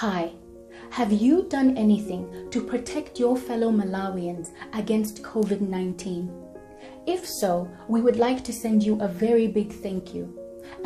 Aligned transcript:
Hi, 0.00 0.32
have 0.88 1.12
you 1.12 1.42
done 1.50 1.76
anything 1.76 2.48
to 2.52 2.64
protect 2.64 3.20
your 3.20 3.36
fellow 3.36 3.70
Malawians 3.70 4.48
against 4.72 5.22
COVID 5.22 5.60
19? 5.60 6.32
If 7.06 7.28
so, 7.28 7.70
we 7.86 8.00
would 8.00 8.16
like 8.16 8.42
to 8.44 8.52
send 8.54 8.82
you 8.82 8.98
a 9.02 9.08
very 9.08 9.46
big 9.46 9.70
thank 9.70 10.14
you. 10.14 10.34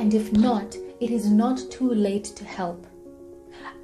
And 0.00 0.12
if 0.14 0.32
not, 0.32 0.74
it 0.98 1.12
is 1.12 1.30
not 1.30 1.61
too 1.71 1.95
late 1.95 2.24
to 2.24 2.45
help. 2.45 2.88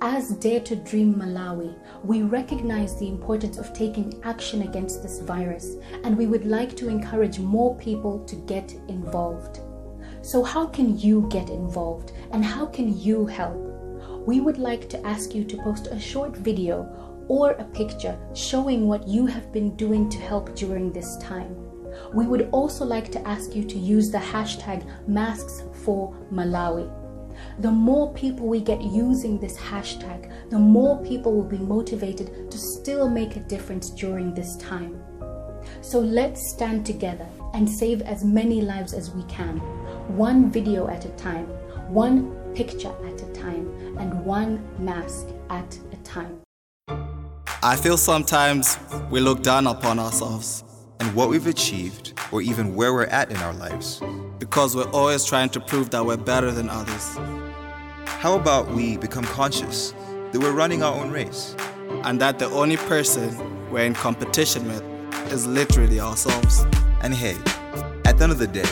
As 0.00 0.30
Dare 0.30 0.58
to 0.62 0.74
Dream 0.74 1.14
Malawi, 1.14 1.78
we 2.02 2.22
recognize 2.22 2.98
the 2.98 3.06
importance 3.06 3.56
of 3.56 3.72
taking 3.72 4.20
action 4.24 4.62
against 4.62 5.00
this 5.00 5.20
virus, 5.20 5.76
and 6.02 6.18
we 6.18 6.26
would 6.26 6.44
like 6.44 6.76
to 6.78 6.88
encourage 6.88 7.38
more 7.38 7.76
people 7.76 8.18
to 8.24 8.34
get 8.34 8.72
involved. 8.88 9.60
So, 10.22 10.42
how 10.42 10.66
can 10.66 10.98
you 10.98 11.28
get 11.30 11.50
involved 11.50 12.10
and 12.32 12.44
how 12.44 12.66
can 12.66 12.98
you 12.98 13.26
help? 13.26 13.69
We 14.26 14.40
would 14.40 14.58
like 14.58 14.88
to 14.90 15.06
ask 15.06 15.34
you 15.34 15.44
to 15.44 15.56
post 15.62 15.86
a 15.86 15.98
short 15.98 16.36
video 16.36 17.24
or 17.28 17.52
a 17.52 17.64
picture 17.64 18.18
showing 18.34 18.86
what 18.86 19.08
you 19.08 19.24
have 19.26 19.52
been 19.52 19.74
doing 19.76 20.10
to 20.10 20.18
help 20.18 20.54
during 20.54 20.92
this 20.92 21.16
time. 21.18 21.56
We 22.12 22.26
would 22.26 22.50
also 22.52 22.84
like 22.84 23.10
to 23.12 23.28
ask 23.28 23.54
you 23.54 23.64
to 23.64 23.78
use 23.78 24.10
the 24.10 24.18
hashtag 24.18 24.84
masks 25.08 25.62
for 25.84 26.14
Malawi. 26.30 26.90
The 27.60 27.70
more 27.70 28.12
people 28.12 28.46
we 28.46 28.60
get 28.60 28.82
using 28.82 29.38
this 29.38 29.56
hashtag, 29.56 30.30
the 30.50 30.58
more 30.58 31.02
people 31.02 31.32
will 31.32 31.48
be 31.48 31.58
motivated 31.58 32.50
to 32.50 32.58
still 32.58 33.08
make 33.08 33.36
a 33.36 33.40
difference 33.40 33.90
during 33.90 34.34
this 34.34 34.56
time. 34.56 35.02
So 35.80 35.98
let's 35.98 36.50
stand 36.50 36.84
together 36.84 37.26
and 37.54 37.68
save 37.68 38.02
as 38.02 38.24
many 38.24 38.60
lives 38.60 38.92
as 38.92 39.10
we 39.12 39.22
can, 39.24 39.58
one 40.16 40.50
video 40.50 40.88
at 40.88 41.04
a 41.04 41.10
time, 41.10 41.46
one 41.88 42.36
picture 42.54 42.92
at 43.06 43.22
a 43.22 43.32
time, 43.32 43.72
and 44.00 44.24
one 44.24 44.60
mask 44.78 45.26
at 45.50 45.78
a 45.92 45.96
time. 45.98 46.40
I 47.62 47.76
feel 47.76 47.96
sometimes 47.98 48.78
we 49.10 49.20
look 49.20 49.42
down 49.42 49.66
upon 49.66 49.98
ourselves 49.98 50.64
and 50.98 51.14
what 51.14 51.28
we've 51.28 51.46
achieved, 51.46 52.14
or 52.32 52.42
even 52.42 52.74
where 52.74 52.92
we're 52.92 53.06
at 53.06 53.30
in 53.30 53.36
our 53.38 53.54
lives. 53.54 54.02
because 54.38 54.74
we're 54.74 54.90
always 54.90 55.24
trying 55.24 55.50
to 55.50 55.60
prove 55.60 55.90
that 55.90 56.04
we're 56.04 56.16
better 56.16 56.50
than 56.50 56.68
others 56.70 57.16
How 58.22 58.34
about 58.36 58.68
we 58.70 58.96
become 58.96 59.24
conscious 59.24 59.92
that 60.32 60.38
we're 60.40 60.52
running 60.52 60.82
our 60.82 60.94
own 60.94 61.10
race? 61.10 61.54
and 62.04 62.20
that 62.20 62.38
the 62.38 62.46
only 62.46 62.76
person 62.76 63.26
we're 63.70 63.84
in 63.84 63.94
competition 63.94 64.66
with 64.68 64.82
is 65.32 65.46
literally 65.46 66.00
ourselves. 66.00 66.64
And 67.02 67.12
hey, 67.14 67.36
at 68.06 68.16
the 68.16 68.22
end 68.24 68.32
of 68.32 68.38
the 68.38 68.46
day, 68.46 68.68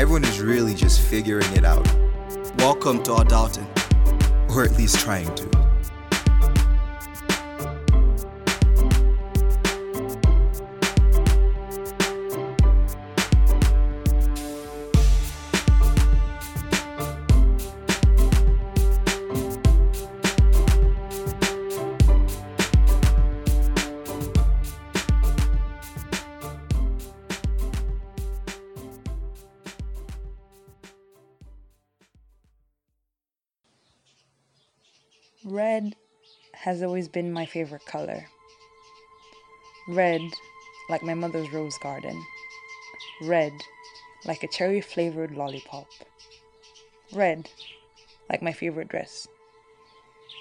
everyone 0.00 0.24
is 0.24 0.40
really 0.40 0.74
just 0.74 1.00
figuring 1.00 1.50
it 1.54 1.64
out, 1.64 1.86
Welcome 2.58 3.02
to 3.04 3.12
our 3.14 3.24
doubting. 3.24 3.66
Or 4.54 4.64
at 4.64 4.76
least 4.76 4.98
trying 5.00 5.34
to. 5.34 5.51
Red 35.72 35.96
has 36.52 36.82
always 36.82 37.08
been 37.08 37.32
my 37.32 37.46
favorite 37.46 37.86
color. 37.86 38.26
Red, 39.88 40.20
like 40.90 41.02
my 41.02 41.14
mother's 41.14 41.50
rose 41.50 41.78
garden. 41.78 42.22
Red, 43.22 43.52
like 44.26 44.42
a 44.42 44.48
cherry 44.48 44.82
flavored 44.82 45.34
lollipop. 45.34 45.86
Red, 47.14 47.48
like 48.28 48.42
my 48.42 48.52
favorite 48.52 48.88
dress. 48.88 49.26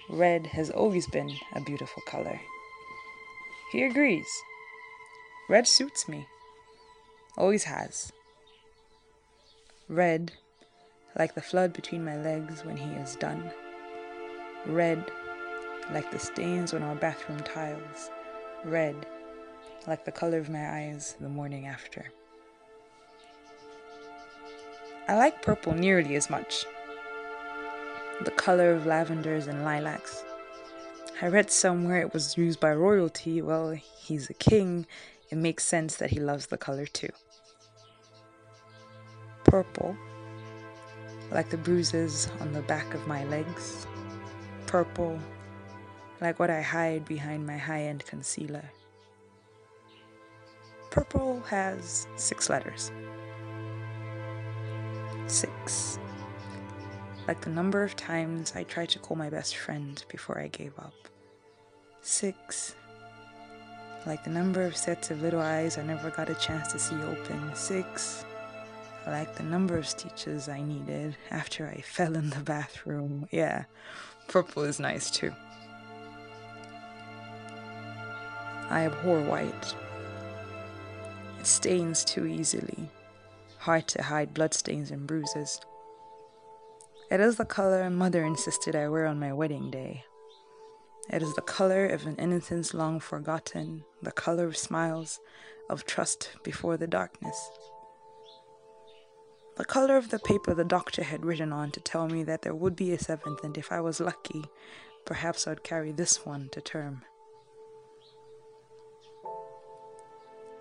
Red 0.09 0.47
has 0.47 0.70
always 0.70 1.08
been 1.08 1.31
a 1.56 1.62
beautiful 1.62 2.03
color. 2.06 2.41
He 3.72 3.84
agrees. 3.84 4.28
Red 5.47 5.66
suits 5.66 6.09
me. 6.09 6.28
Always 7.38 7.64
has. 7.64 8.12
Red, 9.88 10.34
like 11.18 11.36
the 11.36 11.41
flood 11.41 11.72
between 11.72 12.03
my 12.03 12.18
legs 12.18 12.66
when 12.66 12.75
he 12.75 12.90
is 12.96 13.16
done. 13.16 13.50
Red, 14.66 15.09
like 15.92 16.12
the 16.12 16.19
stains 16.19 16.74
on 16.74 16.84
our 16.84 16.96
bathroom 16.96 17.40
tiles. 17.40 18.09
Red, 18.64 18.96
like 19.88 20.06
the 20.06 20.12
color 20.12 20.38
of 20.38 20.50
my 20.50 20.69
eyes 20.78 21.16
the 21.19 21.30
morning 21.30 21.66
after. 21.66 22.12
I 25.08 25.16
like 25.16 25.41
purple 25.41 25.74
nearly 25.74 26.16
as 26.16 26.30
much. 26.30 26.66
The 28.24 28.31
color 28.31 28.74
of 28.74 28.86
lavenders 28.86 29.47
and 29.47 29.64
lilacs. 29.66 30.24
I 31.22 31.28
read 31.28 31.52
somewhere 31.52 32.02
it 32.02 32.14
was 32.14 32.38
used 32.38 32.59
by 32.59 32.74
royalty. 32.74 33.41
Well, 33.41 33.72
he's 33.72 34.30
a 34.30 34.34
king. 34.34 34.86
It 35.30 35.38
makes 35.38 35.64
sense 35.64 35.96
that 35.97 36.12
he 36.12 36.20
loves 36.20 36.47
the 36.47 36.58
color 36.58 36.86
too. 36.86 37.09
Purple, 39.44 39.97
like 41.31 41.50
the 41.50 41.58
bruises 41.58 42.30
on 42.40 42.53
the 42.53 42.62
back 42.62 42.94
of 42.94 43.08
my 43.08 43.24
legs. 43.25 43.88
Purple, 44.68 45.20
like 46.22 46.40
what 46.40 46.52
I 46.52 46.62
hide 46.62 47.06
behind 47.06 47.46
my 47.46 47.58
high 47.58 47.84
end 47.84 48.06
concealer. 48.06 48.64
Purple 50.92 51.42
has 51.48 52.08
six 52.16 52.50
letters. 52.50 52.92
Six. 55.28 55.98
Like 57.28 57.42
the 57.42 57.50
number 57.50 57.84
of 57.84 57.96
times 57.96 58.54
I 58.56 58.64
tried 58.64 58.90
to 58.90 59.00
call 59.00 59.18
my 59.18 59.30
best 59.30 59.56
friend 59.56 60.04
before 60.09 60.40
I 60.40 60.48
gave 60.48 60.78
up. 60.78 60.94
Six. 62.02 62.76
Like 64.06 64.24
the 64.24 64.32
number 64.32 64.64
of 64.64 64.76
sets 64.76 65.12
of 65.12 65.22
little 65.22 65.42
eyes 65.42 65.78
I 65.78 65.84
never 65.84 66.09
got 66.12 66.30
a 66.30 66.36
chance 66.36 66.72
to 66.74 66.80
see 66.80 66.96
open. 66.96 67.56
Six. 67.56 68.26
Like 69.08 69.36
the 69.36 69.44
number 69.44 69.78
of 69.78 69.88
stitches 69.88 70.50
I 70.50 70.62
needed 70.62 71.16
after 71.32 71.68
I 71.68 71.82
fell 71.86 72.16
in 72.16 72.30
the 72.30 72.40
bathroom. 72.40 73.28
Yeah, 73.32 73.66
purple 74.28 74.64
is 74.64 74.80
nice 74.80 75.09
too. 75.09 75.32
I 78.72 78.86
abhor 78.86 79.20
white. 79.20 79.76
It 81.42 81.46
stains 81.46 82.06
too 82.06 82.26
easily, 82.26 82.90
hard 83.58 83.86
to 83.90 84.02
hide 84.02 84.34
bloodstains 84.34 84.92
and 84.92 85.06
bruises. 85.06 85.59
It 87.09 87.20
is 87.20 87.36
the 87.36 87.44
color 87.44 87.90
mother 87.90 88.24
insisted 88.24 88.74
I 88.74 88.88
wear 88.88 89.08
on 89.08 89.20
my 89.20 89.34
wedding 89.34 89.72
day. 89.72 90.06
It 91.09 91.22
is 91.22 91.36
the 91.36 91.42
color 91.42 91.86
of 91.86 92.06
an 92.06 92.16
innocence 92.16 92.74
long 92.74 93.02
forgotten, 93.02 93.84
the 94.02 94.14
color 94.14 94.46
of 94.46 94.56
smiles, 94.56 95.20
of 95.70 95.86
trust 95.86 96.30
before 96.42 96.78
the 96.78 96.88
darkness. 96.88 97.52
The 99.58 99.66
color 99.66 99.98
of 99.98 100.12
the 100.12 100.20
paper 100.20 100.53
the 100.53 100.64
doctor 100.64 101.03
had 101.03 101.26
written 101.26 101.52
on 101.52 101.72
to 101.72 101.82
tell 101.82 102.08
me 102.08 102.24
that 102.24 102.44
there 102.44 102.56
would 102.56 102.78
be 102.78 102.94
a 102.94 102.98
seventh, 102.98 103.44
and 103.44 103.58
if 103.58 103.70
I 103.70 103.82
was 103.82 104.00
lucky, 104.00 104.46
perhaps 105.06 105.46
I'd 105.46 105.64
carry 105.64 105.92
this 105.92 106.26
one 106.26 106.48
to 106.53 106.62
term. 106.62 107.02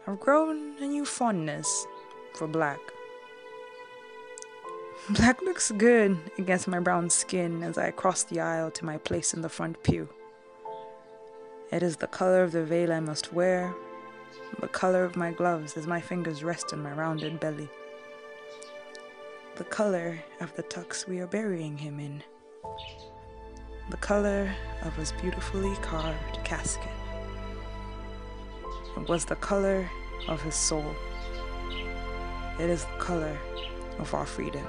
I've 0.07 0.19
grown 0.19 0.77
a 0.81 0.87
new 0.87 1.05
fondness 1.05 1.87
for 2.33 2.49
black. 2.49 2.81
Black 5.11 5.43
looks 5.43 5.71
good 5.73 6.19
against 6.39 6.69
my 6.69 6.79
brown 6.79 7.11
skin 7.11 7.63
as 7.63 7.77
I 7.77 7.91
cross 7.91 8.23
the 8.23 8.41
aisle 8.41 8.71
to 8.73 8.85
my 8.85 8.97
place 8.97 9.35
in 9.35 9.43
the 9.43 9.49
front 9.49 9.83
pew. 9.83 10.09
It 11.71 11.83
is 11.83 11.97
the 11.97 12.07
color 12.07 12.43
of 12.43 12.53
the 12.53 12.65
veil 12.65 12.93
I 12.93 13.01
must 13.01 13.33
wear, 13.33 13.75
the 14.61 14.69
color 14.69 15.05
of 15.05 15.17
my 15.17 15.33
gloves 15.33 15.77
as 15.77 15.87
my 15.87 16.01
fingers 16.01 16.43
rest 16.43 16.73
on 16.73 16.83
my 16.83 16.93
rounded 16.93 17.41
belly, 17.41 17.69
the 19.57 19.65
color 19.65 20.19
of 20.41 20.55
the 20.57 20.63
tux 20.63 21.07
we 21.07 21.21
are 21.21 21.27
burying 21.27 21.77
him 21.77 22.01
in, 22.01 22.23
the 23.91 23.99
color 23.99 24.51
of 24.83 24.97
his 24.97 25.13
beautifully 25.13 25.75
carved 25.83 26.43
casket. 26.45 26.89
Was 29.09 29.25
the 29.25 29.37
color 29.37 29.91
of 30.29 30.41
his 30.43 30.55
soul. 30.55 30.95
It 32.61 32.71
is 32.71 32.85
the 32.85 32.99
color 32.99 33.37
of 33.99 34.15
our 34.15 34.27
freedom. 34.27 34.65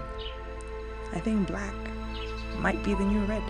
I 1.13 1.19
think 1.19 1.47
black 1.47 1.75
might 2.57 2.83
be 2.83 2.93
the 2.95 3.03
new 3.03 3.23
red. 3.25 3.43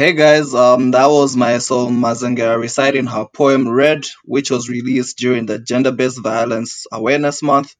Hey 0.00 0.14
guys, 0.14 0.54
um, 0.54 0.92
that 0.92 1.10
was 1.10 1.36
my 1.36 1.58
soul 1.58 1.90
Mazanga 1.90 2.58
reciting 2.58 3.04
her 3.04 3.26
poem 3.26 3.68
Red, 3.68 4.06
which 4.24 4.50
was 4.50 4.70
released 4.70 5.18
during 5.18 5.44
the 5.44 5.58
Gender 5.58 5.92
Based 5.92 6.18
Violence 6.22 6.86
Awareness 6.90 7.42
Month, 7.42 7.74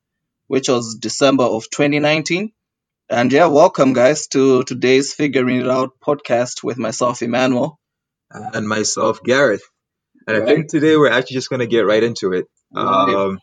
which 0.47 0.69
was 0.69 0.99
December 1.01 1.45
of 1.45 1.71
2019. 1.71 2.53
And 3.09 3.33
yeah, 3.33 3.47
welcome 3.47 3.95
guys 3.95 4.27
to 4.35 4.65
today's 4.65 5.15
Figuring 5.15 5.61
It 5.63 5.71
Out 5.71 5.93
podcast 5.99 6.63
with 6.63 6.77
myself, 6.77 7.23
Emmanuel. 7.23 7.81
and 8.31 8.69
myself, 8.69 9.23
Gareth. 9.23 9.65
And 10.27 10.43
I 10.43 10.45
think 10.45 10.69
today 10.69 10.99
we're 10.99 11.11
actually 11.11 11.37
just 11.37 11.49
going 11.49 11.61
to 11.61 11.67
get 11.67 11.87
right 11.87 12.03
into 12.03 12.35
it. 12.35 12.49
Right. 12.71 13.15
Um, 13.15 13.39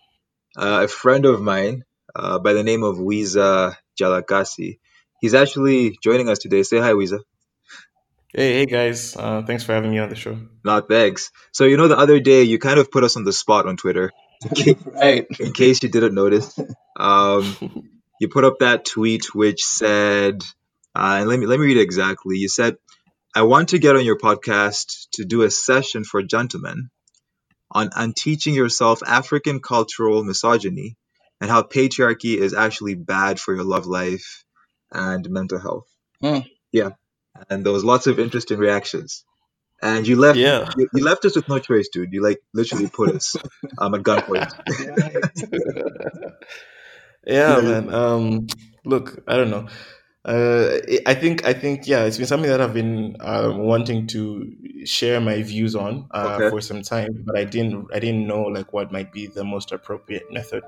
uh, 0.56 0.82
a 0.84 0.88
friend 0.88 1.26
of 1.26 1.42
mine 1.42 1.84
uh, 2.16 2.38
by 2.38 2.54
the 2.54 2.64
name 2.64 2.84
of 2.84 2.98
Wiza 2.98 3.76
Jalakasi, 4.00 4.78
he's 5.20 5.34
actually 5.34 5.98
joining 6.04 6.30
us 6.30 6.38
today. 6.38 6.62
Say 6.62 6.78
hi, 6.78 6.92
Wiza. 6.92 7.22
Hey, 8.38 8.54
hey 8.54 8.66
guys, 8.68 9.16
uh, 9.16 9.42
thanks 9.42 9.64
for 9.64 9.74
having 9.74 9.90
me 9.90 9.98
on 9.98 10.10
the 10.10 10.16
show. 10.16 10.38
Not 10.64 10.88
thanks. 10.88 11.32
So, 11.54 11.64
you 11.66 11.76
know, 11.76 11.88
the 11.88 11.98
other 11.98 12.20
day 12.20 12.44
you 12.44 12.60
kind 12.60 12.78
of 12.78 12.92
put 12.92 13.04
us 13.04 13.18
on 13.18 13.24
the 13.24 13.34
spot 13.34 13.66
on 13.66 13.78
Twitter, 13.78 14.12
Right. 14.86 15.26
in 15.40 15.54
case 15.54 15.82
you 15.82 15.90
didn't 15.90 16.14
notice. 16.14 16.56
Um, 17.00 17.90
you 18.22 18.28
put 18.30 18.44
up 18.44 18.60
that 18.60 18.86
tweet 18.86 19.34
which 19.34 19.64
said, 19.64 20.44
uh, 20.94 21.18
and 21.22 21.28
let 21.28 21.40
me 21.40 21.48
let 21.48 21.60
me 21.60 21.66
read 21.66 21.78
it 21.78 21.82
exactly. 21.82 22.38
You 22.38 22.48
said, 22.48 22.78
"I 23.36 23.42
want 23.42 23.70
to 23.70 23.80
get 23.80 23.96
on 23.96 24.06
your 24.06 24.20
podcast 24.20 25.08
to 25.14 25.26
do 25.26 25.42
a 25.42 25.50
session 25.50 26.04
for 26.04 26.22
gentlemen 26.22 26.92
on 27.72 27.90
on 27.96 28.14
teaching 28.14 28.54
yourself 28.54 29.02
African 29.04 29.62
cultural 29.62 30.24
misogyny 30.24 30.96
and 31.42 31.50
how 31.50 31.64
patriarchy 31.64 32.38
is 32.38 32.54
actually 32.54 32.94
bad 32.94 33.40
for 33.40 33.56
your 33.56 33.64
love 33.64 33.88
life 33.88 34.44
and 34.92 35.28
mental 35.28 35.58
health." 35.60 35.88
Hmm. 36.22 36.46
Yeah, 36.72 36.92
and 37.50 37.66
there 37.66 37.74
was 37.74 37.84
lots 37.84 38.08
of 38.08 38.20
interesting 38.20 38.58
reactions. 38.58 39.26
And 39.82 40.08
you 40.08 40.16
left, 40.18 40.40
Yeah. 40.40 40.66
you, 40.76 40.90
you 40.94 41.04
left 41.04 41.26
us 41.26 41.36
with 41.36 41.48
no 41.50 41.60
choice, 41.60 41.90
dude. 41.90 42.14
You 42.14 42.22
like 42.24 42.40
literally 42.54 42.88
put 42.88 43.16
us 43.16 43.36
um, 43.78 43.96
at 43.96 44.02
gunpoint. 44.04 44.52
Yeah, 47.26 47.62
man. 47.62 47.94
Um, 47.94 48.48
look, 48.86 49.24
I 49.28 49.36
don't 49.38 49.50
know. 49.50 49.68
Uh, 50.26 50.80
I 51.06 51.14
think 51.16 51.46
I 51.46 51.54
think 51.54 51.88
yeah, 51.88 52.04
it's 52.04 52.18
been 52.18 52.28
something 52.28 52.50
that 52.50 52.60
I've 52.60 52.74
been 52.74 53.16
um, 53.22 53.60
wanting 53.60 54.08
to 54.08 54.54
share 54.86 55.22
my 55.22 55.42
views 55.42 55.74
on 55.76 56.08
uh, 56.12 56.42
Okay. 56.42 56.50
for 56.50 56.60
some 56.60 56.82
time, 56.82 57.24
but 57.26 57.38
I 57.38 57.46
didn't 57.46 57.88
I 57.94 58.00
didn't 58.00 58.28
know 58.28 58.44
like 58.44 58.74
what 58.74 58.92
might 58.92 59.14
be 59.14 59.28
the 59.28 59.46
most 59.46 59.72
appropriate 59.72 60.32
method. 60.32 60.64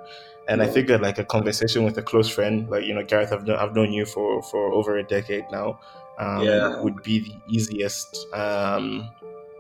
And 0.48 0.62
I 0.62 0.68
figured 0.68 1.02
like 1.02 1.20
a 1.20 1.26
conversation 1.26 1.84
with 1.84 1.98
a 1.98 2.02
close 2.02 2.30
friend, 2.30 2.70
like 2.70 2.86
you 2.86 2.94
know, 2.94 3.04
Gareth, 3.04 3.34
I've 3.34 3.46
known, 3.46 3.58
I've 3.58 3.76
known 3.76 3.92
you 3.92 4.06
for 4.06 4.42
for 4.44 4.72
over 4.72 4.98
a 4.98 5.04
decade 5.04 5.46
now, 5.52 5.80
um, 6.20 6.44
Yeah. 6.46 6.82
would 6.82 7.02
be 7.04 7.20
the 7.20 7.34
easiest 7.48 8.28
um, 8.34 9.10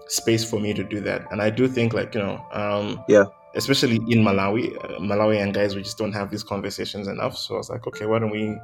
space 0.07 0.50
for 0.50 0.59
me 0.59 0.73
to 0.73 0.83
do 0.83 1.00
that. 1.01 1.25
And 1.31 1.41
I 1.41 1.50
do 1.50 1.67
think 1.67 1.94
like 1.94 2.13
you 2.15 2.21
know, 2.21 2.39
um, 2.51 3.03
Yeah. 3.07 3.25
especially 3.56 3.95
in 4.09 4.23
Malawi, 4.23 4.75
uh, 4.83 5.00
Malawian 5.00 5.53
guys, 5.53 5.75
we 5.75 5.81
just 5.81 5.97
don't 5.97 6.13
have 6.13 6.29
these 6.31 6.44
conversations 6.44 7.07
enough. 7.07 7.38
So 7.38 7.56
I 7.56 7.57
was 7.57 7.69
like, 7.69 7.88
okay, 7.88 8.06
why 8.06 8.19
don't 8.19 8.29
we, 8.31 8.56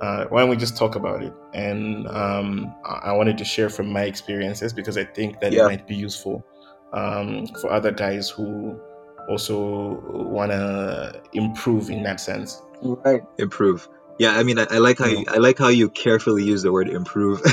uh, 0.00 0.26
why 0.28 0.40
don't 0.40 0.50
we 0.50 0.56
just 0.56 0.76
talk 0.76 0.94
about 0.94 1.22
it? 1.22 1.32
And 1.54 2.06
um, 2.08 2.74
I 2.84 3.10
I 3.10 3.12
wanted 3.12 3.38
to 3.38 3.44
share 3.44 3.68
from 3.70 3.88
my 3.92 4.02
experiences 4.04 4.72
because 4.72 4.96
I 4.96 5.04
think 5.04 5.40
that 5.40 5.52
Yeah. 5.52 5.62
it 5.64 5.66
might 5.66 5.86
be 5.86 5.96
useful 5.96 6.44
um, 6.92 7.46
for 7.60 7.70
other 7.72 7.90
guys 7.92 8.30
who 8.30 8.78
also 9.28 10.00
want 10.06 10.50
to 10.52 11.20
improve 11.34 11.90
in 11.90 12.02
that 12.04 12.20
sense. 12.20 12.62
Right. 12.80 13.22
improve 13.38 13.88
yeah 14.18 14.32
i 14.38 14.42
mean 14.42 14.58
i, 14.58 14.66
I 14.70 14.78
like 14.78 14.98
how 14.98 15.06
you, 15.06 15.24
i 15.28 15.36
like 15.38 15.58
how 15.58 15.68
you 15.68 15.88
carefully 15.90 16.44
use 16.44 16.62
the 16.62 16.72
word 16.72 16.88
improve 16.88 17.40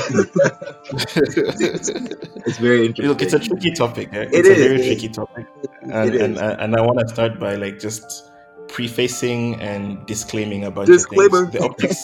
it's 2.46 2.58
very 2.58 2.86
interesting 2.86 3.08
Look, 3.08 3.22
it's 3.22 3.32
a 3.34 3.38
tricky 3.38 3.72
topic. 3.72 4.08
Eh? 4.12 4.22
It 4.22 4.28
It's 4.34 4.48
a 4.48 4.54
very 4.54 4.78
tricky 4.78 5.08
topic, 5.08 5.46
and 5.82 6.14
and, 6.14 6.34
is. 6.36 6.40
and 6.62 6.76
I 6.76 6.80
want 6.80 6.98
to 7.00 7.08
start 7.08 7.38
by 7.38 7.54
like 7.56 7.78
just 7.80 8.30
prefacing 8.68 9.60
and 9.60 10.04
disclaiming 10.06 10.64
a 10.64 10.70
bunch 10.70 10.88
Disclaimer. 10.88 11.44
of 11.44 11.52
things. 11.52 11.58
The 11.58 11.64
optics, 11.64 12.00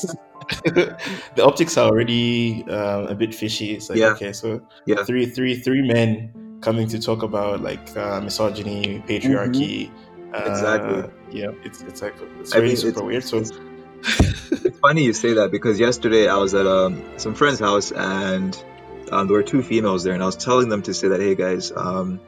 the 1.36 1.44
optics 1.44 1.76
are 1.76 1.88
already 1.90 2.64
uh, 2.68 3.06
a 3.08 3.14
bit 3.14 3.34
fishy. 3.34 3.72
It's 3.72 3.88
like 3.90 3.98
Yeah. 3.98 4.12
okay, 4.14 4.32
so 4.32 4.60
Yeah. 4.86 5.04
three 5.04 5.26
three 5.26 5.54
three 5.56 5.82
men 5.82 6.30
coming 6.60 6.86
to 6.88 6.98
talk 7.00 7.22
about 7.22 7.60
like 7.62 7.96
uh, 7.96 8.20
misogyny, 8.20 9.02
patriarchy. 9.06 9.90
Uh, 10.34 10.44
Exactly. 10.50 11.02
Yeah, 11.40 11.50
it's 11.64 11.82
it's 11.82 12.00
like 12.02 12.14
it's 12.40 12.52
I 12.54 12.56
really 12.58 12.68
mean, 12.68 12.76
super 12.76 13.00
it's- 13.10 13.32
weird. 13.32 13.46
So 13.48 13.56
it's 14.04 14.78
funny 14.80 15.04
you 15.04 15.12
say 15.12 15.34
that 15.34 15.50
because 15.50 15.78
yesterday 15.78 16.28
i 16.28 16.36
was 16.36 16.54
at 16.54 16.66
um, 16.66 17.02
some 17.18 17.34
friend's 17.34 17.60
house 17.60 17.92
and 17.92 18.62
um, 19.10 19.26
there 19.26 19.36
were 19.36 19.42
two 19.42 19.62
females 19.62 20.04
there 20.04 20.14
and 20.14 20.22
i 20.22 20.26
was 20.26 20.36
telling 20.36 20.68
them 20.68 20.82
to 20.82 20.92
say 20.94 21.08
that 21.08 21.20
hey 21.20 21.34
guys 21.34 21.72
um, 21.74 22.20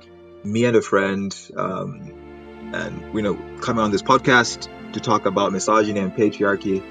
me 0.44 0.64
and 0.64 0.76
a 0.76 0.82
friend 0.82 1.36
um, 1.56 2.70
and 2.74 3.14
you 3.14 3.22
know 3.22 3.34
coming 3.60 3.82
on 3.82 3.90
this 3.90 4.02
podcast 4.02 4.68
to 4.92 5.00
talk 5.00 5.26
about 5.26 5.52
misogyny 5.52 6.00
and 6.00 6.12
patriarchy 6.14 6.82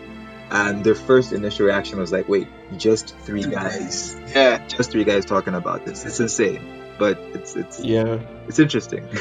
and 0.52 0.84
their 0.84 0.96
first 0.96 1.32
initial 1.34 1.66
reaction 1.66 1.98
was 2.00 2.12
like 2.12 2.28
wait 2.28 2.48
just 2.78 3.16
three 3.20 3.44
guys 3.44 4.20
Yeah. 4.36 4.66
just 4.68 4.92
three 4.92 5.04
guys 5.04 5.26
talking 5.26 5.54
about 5.56 5.86
this 5.86 6.06
it's 6.06 6.20
insane 6.20 6.62
but 7.00 7.18
it's 7.34 7.56
it's 7.56 7.80
yeah. 7.80 8.20
it's 8.48 8.60
interesting 8.60 9.08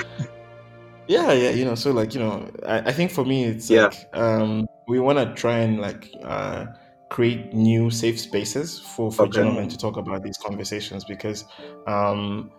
Yeah, 1.12 1.32
yeah, 1.32 1.50
you 1.50 1.64
know, 1.64 1.74
so 1.74 1.90
like, 1.92 2.14
you 2.14 2.20
know, 2.20 2.48
I, 2.66 2.78
I 2.90 2.92
think 2.92 3.10
for 3.10 3.24
me 3.24 3.44
it's 3.44 3.70
Yeah. 3.70 3.90
like 3.90 4.08
um 4.14 4.66
we 4.88 4.98
wanna 4.98 5.34
try 5.34 5.58
and 5.58 5.80
like 5.80 6.10
uh 6.24 6.66
create 7.10 7.52
new 7.52 7.90
safe 7.90 8.18
spaces 8.18 8.80
for, 8.80 9.12
for 9.12 9.26
Okay. 9.26 9.28
gentlemen 9.28 9.68
to 9.68 9.76
talk 9.76 9.96
about 9.98 10.22
these 10.22 10.38
conversations 10.38 11.04
because 11.04 11.44
um 11.86 12.50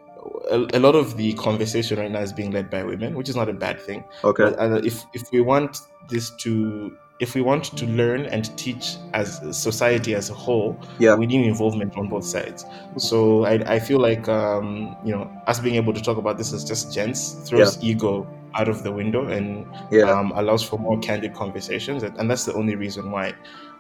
a, 0.52 0.58
a 0.74 0.80
lot 0.80 0.96
of 0.96 1.18
the 1.18 1.34
conversation 1.34 1.98
right 2.00 2.12
now 2.12 2.20
is 2.22 2.32
being 2.34 2.52
led 2.52 2.70
by 2.70 2.84
women, 2.84 3.16
which 3.16 3.30
is 3.30 3.36
not 3.36 3.50
a 3.50 3.54
bad 3.54 3.82
thing. 3.82 4.06
okay 4.24 4.44
But 4.44 4.60
uh, 4.60 4.82
if 4.84 5.04
if 5.14 5.24
we 5.32 5.42
want 5.42 5.78
this 6.10 6.30
to 6.44 6.98
if 7.20 7.36
we 7.36 7.42
want 7.42 7.64
to 7.78 7.86
learn 7.88 8.26
and 8.26 8.56
teach 8.58 8.98
as 9.14 9.40
society 9.58 10.14
as 10.16 10.30
a 10.30 10.34
whole, 10.34 10.82
Yeah. 11.00 11.18
we 11.18 11.26
need 11.26 11.46
involvement 11.46 11.94
on 11.98 12.10
both 12.10 12.26
sides. 12.26 12.66
So 12.98 13.46
I, 13.46 13.54
I 13.76 13.80
feel 13.80 14.00
like 14.00 14.28
um, 14.28 14.98
you 15.04 15.14
know 15.16 15.32
us 15.48 15.60
being 15.60 15.76
able 15.76 15.94
to 15.94 16.02
talk 16.02 16.18
about 16.18 16.38
this 16.38 16.54
as 16.54 16.64
just 16.66 16.94
gents 16.94 17.48
throws 17.50 17.78
ego 17.82 18.28
out 18.56 18.70
of 18.70 18.84
the 18.84 18.92
window 18.92 19.28
and 19.28 19.66
yeah 19.92 20.04
um, 20.04 20.32
allows 20.36 20.64
for 20.64 20.78
more 20.78 21.00
candid 21.00 21.34
conversations, 21.34 22.04
and, 22.04 22.30
that's 22.30 22.46
the 22.46 22.54
only 22.54 22.76
reason 22.76 23.12
why. 23.12 23.34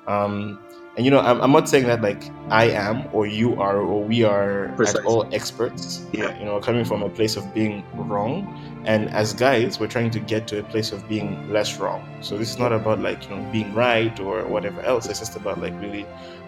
Um, 0.08 0.60
and 0.96 1.06
you 1.06 1.12
know, 1.12 1.20
I'm, 1.20 1.42
I'm 1.42 1.52
not 1.52 1.68
saying 1.68 1.86
that 1.86 2.02
like 2.02 2.30
I 2.50 2.66
am 2.70 3.08
or 3.14 3.26
you 3.26 3.60
are 3.60 3.78
or 3.78 4.04
we 4.04 4.24
are 4.24 4.72
Precisely. 4.76 5.02
at 5.02 5.08
all 5.08 5.28
experts. 5.34 6.06
Yeah. 6.12 6.38
You 6.38 6.46
know, 6.46 6.60
coming 6.60 6.86
from 6.86 7.02
a 7.02 7.10
place 7.10 7.36
of 7.36 7.52
being 7.54 7.84
wrong, 7.96 8.84
and 8.86 9.10
as 9.10 9.34
guys, 9.34 9.80
we're 9.80 9.88
trying 9.88 10.12
to 10.12 10.20
get 10.20 10.48
to 10.50 10.60
a 10.60 10.64
place 10.64 10.92
of 10.92 11.08
being 11.08 11.50
less 11.52 11.80
wrong. 11.80 12.08
So 12.22 12.38
this 12.38 12.52
is 12.52 12.60
not 12.60 12.72
about 12.72 13.00
like 13.00 13.28
you 13.28 13.36
know 13.36 13.52
being 13.52 13.74
right 13.74 14.18
or 14.20 14.46
whatever 14.46 14.82
else. 14.82 15.08
It's 15.08 15.20
just 15.20 15.36
about 15.36 15.60
like 15.60 15.74
really 15.82 16.06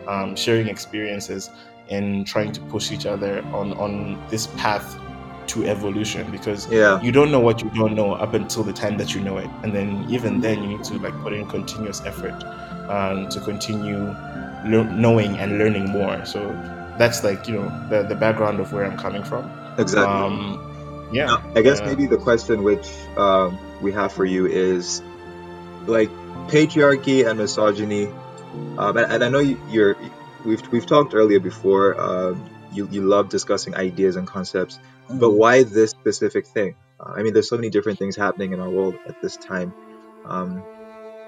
um, 0.07 0.35
sharing 0.35 0.67
experiences 0.67 1.49
and 1.89 2.27
trying 2.27 2.51
to 2.51 2.61
push 2.61 2.91
each 2.91 3.05
other 3.05 3.43
on 3.45 3.73
on 3.73 4.21
this 4.29 4.47
path 4.57 4.99
to 5.49 5.65
evolution 5.65 6.29
because 6.31 6.71
yeah. 6.71 7.01
you 7.01 7.11
don't 7.11 7.31
know 7.31 7.39
what 7.39 7.61
you 7.61 7.69
don't 7.71 7.95
know 7.95 8.13
up 8.13 8.33
until 8.33 8.63
the 8.63 8.73
time 8.73 8.97
that 8.97 9.13
you 9.13 9.21
know 9.21 9.37
it. 9.37 9.49
And 9.63 9.73
then 9.73 10.05
even 10.09 10.41
then 10.41 10.61
you 10.61 10.69
need 10.69 10.83
to 10.85 10.97
like 10.99 11.13
put 11.21 11.33
in 11.33 11.47
continuous 11.47 12.01
effort 12.05 12.43
um, 12.89 13.29
to 13.29 13.39
continue 13.39 14.15
lear- 14.65 14.91
knowing 14.91 15.37
and 15.37 15.57
learning 15.57 15.89
more. 15.89 16.25
So 16.25 16.39
that's 16.97 17.23
like 17.23 17.47
you 17.47 17.55
know 17.55 17.87
the, 17.89 18.03
the 18.03 18.15
background 18.15 18.59
of 18.59 18.71
where 18.71 18.85
i'm 18.85 18.97
coming 18.97 19.23
from. 19.23 19.49
Exactly. 19.77 20.13
Um 20.13 20.65
yeah. 21.11 21.25
Now, 21.25 21.51
I 21.55 21.61
guess 21.61 21.81
uh, 21.81 21.85
maybe 21.85 22.07
the 22.07 22.17
question 22.17 22.63
which 22.63 22.87
um, 23.17 23.57
we 23.81 23.91
have 23.93 24.11
for 24.11 24.25
you 24.25 24.47
is 24.47 25.01
like 25.85 26.09
patriarchy 26.47 27.27
and 27.27 27.39
misogyny. 27.39 28.07
Um, 28.77 28.97
and, 28.97 29.11
and 29.11 29.23
I 29.23 29.29
know 29.29 29.39
you, 29.39 29.59
you're 29.69 29.95
we've 30.43 30.61
we've 30.71 30.85
talked 30.85 31.13
earlier 31.13 31.39
before. 31.39 31.99
Um, 31.99 32.49
you 32.71 32.87
you 32.91 33.01
love 33.03 33.29
discussing 33.29 33.75
ideas 33.75 34.15
and 34.15 34.27
concepts, 34.27 34.79
but 35.09 35.31
why 35.31 35.63
this 35.63 35.91
specific 35.91 36.47
thing? 36.47 36.75
Uh, 36.99 37.13
I 37.15 37.23
mean, 37.23 37.33
there's 37.33 37.49
so 37.49 37.55
many 37.55 37.69
different 37.69 37.99
things 37.99 38.15
happening 38.15 38.53
in 38.53 38.59
our 38.59 38.69
world 38.69 38.95
at 39.07 39.21
this 39.21 39.37
time. 39.37 39.73
Um, 40.25 40.63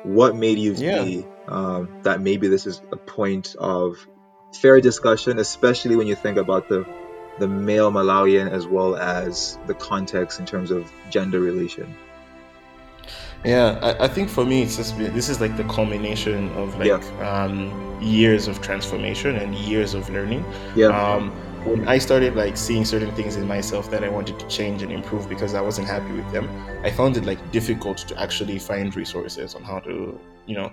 what 0.04 0.36
made 0.36 0.58
you 0.60 0.74
Yeah. 0.74 1.04
see 1.04 1.26
um, 1.48 2.02
that 2.04 2.22
maybe 2.22 2.48
this 2.48 2.66
is 2.66 2.82
a 2.92 2.98
point 2.98 3.56
of 3.58 3.98
fair 4.62 4.82
discussion, 4.82 5.40
especially 5.40 5.96
when 5.96 6.08
you 6.08 6.16
think 6.16 6.38
about 6.38 6.70
the 6.70 6.86
the 7.40 7.48
male 7.48 7.92
Malawian 7.92 8.50
as 8.50 8.66
well 8.66 8.96
as 8.96 9.60
the 9.68 9.76
context 9.76 10.40
in 10.40 10.48
terms 10.48 10.72
of 10.72 10.92
gender 11.12 11.40
relation. 11.40 11.96
Yeah, 13.46 13.80
I, 13.82 14.06
I 14.06 14.08
think 14.08 14.30
for 14.30 14.46
me, 14.46 14.64
it's 14.64 14.76
just 14.78 14.98
been, 14.98 15.14
this 15.14 15.30
is 15.30 15.40
like 15.40 15.56
the 15.58 15.64
culmination 15.66 16.50
of 16.54 16.78
like 16.78 16.92
um, 17.22 17.98
years 18.02 18.48
of 18.48 18.62
transformation 18.62 19.36
and 19.38 19.56
years 19.56 19.94
of 19.94 20.10
learning. 20.10 20.44
Yeah, 20.76 20.88
Um, 20.88 21.32
when 21.66 21.88
I 21.88 21.98
started 21.98 22.36
like 22.36 22.58
seeing 22.58 22.86
certain 22.86 23.14
things 23.16 23.36
in 23.36 23.48
myself 23.48 23.90
that 23.92 24.04
I 24.04 24.10
wanted 24.10 24.40
to 24.40 24.48
change 24.48 24.82
and 24.84 24.92
improve 24.92 25.28
because 25.30 25.54
I 25.54 25.62
wasn't 25.62 25.88
happy 25.88 26.12
with 26.14 26.30
them, 26.32 26.50
I 26.84 26.92
found 26.92 27.18
it 27.18 27.26
like 27.26 27.52
difficult 27.52 27.98
to 28.00 28.20
actually 28.22 28.60
find 28.60 28.96
resources 28.96 29.56
on 29.56 29.64
how 29.64 29.80
to, 29.80 30.20
you 30.46 30.56
know, 30.56 30.72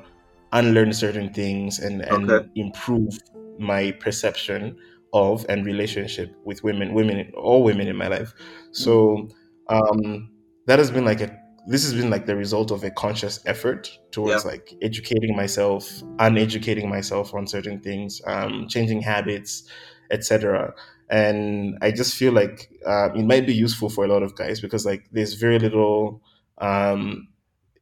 unlearn 0.52 0.92
certain 0.92 1.33
things 1.33 1.78
and 1.80 2.00
and 2.02 2.30
Okay. 2.30 2.49
improve 2.54 3.18
my 3.59 3.92
perception 3.92 4.76
of 5.12 5.47
and 5.49 5.64
relationship 5.66 6.35
with 6.44 6.62
women, 6.64 6.92
women, 6.92 7.30
all 7.37 7.62
women 7.62 7.87
in 7.88 7.97
my 7.97 8.09
life. 8.09 8.33
So 8.73 9.28
um, 9.68 10.30
that 10.66 10.78
has 10.78 10.90
been 10.90 11.04
like 11.04 11.21
a 11.21 11.38
this 11.66 11.83
has 11.85 11.94
been 11.94 12.11
like 12.11 12.26
the 12.26 12.37
result 12.37 12.71
of 12.71 12.85
a 12.85 12.90
conscious 12.90 13.40
effort 13.47 13.90
towards 14.11 14.44
Yeah. 14.44 14.50
like 14.52 14.75
educating 14.83 15.35
myself, 15.37 16.02
uneducating 16.18 16.88
myself 16.88 17.35
on 17.35 17.47
certain 17.47 17.80
things, 17.80 18.21
um, 18.26 18.66
changing 18.68 19.00
habits, 19.02 19.68
etc. 20.11 20.75
And 21.11 21.78
I 21.83 21.90
just 21.90 22.14
feel 22.16 22.33
like 22.33 22.71
uh, 22.87 23.11
it 23.14 23.25
might 23.25 23.47
be 23.47 23.54
useful 23.54 23.88
for 23.90 24.04
a 24.04 24.09
lot 24.09 24.23
of 24.23 24.35
guys 24.37 24.61
because 24.61 24.85
like 24.87 25.09
there's 25.12 25.35
very 25.35 25.59
little 25.59 26.23
um, 26.59 27.28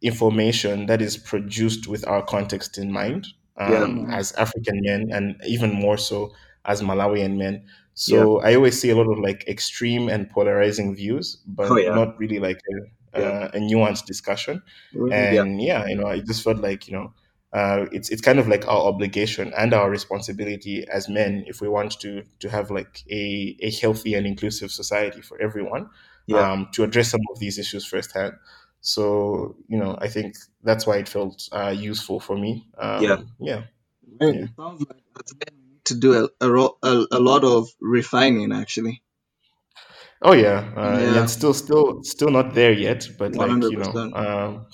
information 0.03 0.87
that 0.87 1.01
is 1.01 1.17
produced 1.17 1.87
with 1.87 2.07
our 2.07 2.23
context 2.25 2.79
in 2.79 2.91
mind 2.93 3.27
um, 3.59 4.07
Yeah. 4.09 4.17
as 4.19 4.33
African 4.33 4.81
men, 4.83 5.11
and 5.13 5.37
even 5.47 5.73
more 5.73 5.97
so 5.99 6.33
as 6.65 6.83
Malawian 6.83 7.37
men. 7.37 7.65
So 7.95 8.41
I 8.41 8.55
always 8.55 8.81
see 8.81 8.91
a 8.91 8.97
lot 8.97 9.11
of 9.11 9.19
like 9.19 9.45
extreme 9.47 10.09
and 10.09 10.29
polarizing 10.31 10.95
views, 10.95 11.39
but 11.47 11.71
Oh, 11.71 11.77
yeah. 11.77 11.95
not 11.95 12.19
really 12.19 12.39
like 12.39 12.57
a, 12.57 12.77
Yeah. 13.15 13.23
uh, 13.23 13.51
a 13.55 13.59
nuanced 13.59 14.07
discussion. 14.07 14.63
Right. 14.95 15.13
And 15.13 15.61
yeah. 15.63 15.87
you 15.87 15.97
know, 15.97 16.07
I 16.07 16.21
just 16.21 16.43
felt 16.43 16.59
like 16.59 16.89
you 16.89 16.95
know, 16.95 17.13
uh, 17.53 17.87
it's 17.93 18.09
it's 18.11 18.23
kind 18.23 18.39
of 18.39 18.49
like 18.49 18.67
our 18.67 18.83
obligation 18.87 19.53
and 19.57 19.75
our 19.75 19.91
responsibility 19.91 20.87
as 20.89 21.09
men 21.09 21.45
if 21.47 21.61
we 21.61 21.69
want 21.69 21.99
to 22.01 22.23
to 22.41 22.49
have 22.49 22.71
like 22.71 23.03
a, 23.11 23.57
a 23.61 23.71
healthy 23.71 24.15
and 24.15 24.27
inclusive 24.27 24.71
society 24.71 25.21
for 25.21 25.41
everyone 25.41 25.89
Yeah. 26.27 26.53
um, 26.53 26.69
to 26.73 26.83
address 26.85 27.11
some 27.11 27.21
of 27.33 27.39
these 27.39 27.59
issues 27.59 27.85
firsthand. 27.87 28.35
So 28.81 29.57
you 29.69 29.79
know, 29.79 29.97
I 30.01 30.09
think 30.09 30.37
that's 30.65 30.87
why 30.87 30.97
it 30.99 31.09
felt 31.09 31.49
uh, 31.53 31.75
useful 31.77 32.21
for 32.21 32.37
me. 32.39 32.67
Um, 32.79 33.03
Yeah. 33.03 33.21
yeah, 33.39 33.63
Right. 34.21 34.35
Yeah. 34.35 34.43
It 34.45 34.51
sounds 34.57 34.81
like 34.89 35.03
that's 35.15 35.33
when 35.33 35.55
we 35.57 35.73
need 35.73 35.85
to 35.87 35.95
do 35.95 36.25
a, 36.25 36.29
a, 36.47 36.51
ro- 36.51 36.79
a, 36.83 37.05
a 37.13 37.21
lot 37.21 37.45
of 37.45 37.69
refining 37.81 38.53
actually. 38.53 39.03
Oh 40.25 40.33
yeah, 40.33 40.73
uh, 40.77 40.99
Yeah. 41.01 41.21
and 41.21 41.31
still, 41.31 41.53
still, 41.55 42.03
still 42.05 42.31
not 42.31 42.55
there 42.55 42.73
yet. 42.73 43.09
But 43.19 43.33
One 43.35 43.39
like 43.39 43.51
hundred 43.51 43.73
you 43.73 43.79
know, 43.79 44.13
um, 44.15 44.67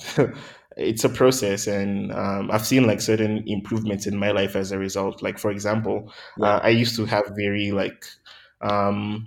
it's 0.76 1.04
a 1.04 1.08
process, 1.08 1.66
and 1.66 2.12
um, 2.12 2.50
I've 2.50 2.66
seen 2.66 2.86
like 2.86 3.00
certain 3.00 3.42
improvements 3.46 4.06
in 4.06 4.16
my 4.16 4.30
life 4.30 4.56
as 4.56 4.72
a 4.72 4.78
result. 4.78 5.22
Like 5.22 5.38
for 5.38 5.50
example, 5.50 6.12
Yeah. 6.36 6.56
uh, 6.56 6.60
I 6.62 6.68
used 6.70 6.96
to 6.96 7.06
have 7.06 7.24
very 7.36 7.72
like 7.72 8.04
um, 8.60 9.26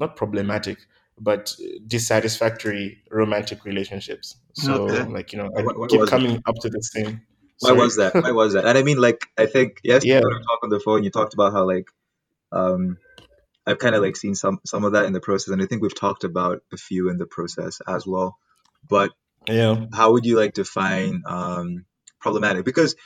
not 0.00 0.16
problematic, 0.16 0.78
but 1.20 1.54
dissatisfactory 1.86 3.02
romantic 3.10 3.64
relationships. 3.64 4.36
So 4.54 4.72
Okay. 4.88 5.04
like 5.12 5.32
you 5.32 5.38
know, 5.38 5.50
I 5.56 5.62
What- 5.62 5.78
what 5.78 5.90
keep 5.90 6.00
was 6.00 6.08
it? 6.08 6.12
coming 6.12 6.42
up 6.46 6.54
to 6.62 6.68
the 6.70 6.82
same. 6.82 7.20
Why 7.60 7.70
Sorry. 7.70 7.80
was 7.80 7.96
that? 7.96 8.14
Why 8.14 8.30
was 8.32 8.52
that? 8.54 8.64
And 8.64 8.78
I 8.78 8.82
mean, 8.84 8.98
like, 9.00 9.26
I 9.36 9.46
think 9.46 9.80
yesterday 9.82 10.14
Yeah. 10.14 10.20
we 10.24 10.44
talked 10.48 10.62
on 10.62 10.70
the 10.70 10.80
phone, 10.80 11.02
you 11.04 11.10
talked 11.10 11.34
about 11.34 11.52
how 11.52 11.64
like, 11.66 11.88
um, 12.52 12.98
I've 13.68 13.78
kind 13.80 13.96
of 13.96 14.02
like 14.02 14.16
seen 14.16 14.36
some 14.36 14.60
some 14.66 14.84
of 14.84 14.94
that 14.94 15.06
in 15.06 15.14
the 15.14 15.20
process, 15.20 15.52
and 15.52 15.62
I 15.62 15.66
think 15.66 15.82
we've 15.82 15.94
talked 15.98 16.24
about 16.24 16.62
a 16.72 16.78
few 16.78 17.10
in 17.10 17.18
the 17.18 17.26
process 17.26 17.80
as 17.88 18.06
well. 18.06 18.38
But 18.88 19.12
Yeah. 19.48 19.86
how 19.94 20.12
would 20.12 20.26
you 20.26 20.36
like 20.36 20.54
define 20.54 21.22
um 21.26 21.86
problematic? 22.20 22.64
Because 22.64 22.96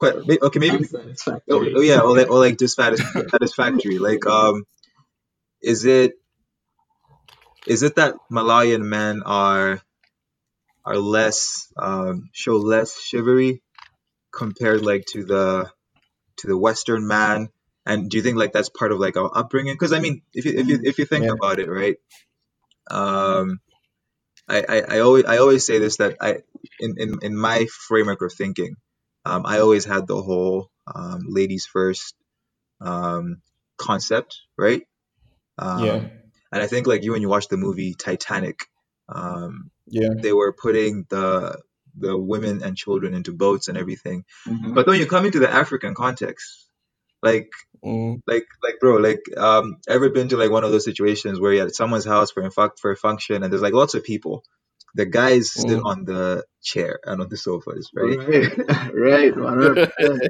quite 0.00 0.16
okay, 0.16 0.60
maybe 0.60 0.76
oh, 0.76 0.78
Unsatisfactory. 0.84 1.74
oh 1.76 1.80
yeah, 1.82 2.00
or 2.00 2.16
like, 2.16 2.30
or 2.30 2.38
like 2.40 2.56
dissatis- 2.58 3.30
satisfactory. 3.30 3.98
Like, 3.98 4.26
um, 4.26 4.64
is 5.62 5.84
it 5.86 6.14
is 7.66 7.82
it 7.82 7.96
that 7.96 8.14
Malawian 8.32 8.82
men 8.82 9.22
are 9.24 9.80
are 10.84 10.98
less 10.98 11.72
um, 11.78 12.30
show 12.32 12.56
less 12.56 13.00
chivalry 13.00 13.62
compared 14.32 14.82
like 14.82 15.06
to 15.06 15.24
the 15.24 15.70
to 16.38 16.46
the 16.48 16.58
Western 16.58 17.06
man? 17.06 17.48
And 17.88 18.10
do 18.10 18.18
you 18.18 18.22
think 18.22 18.36
like 18.38 18.52
that's 18.52 18.68
part 18.68 18.92
of 18.92 19.00
like 19.00 19.16
our 19.16 19.30
upbringing? 19.34 19.74
Because 19.74 19.92
I 19.94 20.00
mean, 20.00 20.22
if 20.34 20.44
you 20.44 20.52
if 20.60 20.68
you 20.68 20.80
if 20.84 20.98
you 20.98 21.06
think 21.06 21.24
Yeah. 21.24 21.32
about 21.32 21.58
it, 21.58 21.68
right? 21.68 21.96
Um, 22.90 23.60
I, 24.48 24.64
I, 24.68 24.80
I 24.96 24.98
always 25.00 25.24
I 25.24 25.38
always 25.38 25.66
say 25.66 25.78
this 25.78 25.96
that 25.98 26.16
I 26.20 26.42
in, 26.80 26.94
in, 26.98 27.18
in 27.22 27.36
my 27.36 27.66
framework 27.66 28.22
of 28.22 28.32
thinking, 28.32 28.76
um, 29.24 29.44
I 29.46 29.60
always 29.60 29.84
had 29.84 30.06
the 30.06 30.20
whole 30.20 30.70
um, 30.94 31.26
ladies 31.28 31.66
first 31.66 32.14
um, 32.80 33.42
concept, 33.78 34.38
right? 34.56 34.82
Um, 35.58 35.82
Yeah. 35.84 36.00
And 36.52 36.62
I 36.62 36.66
think 36.66 36.86
like 36.86 37.02
you 37.04 37.12
when 37.12 37.22
you 37.22 37.28
watch 37.28 37.48
the 37.48 37.56
movie 37.56 37.94
Titanic, 37.94 38.66
um, 39.08 39.70
Yeah. 39.86 40.14
they 40.22 40.32
were 40.32 40.52
putting 40.52 41.06
the 41.08 41.60
the 41.96 42.16
women 42.16 42.62
and 42.62 42.76
children 42.76 43.14
into 43.14 43.32
boats 43.32 43.68
and 43.68 43.76
everything. 43.76 44.24
Mhm. 44.46 44.74
But 44.74 44.86
when 44.86 45.00
you 45.00 45.06
come 45.06 45.26
into 45.26 45.40
the 45.40 45.50
African 45.50 45.94
context, 45.94 46.67
like 47.22 47.50
Mm, 47.84 48.20
like 48.26 48.46
like 48.62 48.76
bro, 48.80 48.96
like 48.98 49.20
um 49.36 49.76
ever 49.88 50.10
been 50.10 50.28
to 50.30 50.36
like 50.36 50.50
one 50.50 50.64
of 50.64 50.72
those 50.72 50.84
situations 50.84 51.40
where 51.40 51.52
you're 51.54 51.66
at 51.66 51.74
someone's 51.74 52.06
house 52.06 52.30
for 52.32 52.42
a 52.44 52.50
fuck 52.50 52.78
for 52.80 52.92
a 52.92 52.96
function 52.96 53.42
and 53.42 53.52
there's 53.52 53.62
like 53.62 53.74
lots 53.74 53.94
of 53.94 54.04
people. 54.04 54.44
The 54.96 55.06
guys 55.06 55.52
sit 55.52 55.78
Mm. 55.78 55.84
on 55.84 56.04
the 56.04 56.44
chair 56.62 57.00
and 57.04 57.20
on 57.22 57.28
the 57.30 57.36
sofas, 57.36 57.90
right? 57.94 58.18
Right, 58.18 58.58
right, 58.94 59.36
one 59.36 59.58
hundred 59.58 59.80
percent. 59.98 60.22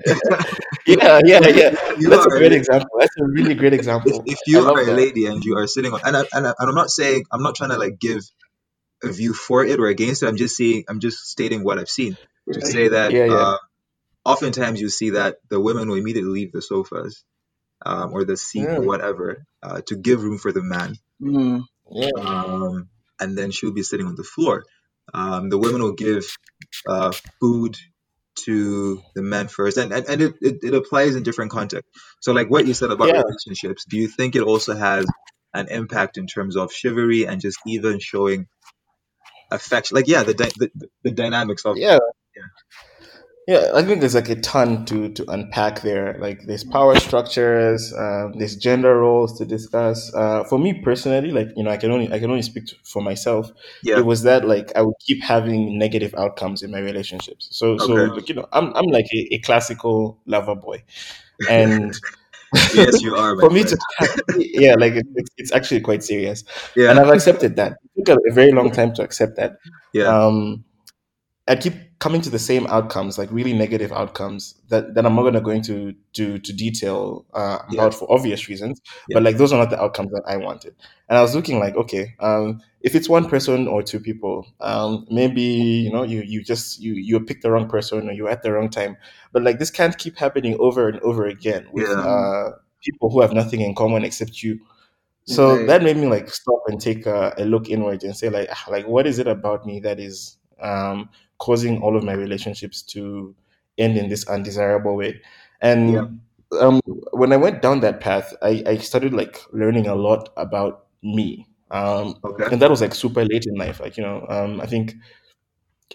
yeah. 0.86 1.20
Yeah. 1.24 1.48
Yeah. 1.48 1.70
You 1.98 2.10
That's 2.10 2.26
a 2.26 2.30
are 2.30 2.38
great 2.38 2.52
example. 2.52 2.88
That's 3.00 3.16
a 3.18 3.24
really 3.24 3.54
great 3.54 3.74
example. 3.74 4.26
if 4.26 4.40
I 4.54 4.58
you 4.58 4.60
love 4.60 4.76
are 4.76 4.82
a 4.82 4.86
that. 4.86 4.94
lady 4.94 5.26
and 5.26 5.44
you 5.44 5.56
are 5.58 5.66
sitting 5.66 5.92
on 5.92 6.00
and, 6.04 6.16
I, 6.16 6.20
and, 6.32 6.46
I, 6.46 6.54
and 6.58 6.68
I'm 6.68 6.74
not 6.74 6.90
saying 6.90 7.24
I'm 7.32 7.42
not 7.42 7.56
trying 7.56 7.70
to 7.70 7.78
like 7.78 7.98
give 7.98 8.22
a 9.04 9.12
view 9.12 9.34
for 9.34 9.64
it 9.64 9.80
or 9.80 9.86
against 9.88 10.22
it. 10.22 10.28
I'm 10.28 10.36
just 10.36 10.56
saying 10.56 10.84
I'm 10.88 11.00
just 11.00 11.18
stating 11.28 11.64
what 11.64 11.78
I've 11.78 11.88
seen 11.90 12.18
to 12.52 12.62
say 12.62 12.88
that 12.88 13.14
Yeah, 13.14 13.24
yeah. 13.26 13.34
uh, 13.36 13.58
oftentimes 14.32 14.80
you 14.80 14.88
see 14.88 15.10
that 15.10 15.36
the 15.50 15.60
women 15.60 15.88
will 15.88 15.96
immediately 16.02 16.30
leave 16.38 16.52
the 16.52 16.62
sofas 16.62 17.24
um, 17.84 18.12
or 18.12 18.24
the 18.24 18.36
seat 18.36 18.64
Yeah. 18.64 18.76
or 18.78 18.82
whatever 18.90 19.44
uh, 19.62 19.80
to 19.88 19.96
give 19.96 20.22
room 20.22 20.38
for 20.38 20.52
the 20.52 20.62
man, 20.62 20.96
Mm, 21.22 21.64
Yeah. 21.90 22.10
um, 22.16 22.88
and 23.20 23.36
then 23.38 23.50
she'll 23.50 23.72
be 23.80 23.82
sitting 23.82 24.06
on 24.06 24.14
the 24.14 24.24
floor. 24.34 24.64
Um, 25.14 25.48
the 25.50 25.58
women 25.58 25.82
will 25.82 25.94
give 26.06 26.24
uh, 26.86 27.12
food 27.40 27.76
to 28.44 29.02
the 29.16 29.22
men 29.22 29.48
first, 29.48 29.76
and 29.78 29.92
and, 29.92 30.06
and 30.06 30.20
it, 30.22 30.34
it, 30.40 30.56
it 30.62 30.74
applies 30.74 31.16
in 31.16 31.22
different 31.24 31.50
contexts. 31.50 31.90
So, 32.20 32.32
like 32.32 32.50
what 32.50 32.66
you 32.68 32.74
said 32.74 32.90
about 32.90 33.08
Yeah. 33.08 33.22
relationships, 33.22 33.84
do 33.88 33.96
you 33.96 34.08
think 34.08 34.36
it 34.36 34.42
also 34.42 34.76
has 34.76 35.06
an 35.54 35.68
impact 35.70 36.18
in 36.18 36.26
terms 36.26 36.56
of 36.56 36.72
chivalry 36.72 37.26
and 37.26 37.40
just 37.40 37.58
even 37.66 37.98
showing 37.98 38.46
affection? 39.50 39.96
Like, 39.96 40.08
yeah, 40.08 40.22
the 40.22 40.34
dy- 40.34 40.56
the, 40.56 40.70
the 41.04 41.10
dynamics 41.10 41.64
of 41.64 41.76
Yeah. 41.78 41.98
Yeah. 42.36 42.48
Yeah, 43.48 43.70
I 43.74 43.82
think 43.82 44.00
there's 44.00 44.14
like 44.14 44.28
a 44.28 44.36
ton 44.36 44.84
to 44.86 45.08
to 45.08 45.24
unpack 45.30 45.80
there. 45.80 46.18
Like 46.20 46.42
there's 46.46 46.64
power 46.64 46.94
structures, 47.00 47.94
um, 47.96 48.34
there's 48.38 48.56
gender 48.56 48.98
roles 49.00 49.38
to 49.38 49.46
discuss. 49.46 50.12
Uh, 50.14 50.44
for 50.44 50.58
me 50.58 50.74
personally, 50.82 51.30
like 51.30 51.48
you 51.56 51.62
know, 51.64 51.70
I 51.70 51.78
can 51.78 51.90
only 51.90 52.12
I 52.12 52.18
can 52.18 52.28
only 52.30 52.42
speak 52.42 52.66
to, 52.66 52.76
for 52.84 53.00
myself. 53.00 53.50
yeah, 53.82 53.98
It 53.98 54.04
was 54.04 54.22
that 54.24 54.46
like 54.46 54.70
I 54.76 54.82
would 54.82 54.96
keep 55.00 55.22
having 55.24 55.78
negative 55.78 56.14
outcomes 56.18 56.62
in 56.62 56.70
my 56.70 56.80
relationships. 56.80 57.48
So 57.50 57.78
so 57.78 57.94
like, 57.94 58.28
you 58.28 58.34
know, 58.34 58.46
I'm 58.52 58.66
I'm 58.76 58.86
like 58.86 59.06
a, 59.14 59.34
a 59.36 59.38
classical 59.38 60.18
lover 60.26 60.54
boy, 60.54 60.82
and 61.48 61.94
yes, 62.74 63.00
you 63.02 63.14
are, 63.16 63.34
for 63.40 63.50
me 63.50 63.64
friend. 63.64 63.78
to 63.98 64.44
yeah, 64.52 64.74
like 64.78 64.94
it, 64.94 65.06
it's 65.16 65.30
it's 65.38 65.52
actually 65.52 65.80
quite 65.80 66.02
serious, 66.04 66.44
Yeah. 66.76 66.90
and 66.90 66.98
I've 66.98 67.08
accepted 67.10 67.56
that. 67.56 67.78
It 67.96 68.04
took 68.06 68.18
a, 68.18 68.30
a 68.30 68.32
very 68.34 68.52
long 68.52 68.70
time 68.70 68.94
to 68.94 69.02
accept 69.02 69.36
that 69.36 69.56
yeah, 69.92 70.04
um, 70.04 70.64
I 71.48 71.56
keep 71.56 71.74
coming 71.98 72.20
to 72.22 72.30
the 72.30 72.38
same 72.38 72.66
outcomes, 72.68 73.18
like 73.18 73.30
really 73.32 73.52
negative 73.52 73.92
outcomes 73.92 74.54
that, 74.68 74.94
that 74.94 75.04
I'm 75.06 75.14
not 75.16 75.22
gonna 75.22 75.40
go 75.40 75.50
into 75.50 75.94
to 76.14 76.38
to 76.38 76.52
detail 76.52 77.26
uh, 77.34 77.58
Yeah. 77.70 77.80
about 77.80 77.94
for 77.94 78.10
obvious 78.12 78.48
reasons. 78.48 78.80
Yeah. 79.08 79.14
But 79.14 79.22
like 79.22 79.36
those 79.38 79.52
are 79.52 79.58
not 79.58 79.70
the 79.70 79.80
outcomes 79.82 80.10
that 80.12 80.22
I 80.26 80.36
wanted. 80.36 80.74
And 81.08 81.18
I 81.18 81.22
was 81.22 81.34
looking 81.34 81.58
like, 81.58 81.74
okay, 81.76 82.14
um, 82.20 82.60
if 82.82 82.94
it's 82.94 83.08
one 83.08 83.28
person 83.28 83.66
or 83.66 83.82
two 83.82 83.98
people, 84.00 84.46
um, 84.60 85.06
maybe 85.10 85.42
you 85.42 85.92
know 85.92 86.02
you 86.02 86.22
you 86.22 86.42
just 86.44 86.80
you 86.80 86.94
you 86.94 87.18
picked 87.20 87.42
the 87.42 87.50
wrong 87.50 87.68
person 87.68 88.08
or 88.08 88.12
you're 88.12 88.28
at 88.30 88.42
the 88.42 88.52
wrong 88.52 88.68
time. 88.70 88.96
But 89.32 89.42
like 89.42 89.58
this 89.58 89.70
can't 89.70 89.96
keep 89.96 90.16
happening 90.18 90.56
over 90.60 90.88
and 90.88 91.00
over 91.00 91.26
again 91.26 91.66
with 91.72 91.88
Yeah. 91.88 92.02
uh, 92.04 92.50
people 92.84 93.10
who 93.10 93.20
have 93.22 93.32
nothing 93.32 93.60
in 93.60 93.74
common 93.74 94.04
except 94.04 94.42
you. 94.42 94.60
So 95.24 95.58
Right. 95.58 95.66
that 95.66 95.82
made 95.82 95.96
me 95.96 96.06
like 96.06 96.30
stop 96.30 96.62
and 96.68 96.80
take 96.80 97.06
a, 97.06 97.34
a 97.38 97.44
look 97.44 97.68
inward 97.68 98.02
and 98.02 98.16
say 98.16 98.28
like, 98.30 98.48
ah, 98.50 98.64
like 98.70 98.86
what 98.86 99.06
is 99.06 99.18
it 99.18 99.26
about 99.28 99.66
me 99.66 99.80
that 99.80 100.00
is 100.00 100.36
um, 100.60 101.10
causing 101.38 101.82
all 101.82 101.96
of 101.96 102.04
my 102.04 102.12
relationships 102.14 102.82
to 102.82 103.34
end 103.78 103.96
in 103.96 104.08
this 104.08 104.26
undesirable 104.28 104.96
way? 104.96 105.20
And 105.60 105.94
Yeah. 105.94 106.06
um, 106.60 106.80
when 107.12 107.32
I 107.32 107.36
went 107.36 107.62
down 107.62 107.80
that 107.80 108.00
path, 108.00 108.34
I, 108.42 108.62
I 108.66 108.76
started 108.78 109.12
like 109.12 109.40
learning 109.52 109.86
a 109.86 109.94
lot 109.94 110.30
about 110.36 110.86
me. 111.02 111.46
Um, 111.70 112.14
okay, 112.24 112.44
and 112.50 112.62
that 112.62 112.70
was 112.70 112.80
like 112.80 112.94
super 112.94 113.24
late 113.24 113.44
in 113.46 113.54
life. 113.56 113.80
Like 113.80 113.96
you 113.96 114.02
know, 114.02 114.24
um, 114.28 114.60
I 114.60 114.66
think 114.66 114.94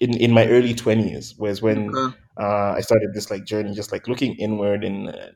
in 0.02 0.14
in 0.18 0.32
my 0.32 0.48
early 0.48 0.74
twenties 0.74 1.36
was 1.38 1.62
when 1.62 1.96
Okay. 1.96 2.16
uh, 2.40 2.74
I 2.78 2.82
started 2.82 3.14
this 3.14 3.30
like 3.30 3.46
journey, 3.46 3.74
just 3.74 3.92
like 3.92 4.08
looking 4.08 4.36
inward 4.36 4.84
and 4.84 5.10
uh, 5.10 5.28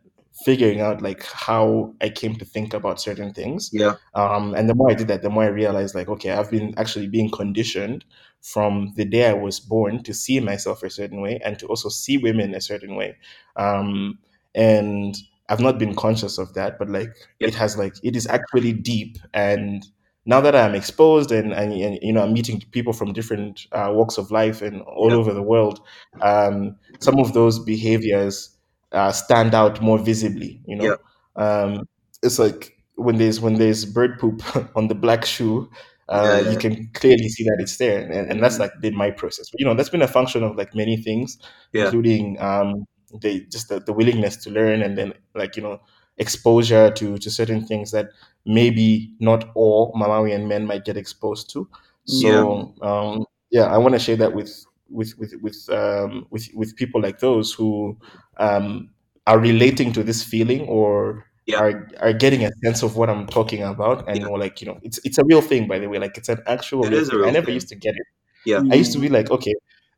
figuring 0.46 0.82
out 0.82 1.02
like 1.02 1.24
how 1.24 1.94
I 2.02 2.10
came 2.10 2.36
to 2.36 2.46
think 2.46 2.74
about 2.74 3.00
certain 3.00 3.34
things. 3.34 3.72
yeah, 3.72 3.94
Um, 4.16 4.56
and 4.56 4.68
the 4.70 4.74
more 4.76 4.90
I 4.92 4.96
did 4.96 5.08
that, 5.10 5.22
the 5.22 5.30
more 5.30 5.44
I 5.44 5.48
realized 5.48 5.94
like, 5.96 6.10
okay, 6.10 6.32
I've 6.32 6.50
been 6.50 6.74
actually 6.78 7.08
being 7.08 7.30
conditioned 7.30 8.04
from 8.42 8.94
the 8.96 9.06
day 9.06 9.30
I 9.30 9.34
was 9.34 9.60
born 9.60 10.04
to 10.04 10.14
see 10.14 10.40
myself 10.40 10.84
a 10.84 10.90
certain 10.90 11.22
way 11.22 11.40
and 11.44 11.58
to 11.60 11.68
also 11.68 11.90
see 11.90 12.18
women 12.18 12.54
a 12.56 12.62
certain 12.62 12.96
way. 12.96 13.18
Um, 13.56 14.20
and 14.56 15.16
I've 15.50 15.60
not 15.60 15.80
been 15.80 15.96
conscious 15.96 16.38
of 16.38 16.54
that, 16.56 16.78
but 16.80 16.90
like 16.90 17.14
Yep. 17.40 17.52
it 17.52 17.56
has 17.56 17.78
like 17.78 17.96
it 18.04 18.16
is 18.16 18.28
actually 18.28 18.74
deep. 18.74 19.18
And 19.34 19.86
now 20.26 20.42
that 20.42 20.56
I'm 20.56 20.76
exposed 20.76 21.32
and, 21.32 21.54
and, 21.54 21.72
and 21.74 22.00
you 22.02 22.12
know 22.14 22.24
I'm 22.24 22.34
meeting 22.34 22.62
people 22.72 22.94
from 22.94 23.14
different 23.14 23.66
uh, 23.72 23.92
walks 23.94 24.18
of 24.18 24.32
life 24.32 24.62
and 24.62 24.82
all 24.82 25.12
Yep. 25.12 25.20
over 25.20 25.34
the 25.34 25.42
world, 25.42 25.80
um, 26.22 26.76
some 27.00 27.20
of 27.20 27.34
those 27.34 27.60
behaviors 27.60 28.58
uh, 28.92 29.12
stand 29.12 29.54
out 29.54 29.82
more 29.82 29.98
visibly. 30.00 30.62
You 30.66 30.76
know, 30.78 30.92
Yep. 30.92 31.02
um, 31.36 31.88
it's 32.24 32.40
like 32.40 32.78
when 32.96 33.18
there's 33.18 33.40
when 33.40 33.56
there's 33.56 33.86
bird 33.86 34.20
poop 34.20 34.42
on 34.76 34.88
the 34.88 34.96
black 34.96 35.26
shoe. 35.26 35.70
Uh, 36.10 36.42
Yeah. 36.44 36.52
You 36.52 36.58
can 36.58 36.90
clearly 36.94 37.30
see 37.30 37.44
that 37.44 37.58
it's 37.60 37.78
there, 37.78 38.00
and, 38.10 38.32
and 38.32 38.42
that's 38.44 38.60
like 38.60 38.72
been 38.82 38.96
my 38.96 39.12
process. 39.12 39.50
But 39.50 39.60
you 39.60 39.66
know, 39.66 39.74
that's 39.74 39.90
been 39.90 40.02
a 40.02 40.08
function 40.08 40.44
of 40.44 40.56
like 40.56 40.74
many 40.76 40.98
things, 40.98 41.38
Yeah. 41.74 41.86
including 41.86 42.40
um, 42.42 42.86
the 43.22 43.46
just 43.52 43.70
the, 43.70 43.80
the 43.80 43.94
willingness 43.94 44.38
to 44.38 44.50
learn 44.50 44.82
and 44.82 44.98
then 44.98 45.14
like 45.36 45.56
you 45.56 45.64
know 45.64 45.80
exposure 46.18 46.90
to 46.92 47.18
to 47.18 47.30
certain 47.30 47.66
things 47.66 47.92
that 47.92 48.08
maybe 48.46 49.12
not 49.20 49.50
all 49.56 49.94
Malawian 49.94 50.48
men 50.48 50.66
might 50.66 50.86
get 50.86 50.98
exposed 50.98 51.50
to. 51.54 51.68
So 52.06 52.74
um, 52.82 53.26
yeah, 53.52 53.66
I 53.66 53.78
want 53.78 53.94
to 53.96 54.00
share 54.00 54.16
that 54.18 54.34
with 54.34 54.66
with 54.90 55.14
with 55.18 55.34
with 55.42 55.70
um, 55.70 56.26
with 56.32 56.48
with 56.54 56.76
people 56.76 57.02
like 57.02 57.20
those 57.20 57.54
who 57.54 57.98
um, 58.38 58.90
are 59.26 59.40
relating 59.40 59.92
to 59.94 60.04
this 60.04 60.24
feeling 60.24 60.62
or 60.68 61.26
Yeah. 61.48 61.60
are 61.62 61.90
are 62.00 62.14
getting 62.14 62.44
a 62.46 62.52
sense 62.64 62.84
of 62.84 62.98
what 62.98 63.10
I'm 63.10 63.26
talking 63.28 63.64
about 63.64 64.08
and 64.10 64.20
Yeah. 64.20 64.28
or 64.28 64.38
like 64.38 64.62
you 64.62 64.68
know 64.68 64.78
it's 64.84 65.00
it's 65.06 65.18
a 65.18 65.24
real 65.26 65.42
thing 65.42 65.68
by 65.68 65.80
the 65.80 65.88
way 65.88 65.98
like 66.00 66.18
it's 66.18 66.30
an 66.30 66.42
actual 66.46 66.86
It 66.86 66.90
real 66.92 67.00
is 67.02 67.08
a 67.10 67.12
thing. 67.12 67.24
I 67.26 67.32
never 67.32 67.46
thing. 67.48 67.56
used 67.56 67.70
to 67.70 67.76
get 67.76 67.96
it. 67.96 68.08
Yeah. 68.46 68.62
I 68.72 68.76
used 68.76 68.94
to 68.94 69.00
be 69.00 69.10
like, 69.10 69.30
okay, 69.32 69.54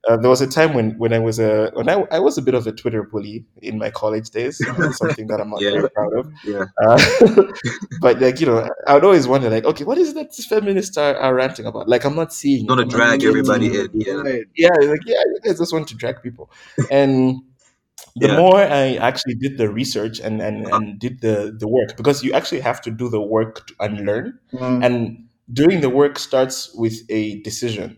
uh, 0.08 0.16
there 0.18 0.30
was 0.30 0.42
a 0.42 0.48
time 0.48 0.74
when 0.74 0.92
when 0.98 1.12
I 1.14 1.20
was 1.20 1.40
a 1.40 1.72
when 1.74 1.90
I, 1.90 1.96
I 2.12 2.20
was 2.20 2.38
a 2.38 2.42
bit 2.42 2.54
of 2.56 2.66
a 2.68 2.72
Twitter 2.72 3.04
bully 3.04 3.46
in 3.62 3.78
my 3.78 3.90
college 3.90 4.30
days, 4.30 4.58
something 5.02 5.28
that 5.28 5.40
I'm 5.42 5.50
not 5.50 5.62
Yeah. 5.62 5.72
very 5.72 5.90
proud 5.90 6.14
of. 6.20 6.32
Yeah. 6.46 6.66
Uh, 6.86 7.44
but 8.02 8.20
like 8.22 8.40
you 8.40 8.48
know, 8.48 8.70
I 8.88 8.94
would 8.94 9.04
always 9.04 9.28
wonder 9.28 9.50
like, 9.50 9.66
okay, 9.66 9.84
what 9.84 9.98
is 9.98 10.14
that 10.14 10.34
feminists 10.36 10.98
are, 10.98 11.16
are 11.18 11.34
ranting 11.36 11.66
about? 11.66 11.90
Like 11.90 12.06
I'm 12.06 12.16
not 12.16 12.34
seeing. 12.34 12.62
You 12.62 12.68
want 12.68 12.82
I'm 12.82 12.90
to 12.90 12.96
drag 12.96 13.24
everybody 13.24 13.68
in. 13.80 13.90
Yeah. 13.94 14.24
Yeah, 14.56 14.70
like 14.94 15.02
yeah, 15.06 15.20
you 15.34 15.40
guys 15.44 15.58
just 15.60 15.74
want 15.74 15.88
to 15.90 15.96
drag 15.96 16.22
people, 16.24 16.50
and 16.92 17.42
the 18.16 18.28
Yeah. 18.28 18.38
more 18.38 18.58
I 18.58 18.96
actually 18.96 19.36
did 19.36 19.58
the 19.58 19.70
research 19.70 20.20
and 20.20 20.42
and, 20.42 20.68
and 20.68 21.00
did 21.00 21.22
the 21.22 21.56
the 21.58 21.68
work 21.68 21.96
because 21.98 22.24
you 22.24 22.34
actually 22.34 22.62
have 22.62 22.82
to 22.82 22.92
do 22.92 23.10
the 23.10 23.22
work 23.22 23.68
to 23.68 23.74
unlearn 23.80 24.40
Mm. 24.54 24.86
and 24.86 25.26
doing 25.52 25.82
the 25.82 25.90
work 25.90 26.20
starts 26.20 26.74
with 26.76 26.96
a 27.10 27.42
decision 27.42 27.98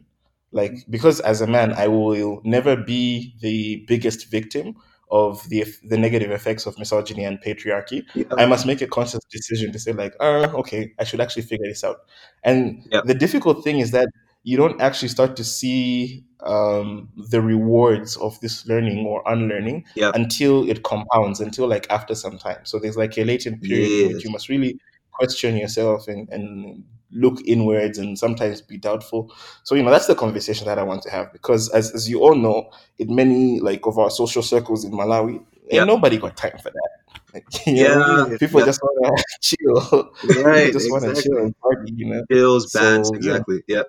like 0.51 0.74
because 0.89 1.20
as 1.22 1.41
a 1.41 1.48
man 1.48 1.74
i 1.74 1.88
will 1.88 2.41
never 2.43 2.75
be 2.75 3.36
the 3.41 3.84
biggest 3.88 4.29
victim 4.31 4.75
of 5.12 5.48
the 5.50 5.65
the 5.91 5.98
negative 5.98 6.31
effects 6.31 6.65
of 6.65 6.77
misogyny 6.79 7.24
and 7.25 7.41
patriarchy 7.41 8.03
Yeah. 8.15 8.25
i 8.38 8.46
must 8.46 8.65
make 8.65 8.81
a 8.81 8.88
conscious 8.88 9.24
decision 9.31 9.72
to 9.74 9.79
say 9.79 9.91
like 9.93 10.13
oh 10.20 10.43
okay 10.62 10.93
i 11.00 11.03
should 11.03 11.20
actually 11.22 11.43
figure 11.43 11.67
this 11.67 11.84
out 11.84 11.98
and 12.43 12.84
Yep. 12.91 13.03
the 13.05 13.13
difficult 13.25 13.63
thing 13.63 13.79
is 13.79 13.91
that 13.91 14.08
you 14.43 14.57
don't 14.57 14.81
actually 14.81 15.07
start 15.10 15.36
to 15.36 15.43
see 15.43 16.24
um, 16.41 17.10
the 17.30 17.41
rewards 17.41 18.17
of 18.17 18.39
this 18.41 18.65
learning 18.67 19.06
or 19.06 19.21
unlearning 19.27 19.86
Yep. 19.95 20.15
until 20.15 20.67
it 20.69 20.84
compounds 20.84 21.39
until 21.39 21.67
like 21.67 21.86
after 21.91 22.15
some 22.15 22.38
time 22.38 22.60
so 22.63 22.80
there's 22.80 22.97
like 22.97 23.17
a 23.17 23.23
latent 23.23 23.62
period 23.62 23.91
in 23.91 24.08
which 24.08 24.17
Yes. 24.17 24.23
you 24.25 24.32
must 24.32 24.49
really 24.49 24.80
question 25.12 25.56
yourself 25.58 26.08
and, 26.08 26.27
and 26.30 26.84
look 27.12 27.39
inwards 27.45 27.97
and 27.99 28.17
sometimes 28.17 28.62
be 28.62 28.77
doubtful 28.77 29.32
so 29.63 29.75
you 29.75 29.84
know 29.84 29.91
that's 29.91 30.08
the 30.08 30.15
conversation 30.15 30.65
that 30.65 30.80
i 30.80 30.84
want 30.84 31.04
to 31.04 31.10
have 31.12 31.32
because 31.34 31.69
as, 31.71 31.91
as 31.93 32.10
you 32.10 32.21
all 32.21 32.36
know 32.36 32.71
in 32.97 33.13
many 33.13 33.60
like 33.60 33.86
of 33.86 33.99
our 33.99 34.10
social 34.10 34.41
circles 34.41 34.84
in 34.86 34.91
malawi 34.93 35.34
ain't 35.36 35.45
Yep. 35.71 35.88
nobody 35.88 36.17
got 36.17 36.36
time 36.38 36.58
for 36.63 36.71
that 36.71 37.43
you 37.67 37.84
know 37.84 38.30
Yeah. 38.30 38.38
people 38.38 38.62
Yeah. 38.62 38.65
just 38.65 38.82
want 38.82 39.17
to 39.17 39.23
chill 39.41 40.12
Right, 40.43 40.71
just 40.71 40.89
want 40.89 41.04
to 41.04 41.21
chill 41.21 41.38
and 41.38 41.56
party 41.60 41.93
you 41.95 42.08
know 42.08 42.23
Bills, 42.30 42.71
bands, 42.73 43.10
So, 43.10 43.15
yeah. 43.15 43.36
exactly. 43.36 43.62
Yep. 43.67 43.88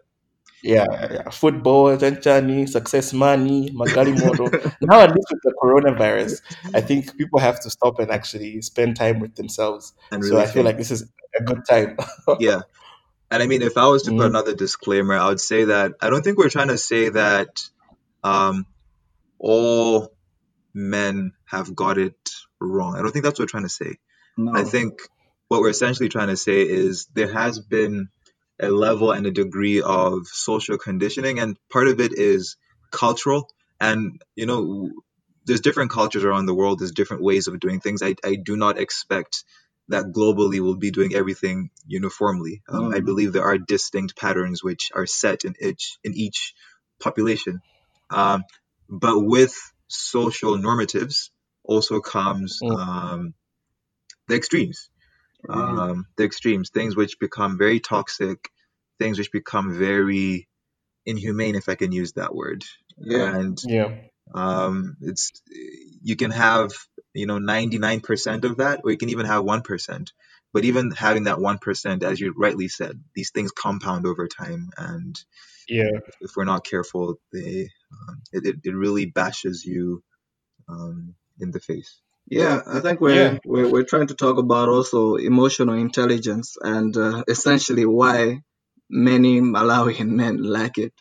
Yeah, 0.62 0.86
yeah. 1.12 1.30
football, 1.30 1.96
Janchani, 1.96 2.68
success 2.68 3.12
money, 3.12 3.70
Magali 3.72 4.12
model. 4.12 4.48
now, 4.80 5.00
at 5.00 5.14
least 5.14 5.28
with 5.30 5.42
the 5.42 5.54
coronavirus, 5.62 6.40
I 6.74 6.80
think 6.80 7.16
people 7.16 7.40
have 7.40 7.60
to 7.60 7.70
stop 7.70 7.98
and 7.98 8.10
actually 8.10 8.62
spend 8.62 8.96
time 8.96 9.20
with 9.20 9.34
themselves. 9.34 9.92
And 10.10 10.24
so 10.24 10.38
I 10.38 10.46
feel 10.46 10.64
like 10.64 10.76
this 10.78 10.90
is 10.90 11.10
a 11.38 11.42
good 11.42 11.62
time. 11.68 11.96
yeah. 12.40 12.60
And 13.30 13.42
I 13.42 13.46
mean, 13.46 13.62
if 13.62 13.76
I 13.76 13.86
was 13.86 14.02
to 14.04 14.10
put 14.10 14.20
Mm. 14.20 14.26
another 14.26 14.54
disclaimer, 14.54 15.14
I 15.16 15.28
would 15.28 15.40
say 15.40 15.64
that 15.64 15.92
I 16.00 16.10
don't 16.10 16.22
think 16.22 16.38
we're 16.38 16.50
trying 16.50 16.68
to 16.68 16.78
say 16.78 17.08
that 17.08 17.62
um, 18.22 18.66
all 19.38 20.12
men 20.74 21.32
have 21.46 21.74
got 21.74 21.98
it 21.98 22.30
wrong. 22.60 22.94
I 22.96 23.02
don't 23.02 23.10
think 23.10 23.24
that's 23.24 23.38
what 23.38 23.44
we're 23.44 23.58
trying 23.58 23.64
to 23.64 23.68
say. 23.68 23.96
No. 24.36 24.52
I 24.54 24.64
think 24.64 25.00
what 25.48 25.60
we're 25.60 25.70
essentially 25.70 26.08
trying 26.08 26.28
to 26.28 26.36
say 26.36 26.62
is 26.62 27.06
there 27.14 27.32
has 27.32 27.58
been 27.58 28.08
a 28.62 28.70
level 28.70 29.12
and 29.12 29.26
a 29.26 29.32
degree 29.32 29.82
of 29.82 30.28
social 30.28 30.78
conditioning, 30.78 31.40
and 31.40 31.58
part 31.70 31.88
of 31.88 32.00
it 32.00 32.12
is 32.14 32.56
cultural. 32.92 33.50
And, 33.80 34.22
you 34.36 34.46
know, 34.46 34.90
there's 35.46 35.62
different 35.62 35.92
cultures 35.92 36.24
around 36.24 36.46
the 36.46 36.54
world, 36.54 36.80
there's 36.80 36.92
different 36.92 37.24
ways 37.24 37.48
of 37.48 37.60
doing 37.60 37.80
things. 37.80 38.02
I, 38.02 38.16
I 38.24 38.36
do 38.36 38.56
not 38.56 38.78
expect 38.78 39.44
that 39.88 40.06
globally 40.06 40.62
we'll 40.62 40.76
be 40.76 40.92
doing 40.92 41.14
everything 41.14 41.70
uniformly. 41.86 42.62
Um, 42.68 42.92
I 42.94 43.00
Mm. 43.00 43.06
believe 43.06 43.32
there 43.34 43.44
are 43.44 43.58
distinct 43.58 44.16
patterns 44.16 44.64
which 44.64 44.90
are 44.94 45.06
set 45.06 45.44
in 45.44 45.54
each, 45.60 45.98
in 46.04 46.14
each 46.14 46.54
population. 47.00 47.62
Um, 48.10 48.44
but 48.88 49.20
with 49.20 49.54
social 49.88 50.58
normatives 50.58 51.30
also 51.64 52.00
comes 52.00 52.60
Mm. 52.62 52.78
um, 52.78 53.34
the 54.28 54.36
extremes 54.36 54.80
Right. 55.48 55.78
um, 55.78 56.06
the 56.16 56.24
extremes, 56.24 56.70
things 56.70 56.96
which 56.96 57.20
become 57.20 57.58
very 57.58 57.80
toxic, 57.80 58.50
things 59.02 59.18
which 59.18 59.32
become 59.32 59.76
very 59.78 60.48
inhumane, 61.04 61.56
if 61.56 61.68
I 61.68 61.74
can 61.74 61.92
use 61.92 62.12
that 62.12 62.34
word. 62.34 62.64
yeah. 62.98 63.36
And 63.36 63.58
yeah. 63.64 63.90
um, 64.34 64.96
it's 65.00 65.32
you 66.02 66.16
can 66.16 66.30
have 66.30 66.70
you 67.14 67.26
know 67.26 67.38
99% 67.38 68.44
of 68.44 68.56
that, 68.58 68.80
or 68.84 68.90
you 68.90 68.98
can 68.98 69.10
even 69.10 69.26
have 69.26 69.44
one 69.44 69.62
percent. 69.62 70.12
But 70.54 70.64
even 70.64 70.90
having 70.90 71.24
that 71.24 71.40
one 71.40 71.58
percent, 71.58 72.02
as 72.02 72.20
you 72.20 72.34
rightly 72.36 72.68
said, 72.68 73.02
these 73.14 73.30
things 73.30 73.52
compound 73.52 74.06
over 74.06 74.28
time, 74.28 74.70
and 74.76 75.18
Yeah. 75.68 75.98
if 76.20 76.36
we're 76.36 76.44
not 76.44 76.64
careful, 76.64 77.18
they 77.32 77.68
um, 77.92 78.22
it, 78.32 78.46
it, 78.46 78.56
it 78.64 78.74
really 78.74 79.06
bashes 79.06 79.64
you 79.64 80.02
um, 80.68 81.14
in 81.40 81.50
the 81.50 81.60
face. 81.60 82.00
Yeah, 82.28 82.60
I 82.66 82.80
think 82.80 83.00
we're, 83.00 83.14
Yeah. 83.14 83.38
we're 83.44 83.68
we're 83.68 83.84
trying 83.92 84.06
to 84.08 84.14
talk 84.14 84.38
about 84.38 84.68
also 84.68 85.16
emotional 85.16 85.74
intelligence 85.74 86.56
and 86.60 86.96
uh, 86.96 87.24
essentially 87.28 87.84
why 87.84 88.42
many 88.92 89.40
Malawian 89.40 90.10
men 90.10 90.42
lack 90.42 90.78
it. 90.78 90.92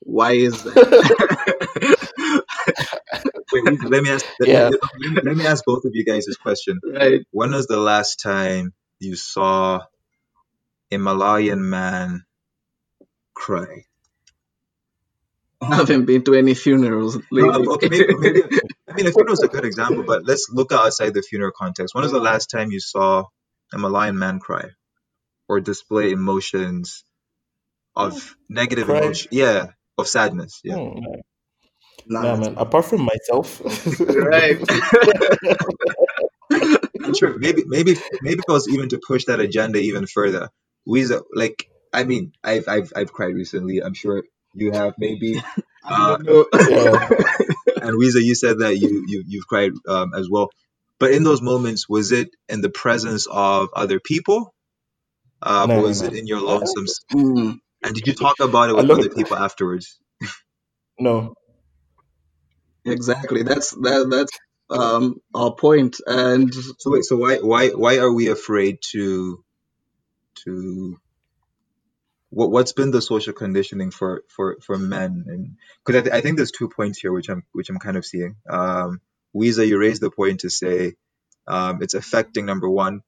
Why 0.00 0.32
is 0.32 0.62
that? 0.62 0.76
Wait, 3.52 3.62
wait, 3.64 3.84
let 3.84 4.02
me 4.02 4.10
ask. 4.10 4.26
Let, 4.40 4.48
Yeah. 4.48 4.70
let, 5.14 5.24
let 5.24 5.36
me, 5.36 5.46
ask 5.46 5.64
both 5.64 5.84
of 5.84 5.92
you 5.94 6.04
guys 6.04 6.26
this 6.26 6.36
question. 6.36 6.80
right. 6.84 7.20
When 7.30 7.52
was 7.52 7.66
the 7.66 7.76
last 7.78 8.16
time 8.16 8.74
you 8.98 9.14
saw 9.14 9.82
a 10.90 10.96
Malawian 10.96 11.60
man 11.60 12.24
cry? 13.34 13.84
I 15.62 15.76
haven't 15.76 16.06
been 16.06 16.24
to 16.24 16.34
any 16.34 16.54
funerals 16.54 17.16
lately. 17.30 17.50
Uh, 17.50 17.72
okay, 17.74 17.88
maybe, 17.88 18.14
maybe 18.18 18.42
I 18.88 18.94
mean, 18.94 19.06
a 19.06 19.12
funeral 19.12 19.34
is 19.34 19.42
a 19.42 19.48
good 19.48 19.64
example, 19.64 20.02
but 20.04 20.26
let's 20.26 20.48
look 20.50 20.72
outside 20.72 21.14
the 21.14 21.22
funeral 21.22 21.52
context. 21.56 21.94
When 21.94 22.02
was 22.02 22.12
the 22.12 22.20
last 22.20 22.50
time 22.50 22.72
you 22.72 22.80
saw 22.80 23.24
a 23.72 23.76
Malawian 23.76 24.16
man 24.16 24.40
cry 24.40 24.70
or 25.48 25.60
display 25.60 26.10
emotions 26.10 27.04
of 27.96 28.36
negative 28.48 28.86
Cry? 28.86 28.98
emotion? 29.00 29.28
Yeah, 29.32 29.66
of 29.98 30.08
sadness. 30.08 30.60
Yeah. 30.64 30.76
Hmm, 30.76 31.00
nah. 31.00 31.16
Nah, 32.06 32.22
Nah, 32.22 32.36
man. 32.36 32.54
Apart 32.56 32.84
from 32.86 33.02
myself. 33.02 33.60
Right. 34.00 34.58
I'm 37.04 37.14
sure 37.14 37.38
maybe 37.38 37.62
maybe 37.66 37.96
maybe 38.22 38.38
if 38.38 38.44
I 38.48 38.52
was 38.52 38.68
even 38.68 38.88
to 38.90 39.00
push 39.06 39.24
that 39.26 39.40
agenda 39.40 39.78
even 39.78 40.06
further, 40.06 40.48
Wiza, 40.88 41.22
like 41.34 41.68
I 41.92 42.04
mean, 42.04 42.32
I've 42.44 42.68
I've 42.68 42.92
I've 42.96 43.12
cried 43.12 43.34
recently. 43.34 43.82
I'm 43.82 43.94
sure 43.94 44.22
you 44.54 44.72
have 44.72 44.94
maybe. 44.98 45.42
Uh, 45.88 46.18
Yeah. 46.68 47.08
and 47.80 47.96
Wiza, 47.96 48.20
you 48.20 48.34
said 48.34 48.58
that 48.58 48.76
you 48.76 49.04
you 49.06 49.22
you've 49.28 49.46
cried 49.46 49.70
um, 49.88 50.14
as 50.14 50.28
well. 50.28 50.50
But 50.98 51.12
in 51.12 51.22
those 51.22 51.40
moments, 51.40 51.88
was 51.88 52.10
it 52.10 52.30
in 52.48 52.60
the 52.60 52.70
presence 52.70 53.28
of 53.30 53.68
other 53.72 54.00
people, 54.00 54.52
uh, 55.42 55.66
No, 55.68 55.76
or 55.76 55.82
was 55.82 56.02
no. 56.02 56.08
it 56.08 56.14
in 56.14 56.26
your 56.26 56.40
lonesome? 56.40 56.86
Mm, 57.14 57.58
And 57.86 57.96
did 57.96 58.08
you 58.08 58.14
talk 58.14 58.40
about 58.40 58.70
it 58.70 58.76
with 58.76 58.90
other 58.90 59.08
it. 59.08 59.10
people 59.10 59.38
afterwards? 59.38 60.00
No. 60.98 61.34
exactly. 62.86 63.44
That's 63.44 63.72
that 63.72 64.08
that's 64.10 64.40
um 64.70 65.16
our 65.34 65.54
point. 65.54 65.98
And 66.06 66.52
So 66.78 66.92
wait, 66.92 67.04
so 67.04 67.16
why 67.16 67.38
why 67.38 67.70
why 67.70 67.98
are 67.98 68.12
we 68.12 68.28
afraid 68.28 68.78
to 68.92 69.44
to 70.44 70.98
what 72.30 72.50
what's 72.52 72.72
been 72.72 72.92
the 72.92 73.02
social 73.02 73.32
conditioning 73.34 73.90
for 73.92 74.22
for 74.28 74.58
for 74.62 74.78
men 74.78 75.24
and 75.28 75.56
because 75.84 76.00
I, 76.00 76.02
th- 76.04 76.14
I 76.14 76.22
think 76.22 76.36
there's 76.36 76.52
two 76.52 76.68
points 76.68 76.98
here 77.00 77.12
which 77.12 77.30
I'm 77.30 77.44
which 77.52 77.70
I'm 77.70 77.78
kind 77.80 77.96
of 77.98 78.06
seeing. 78.06 78.36
Um, 78.50 79.00
Wiza, 79.36 79.66
you 79.66 79.78
raised 79.78 80.02
the 80.02 80.10
point 80.10 80.40
to 80.40 80.50
say 80.50 80.92
Um, 81.46 81.82
it's 81.82 81.94
affecting 81.94 82.46
number 82.46 82.70
one, 82.70 83.02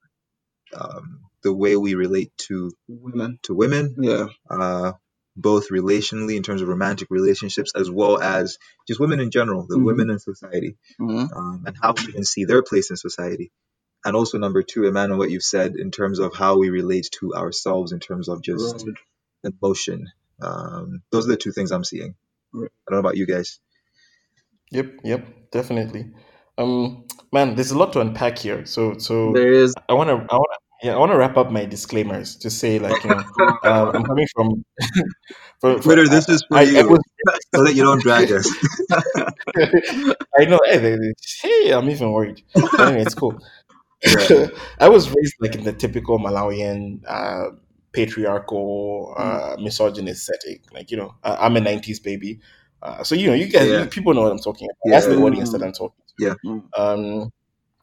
um, 0.75 1.21
the 1.48 1.54
way 1.64 1.76
we 1.76 1.94
relate 1.94 2.32
to 2.48 2.72
Women. 2.88 3.38
to 3.44 3.54
women, 3.54 3.84
Yeah. 4.11 4.26
uh, 4.50 4.92
both 5.37 5.66
relationally 5.80 6.37
in 6.37 6.44
terms 6.48 6.62
of 6.62 6.68
romantic 6.68 7.08
relationships, 7.11 7.72
as 7.82 7.88
well 7.90 8.16
as 8.37 8.58
just 8.88 9.00
women 9.00 9.20
in 9.20 9.30
general, 9.38 9.66
the 9.68 9.78
Mhm. 9.78 9.84
women 9.90 10.11
in 10.14 10.18
society, 10.30 10.72
Mhm. 11.00 11.26
um, 11.38 11.64
and 11.66 11.76
how 11.82 11.92
we 12.06 12.12
can 12.16 12.24
see 12.24 12.44
their 12.46 12.62
place 12.70 12.90
in 12.90 12.96
society. 13.08 13.48
And 14.04 14.16
also 14.16 14.38
number 14.38 14.62
two, 14.62 14.84
Emmanuel, 14.87 15.18
what 15.18 15.30
you've 15.32 15.42
said 15.56 15.76
in 15.76 15.90
terms 15.90 16.18
of 16.20 16.34
how 16.34 16.52
we 16.58 16.70
relate 16.70 17.08
to 17.20 17.34
ourselves 17.34 17.92
in 17.92 18.00
terms 18.00 18.28
of 18.28 18.42
just 18.42 18.76
Right. 18.87 19.52
emotion. 19.52 20.06
Um, 20.40 21.02
those 21.12 21.26
are 21.26 21.32
the 21.32 21.37
two 21.44 21.52
things 21.52 21.70
I'm 21.72 21.84
seeing. 21.84 22.14
Right. 22.52 22.70
I 22.87 22.87
don't 22.90 22.96
know 22.98 23.06
about 23.06 23.16
you 23.16 23.26
guys. 23.26 23.61
Yep, 24.72 24.88
yep, 25.04 25.22
definitely. 25.50 26.04
Um, 26.58 27.04
man, 27.32 27.54
there's 27.56 27.72
a 27.72 27.78
lot 27.78 27.92
to 27.94 28.00
unpack 28.00 28.38
here. 28.38 28.66
So, 28.66 28.98
so 28.98 29.32
There 29.32 29.52
is. 29.52 29.74
I 29.88 29.94
want 29.94 30.08
to, 30.11 30.16
I 30.16 30.37
want 30.37 30.52
to, 30.54 30.61
yeah, 30.83 30.95
I 30.95 30.99
want 30.99 31.12
to 31.12 31.19
wrap 31.19 31.37
up 31.37 31.51
my 31.51 31.64
disclaimers 31.64 32.37
to 32.37 32.51
say, 32.51 32.79
like, 32.79 33.03
you 33.05 33.11
know, 33.11 33.25
um, 33.64 33.97
I'm 33.97 34.05
coming 34.05 34.27
from, 34.35 34.64
from, 35.61 35.81
Twitter, 35.81 36.05
from- 36.07 36.14
this 36.14 36.29
is 36.29 36.45
for 36.49 36.57
I, 36.59 36.62
I 36.62 36.64
you. 36.64 36.88
was, 36.88 37.01
so 37.55 37.64
that 37.64 37.75
you 37.75 37.83
don't 37.83 38.03
drag 38.03 38.31
us. 38.33 38.49
I 40.38 40.45
know. 40.45 40.59
Hey, 40.64 40.79
they- 40.79 40.97
they- 40.97 41.14
hey, 41.43 41.73
I'm 41.73 41.88
even 41.91 42.12
worried. 42.12 42.43
Anyway, 42.79 43.03
it's 43.03 43.14
cool. 43.14 43.41
Yeah. 44.31 44.49
I 44.81 44.88
was 44.88 45.09
raised 45.11 45.35
like 45.41 45.55
in 45.57 45.64
the 45.64 45.73
typical 45.73 46.19
Malawian 46.19 47.03
uh, 47.09 47.51
patriarchal, 47.93 49.14
uh, 49.17 49.57
misogynist 49.61 50.25
setting. 50.27 50.61
Like, 50.73 50.91
you 50.91 50.97
know, 50.99 51.14
I, 51.25 51.47
I'm 51.47 51.57
a 51.57 51.61
'90s 51.61 52.01
baby, 52.01 52.41
uh, 52.83 53.03
so 53.05 53.14
you 53.14 53.29
know, 53.29 53.35
you 53.35 53.49
guys, 53.49 53.69
Yeah. 53.69 53.87
people 53.91 54.14
know 54.14 54.23
what 54.23 54.33
I'm 54.33 54.38
talking 54.38 54.69
about. 54.71 54.93
That's 54.93 55.07
the 55.07 55.17
audience 55.23 55.53
that 55.53 55.62
I'm 55.62 55.73
talking 55.73 56.03
to. 56.19 56.25
Yeah. 56.27 56.35
Um, 56.77 57.33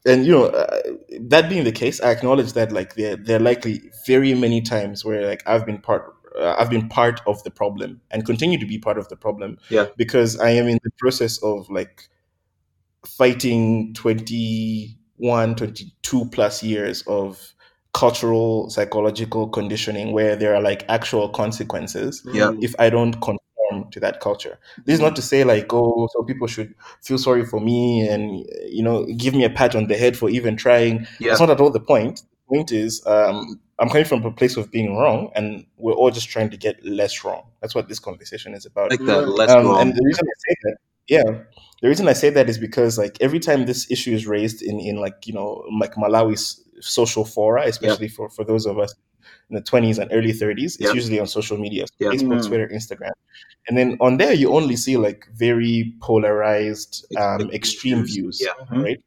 and 0.06 0.26
you 0.26 0.32
know, 0.34 0.46
uh, 0.46 0.82
that 1.22 1.50
being 1.50 1.64
the 1.64 1.72
case, 1.72 2.02
I 2.02 2.12
acknowledge 2.12 2.54
that 2.54 2.72
like 2.72 2.96
there 2.96 3.16
there 3.16 3.38
are 3.38 3.44
likely 3.44 3.82
very 4.06 4.34
many 4.34 4.62
times 4.62 5.04
where 5.06 5.28
like 5.28 5.44
I've 5.48 5.66
been 5.66 5.80
part. 5.80 6.14
Uh, 6.38 6.54
I've 6.60 6.70
been 6.70 6.90
part 6.90 7.22
of 7.28 7.42
the 7.44 7.50
problem 7.50 8.02
and 8.12 8.26
continue 8.26 8.60
to 8.60 8.66
be 8.66 8.78
part 8.78 8.98
of 8.98 9.08
the 9.08 9.16
problem 9.16 9.58
Yeah. 9.70 9.86
because 9.96 10.38
I 10.38 10.50
am 10.50 10.68
in 10.68 10.80
the 10.84 10.92
process 11.00 11.42
of 11.42 11.70
like 11.70 12.10
fighting 13.06 13.94
21, 13.94 15.56
22 15.56 16.26
plus 16.30 16.64
years 16.64 17.04
of 17.08 17.54
cultural 17.94 18.70
psychological 18.70 19.48
conditioning 19.48 20.12
where 20.12 20.36
there 20.36 20.54
are 20.54 20.62
like 20.62 20.84
actual 20.90 21.30
consequences 21.30 22.22
Yeah. 22.34 22.52
if 22.60 22.76
I 22.80 22.90
don't 22.90 23.14
conform 23.14 23.38
to 23.92 24.00
that 24.00 24.20
culture. 24.20 24.58
This 24.86 24.96
is 24.96 25.00
not 25.02 25.16
to 25.18 25.22
say 25.22 25.44
like, 25.44 25.74
oh, 25.74 26.08
so 26.14 26.24
people 26.24 26.48
should 26.48 26.74
feel 27.04 27.18
sorry 27.18 27.46
for 27.46 27.60
me 27.60 28.08
and 28.08 28.46
you 28.70 28.84
know 28.84 29.06
give 29.18 29.34
me 29.34 29.44
a 29.44 29.50
pat 29.50 29.76
on 29.76 29.88
the 29.88 29.98
head 29.98 30.18
for 30.18 30.30
even 30.30 30.56
trying. 30.56 31.08
Yeah. 31.20 31.30
That's 31.30 31.40
not 31.42 31.50
at 31.50 31.60
all 31.60 31.72
the 31.72 31.80
point. 31.80 32.22
The 32.50 32.56
point 32.58 32.72
is, 32.72 33.06
um, 33.06 33.60
I'm 33.80 33.90
coming 33.90 34.06
from 34.06 34.24
a 34.26 34.32
place 34.32 34.56
of 34.58 34.72
being 34.72 34.96
wrong, 34.96 35.32
and 35.36 35.66
we're 35.78 35.94
all 35.94 36.12
just 36.12 36.30
trying 36.30 36.50
to 36.52 36.58
get 36.58 36.76
less 36.86 37.24
wrong. 37.24 37.44
That's 37.62 37.76
what 37.76 37.88
this 37.90 38.00
conversation 38.00 38.54
is 38.54 38.66
about. 38.66 38.92
like 38.92 39.00
that. 39.02 39.28
Less 39.28 39.50
Um, 39.50 39.66
wrong. 39.66 39.82
and 39.82 39.94
the 39.96 40.04
reason 40.06 40.26
I 40.26 40.38
say 40.48 40.56
that, 40.64 40.78
yeah, 41.08 41.24
the 41.82 41.88
reason 41.90 42.08
I 42.08 42.14
say 42.14 42.30
that 42.30 42.48
is 42.50 42.58
because 42.58 42.98
like 42.98 43.18
every 43.20 43.40
time 43.40 43.66
this 43.66 43.90
issue 43.92 44.14
is 44.14 44.26
raised 44.28 44.62
in 44.62 44.80
in 44.80 44.96
like 45.02 45.28
you 45.28 45.34
know 45.34 45.64
like 45.80 45.96
Malawi's 45.96 46.64
social 46.82 47.26
fora, 47.26 47.64
especially 47.68 48.08
for 48.08 48.30
for 48.30 48.44
those 48.46 48.66
of 48.66 48.78
us 48.80 48.94
in 49.50 49.56
the 49.56 49.62
20s 49.62 50.00
and 50.00 50.12
early 50.12 50.34
30s, 50.34 50.76
it's 50.76 50.82
Yeah. 50.82 50.94
usually 50.94 51.20
on 51.20 51.28
social 51.28 51.58
media, 51.58 51.86
so 51.88 51.94
Yeah. 52.00 52.10
Facebook, 52.12 52.40
Mm. 52.42 52.48
Twitter, 52.48 52.68
Instagram, 52.74 53.12
and 53.68 53.78
then 53.78 53.98
on 54.00 54.18
there 54.18 54.34
you 54.34 54.52
only 54.54 54.76
see 54.76 54.98
like 54.98 55.28
very 55.36 55.94
polarized, 56.02 57.06
um, 57.18 57.42
Extreme 57.42 57.52
extreme 57.54 58.04
views. 58.04 58.16
views, 58.16 58.42
Yeah. 58.42 58.80
right? 58.82 59.00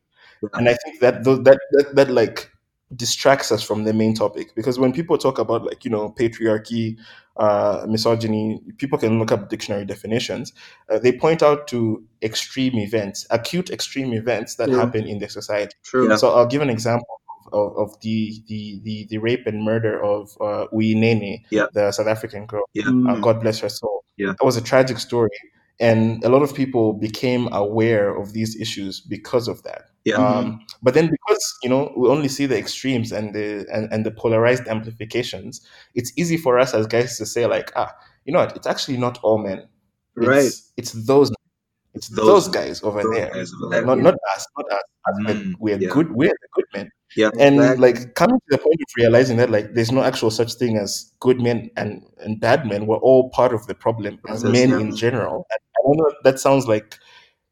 Yeah. 0.43 0.49
And 0.55 0.69
I 0.69 0.75
think 0.85 1.01
that 1.01 1.25
tho- 1.25 1.43
that 1.43 1.59
that 1.73 1.95
that 1.97 2.11
like 2.11 2.51
distracts 2.97 3.53
us 3.53 3.63
from 3.63 3.85
the 3.85 3.93
main 3.93 4.15
topic 4.15 4.55
because 4.55 4.79
when 4.79 4.93
people 4.95 5.19
talk 5.19 5.39
about 5.39 5.63
like 5.63 5.85
you 5.85 5.91
know 5.91 6.09
patriarchy 6.19 6.97
uh, 7.37 7.85
misogyny 7.87 8.61
people 8.79 8.97
can 8.99 9.19
look 9.19 9.31
up 9.31 9.51
dictionary 9.51 9.85
definitions 9.85 10.55
uh, 10.91 10.99
they 10.99 11.13
point 11.13 11.43
out 11.43 11.69
to 11.69 12.03
extreme 12.23 12.79
events 12.79 13.27
acute 13.31 13.69
extreme 13.71 14.15
events 14.15 14.55
that 14.57 14.71
Yeah. 14.71 14.77
happen 14.77 15.07
in 15.07 15.19
the 15.19 15.29
society 15.29 15.75
True. 15.85 16.09
Yeah. 16.09 16.17
so 16.17 16.31
i'll 16.35 16.47
give 16.47 16.63
an 16.63 16.71
example 16.71 17.21
of, 17.53 17.77
of 17.77 18.01
the, 18.01 18.43
the 18.49 18.81
the 18.85 19.07
the 19.11 19.19
rape 19.19 19.47
and 19.47 19.63
murder 19.65 20.03
of 20.03 20.37
uh, 20.41 20.67
Uyinene, 20.73 21.43
Yeah. 21.51 21.67
the 21.73 21.93
south 21.93 22.07
african 22.09 22.47
girl 22.47 22.65
Yeah. 22.75 22.85
uh, 22.89 23.17
Mm. 23.17 23.23
god 23.23 23.41
bless 23.41 23.59
her 23.61 23.69
soul 23.69 24.05
Yeah. 24.17 24.33
that 24.39 24.45
was 24.45 24.57
a 24.57 24.63
tragic 24.63 24.99
story 24.99 25.31
and 25.81 26.25
a 26.25 26.29
lot 26.29 26.43
of 26.43 26.55
people 26.55 26.93
became 26.93 27.49
aware 27.53 28.17
of 28.21 28.33
these 28.33 28.57
issues 28.61 29.01
because 29.01 29.47
of 29.49 29.63
that 29.63 29.83
Yeah. 30.05 30.17
um, 30.17 30.61
but 30.83 30.95
then 30.95 31.07
because 31.11 31.43
you 31.63 31.69
know 31.71 31.93
we 31.97 32.09
only 32.09 32.29
see 32.29 32.47
the 32.47 32.59
extremes 32.59 33.13
and 33.13 33.35
the 33.35 33.67
and, 33.73 33.93
and 33.93 34.05
the 34.07 34.11
polarized 34.11 34.67
amplifications, 34.69 35.61
it's 35.95 36.13
easy 36.17 36.37
for 36.37 36.59
us 36.59 36.75
as 36.75 36.87
guys 36.87 37.17
to 37.19 37.25
say 37.27 37.47
like, 37.47 37.71
ah, 37.77 37.91
you 38.25 38.33
know 38.33 38.41
what? 38.41 38.57
It's 38.57 38.67
actually 38.67 38.97
not 38.99 39.19
all 39.23 39.39
men. 39.39 39.59
It's, 40.17 40.27
Right. 40.27 40.53
It's 40.77 40.93
those. 41.07 41.31
It's 41.95 42.09
Those- 42.09 42.27
those, 42.27 42.49
guys 42.49 42.83
over 42.83 43.03
those 43.03 43.15
there. 43.15 43.31
guys 43.33 43.51
over 43.55 43.71
there. 43.75 43.85
Not 43.87 43.99
not 43.99 44.15
us. 44.35 44.43
Not 44.57 44.67
us. 44.73 44.83
us 45.07 45.15
we're, 45.27 45.35
Mm, 45.35 45.55
we're 45.65 45.79
yeah. 45.81 45.91
good. 45.97 46.09
We're 46.13 46.37
the 46.43 46.49
good 46.57 46.69
men. 46.75 46.87
Yeah. 47.17 47.31
And 47.39 47.57
Exactly. 47.57 47.93
like 47.93 48.15
coming 48.15 48.39
to 48.39 48.47
the 48.51 48.59
point 48.59 48.77
of 48.81 48.87
realizing 48.97 49.39
that 49.39 49.51
like 49.51 49.75
there's 49.75 49.91
no 49.93 50.03
actual 50.03 50.31
such 50.31 50.55
thing 50.55 50.77
as 50.77 51.13
good 51.21 51.41
men 51.41 51.71
and 51.77 52.03
and 52.19 52.41
bad 52.41 52.67
men. 52.67 52.87
We're 52.87 52.97
all 52.99 53.31
part 53.31 53.53
of 53.53 53.67
the 53.67 53.75
problem 53.75 54.15
as 54.29 54.43
Process, 54.43 54.53
men 54.53 54.71
yeah. 54.71 54.79
in 54.81 54.95
general. 54.95 55.47
And 55.51 55.61
I 55.77 55.81
don't 55.87 55.97
know. 55.99 56.13
That 56.25 56.39
sounds 56.39 56.69
like 56.69 56.97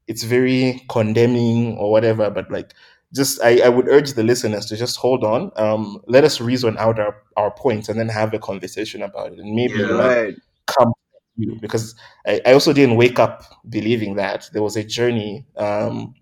it's 0.07 0.23
very 0.25 0.85
condemning 0.91 1.77
or 1.79 1.91
whatever, 1.91 2.31
but 2.31 2.51
like 2.51 2.75
just 3.15 3.43
I, 3.43 3.61
I 3.65 3.69
would 3.69 3.89
urge 3.89 4.13
the 4.13 4.23
listeners 4.25 4.67
to 4.67 4.77
just 4.77 4.97
hold 4.99 5.25
on. 5.25 5.51
Um, 5.57 6.01
let 6.07 6.25
us 6.25 6.41
reason 6.41 6.77
out 6.79 6.99
our, 7.01 7.17
our 7.37 7.51
points 7.51 7.89
and 7.89 7.99
then 7.99 8.09
have 8.09 8.35
a 8.35 8.39
conversation 8.39 9.03
about 9.03 9.33
it. 9.33 9.39
And 9.39 9.55
maybe 9.55 9.75
Yeah. 9.81 9.87
like, 9.87 10.17
Right. 10.17 10.35
come 10.67 10.93
to 10.93 11.47
you 11.47 11.59
because 11.61 11.95
I, 12.27 12.41
I 12.47 12.53
also 12.53 12.73
didn't 12.73 12.97
wake 12.97 13.19
up 13.19 13.43
believing 13.69 14.17
that. 14.17 14.49
There 14.53 14.63
was 14.63 14.77
a 14.77 14.85
journey 14.85 15.47
um, 15.57 16.15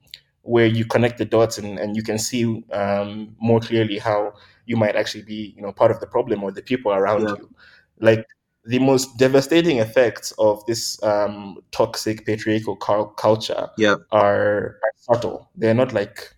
where 0.44 0.66
you 0.66 0.84
connect 0.84 1.18
the 1.18 1.24
dots 1.24 1.58
and, 1.58 1.78
and 1.78 1.96
you 1.96 2.02
can 2.02 2.18
see 2.18 2.62
um, 2.72 3.34
more 3.40 3.60
clearly 3.60 3.98
how 3.98 4.32
you 4.66 4.76
might 4.76 4.94
actually 4.96 5.22
be, 5.24 5.52
you 5.56 5.62
know, 5.62 5.72
part 5.72 5.90
of 5.90 5.98
the 6.00 6.06
problem 6.06 6.42
or 6.44 6.50
the 6.52 6.62
people 6.62 6.92
around 6.92 7.22
Yeah. 7.22 7.34
you. 7.38 7.50
Like 8.00 8.24
the 8.66 8.78
most 8.78 9.16
devastating 9.18 9.78
effects 9.78 10.32
of 10.38 10.64
this 10.66 11.02
um, 11.02 11.58
toxic 11.70 12.24
patriarchal 12.26 12.76
cul- 12.76 13.12
culture 13.16 13.68
Yeah. 13.78 13.96
are, 14.10 14.78
are 14.84 14.92
subtle. 14.96 15.50
They're 15.56 15.74
not 15.74 15.92
like 15.92 16.30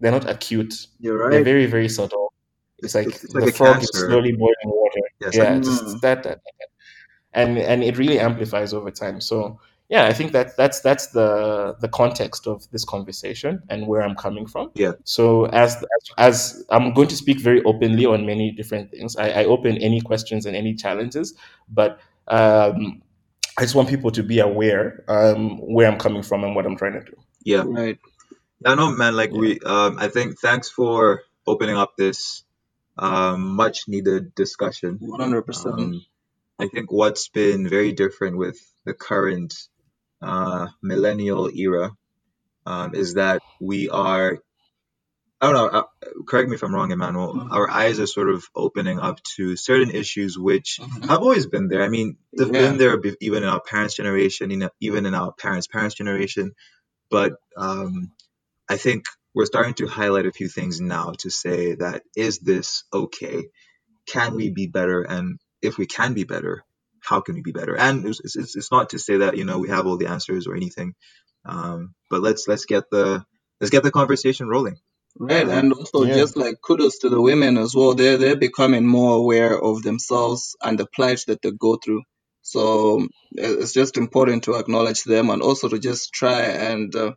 they're 0.00 0.12
not 0.12 0.28
acute. 0.28 0.74
You're 1.00 1.18
right 1.18 1.30
They're 1.32 1.44
very 1.44 1.66
very 1.66 1.88
subtle. 1.88 2.32
It's 2.78 2.94
like 2.94 3.06
It's- 3.08 3.24
it's 3.24 3.34
like 3.34 3.44
the 3.44 3.50
a 3.50 3.54
frog 3.54 3.82
is 3.82 3.90
slowly 3.94 4.32
boiling 4.32 4.54
water. 4.66 5.00
Yeah, 5.20 5.30
yeah, 5.32 5.52
like- 5.54 5.62
just 5.62 5.82
Mm. 5.84 6.00
that, 6.02 6.22
that, 6.24 6.40
that, 6.44 6.68
and 7.32 7.58
and 7.58 7.82
it 7.82 7.96
really 7.98 8.18
amplifies 8.18 8.72
over 8.74 8.90
time. 8.90 9.20
So 9.20 9.58
yeah, 9.88 10.06
I 10.06 10.12
think 10.12 10.32
that 10.32 10.56
that's 10.56 10.80
that's 10.80 11.08
the 11.08 11.76
the 11.80 11.88
context 11.88 12.46
of 12.46 12.68
this 12.72 12.84
conversation 12.84 13.62
and 13.68 13.86
where 13.86 14.02
I'm 14.02 14.16
coming 14.16 14.46
from. 14.46 14.70
Yeah. 14.74 14.92
So 15.04 15.46
as 15.46 15.76
as, 15.76 16.10
as 16.18 16.64
I'm 16.70 16.92
going 16.94 17.08
to 17.08 17.16
speak 17.16 17.40
very 17.40 17.62
openly 17.64 18.06
on 18.06 18.26
many 18.26 18.50
different 18.50 18.90
things, 18.90 19.16
I, 19.16 19.30
I 19.30 19.44
open 19.44 19.76
any 19.78 20.00
questions 20.00 20.46
and 20.46 20.56
any 20.56 20.74
challenges, 20.74 21.34
but 21.68 22.00
um, 22.28 23.02
I 23.58 23.62
just 23.62 23.74
want 23.74 23.88
people 23.88 24.10
to 24.10 24.22
be 24.22 24.40
aware 24.40 25.04
um, 25.08 25.58
where 25.58 25.90
I'm 25.90 25.98
coming 25.98 26.22
from 26.22 26.44
and 26.44 26.54
what 26.56 26.66
I'm 26.66 26.76
trying 26.76 26.94
to 26.94 27.04
do. 27.04 27.14
Yeah. 27.44 27.62
Right. 27.64 27.98
I 28.64 28.74
know, 28.74 28.90
man. 28.90 29.16
Like 29.16 29.30
Yeah. 29.32 29.38
we, 29.38 29.60
um, 29.60 29.98
I 29.98 30.08
think 30.08 30.38
thanks 30.40 30.68
for 30.68 31.22
opening 31.46 31.76
up 31.76 31.96
this 31.96 32.42
um, 32.98 33.54
much 33.56 33.88
needed 33.88 34.34
discussion. 34.34 34.98
100%. 34.98 35.66
Um, 35.66 36.04
I 36.58 36.68
think 36.68 36.90
what's 36.90 37.28
been 37.28 37.68
very 37.68 37.92
different 37.92 38.36
with 38.36 38.58
the 38.84 38.94
current 38.94 39.54
uh, 40.22 40.68
millennial 40.82 41.50
era 41.54 41.92
um, 42.66 42.94
is 42.94 43.14
that 43.14 43.42
we 43.60 43.88
are, 43.90 44.38
I 45.40 45.52
don't 45.52 45.54
know, 45.54 45.80
uh, 45.80 45.84
correct 46.28 46.48
me 46.50 46.56
if 46.56 46.62
I'm 46.64 46.74
wrong, 46.74 46.92
Emmanuel, 46.92 47.34
Mhm. 47.36 47.52
our 47.52 47.70
eyes 47.70 48.00
are 48.00 48.06
sort 48.06 48.30
of 48.30 48.44
opening 48.54 49.00
up 49.00 49.22
to 49.36 49.56
certain 49.56 49.90
issues 49.92 50.38
which 50.38 50.78
Mhm. 50.80 51.08
have 51.08 51.20
always 51.22 51.46
been 51.46 51.68
there. 51.68 51.84
I 51.84 51.88
mean, 51.90 52.18
they've 52.36 52.52
Yeah. 52.52 52.70
been 52.70 52.78
there 52.78 52.98
even 53.20 53.44
in 53.44 53.48
our 53.48 53.60
parents' 53.62 53.96
generation, 53.96 54.52
even 54.80 55.06
in 55.06 55.14
our 55.14 55.32
parents' 55.32 55.68
parents' 55.68 55.96
generation. 55.96 56.52
But 57.10 57.34
um, 57.56 58.12
I 58.68 58.78
think 58.78 59.06
we're 59.34 59.46
starting 59.46 59.74
to 59.76 59.88
highlight 59.88 60.26
a 60.26 60.32
few 60.32 60.48
things 60.48 60.80
now 60.82 61.12
to 61.20 61.30
say 61.30 61.76
that 61.76 62.04
is 62.16 62.40
this 62.40 62.84
okay? 62.94 63.44
Can 64.08 64.34
we 64.36 64.50
be 64.50 64.68
better? 64.68 65.02
And 65.02 65.40
if 65.62 65.78
we 65.78 65.86
can 65.86 66.14
be 66.14 66.24
better, 66.24 66.64
how 67.06 67.22
can 67.22 67.36
we 67.36 67.42
be 67.42 67.52
better? 67.52 67.76
And 67.78 68.06
it's, 68.06 68.20
it's, 68.36 68.56
it's 68.56 68.72
not 68.72 68.90
to 68.90 69.00
say 69.00 69.18
that 69.18 69.38
you 69.38 69.46
know 69.46 69.60
we 69.60 69.70
have 69.70 69.86
all 69.86 69.98
the 69.98 70.08
answers 70.08 70.48
or 70.48 70.56
anything, 70.56 70.94
um, 71.46 71.94
but 72.10 72.22
let's 72.22 72.48
let's 72.48 72.66
get 72.66 72.84
the 72.90 73.24
let's 73.60 73.70
get 73.72 73.84
the 73.84 73.92
conversation 73.92 74.48
rolling. 74.48 74.76
Right, 75.18 75.48
and 75.48 75.72
also 75.72 76.06
Yeah. 76.06 76.16
just 76.16 76.36
like 76.36 76.56
kudos 76.62 76.98
to 77.00 77.10
the 77.10 77.20
women 77.22 77.58
as 77.58 77.74
well. 77.74 77.94
They're 77.94 78.18
they're 78.18 78.36
becoming 78.36 78.86
more 78.86 79.16
aware 79.16 79.58
of 79.58 79.82
themselves 79.82 80.56
and 80.62 80.78
the 80.78 80.86
plight 80.86 81.20
that 81.28 81.42
they 81.42 81.52
go 81.52 81.76
through. 81.76 82.02
So 82.42 83.08
it's 83.32 83.72
just 83.74 83.98
important 83.98 84.44
to 84.44 84.54
acknowledge 84.56 85.04
them 85.04 85.30
and 85.30 85.42
also 85.42 85.68
to 85.68 85.78
just 85.80 86.12
try 86.14 86.42
and 86.42 86.94
uh, 86.96 87.12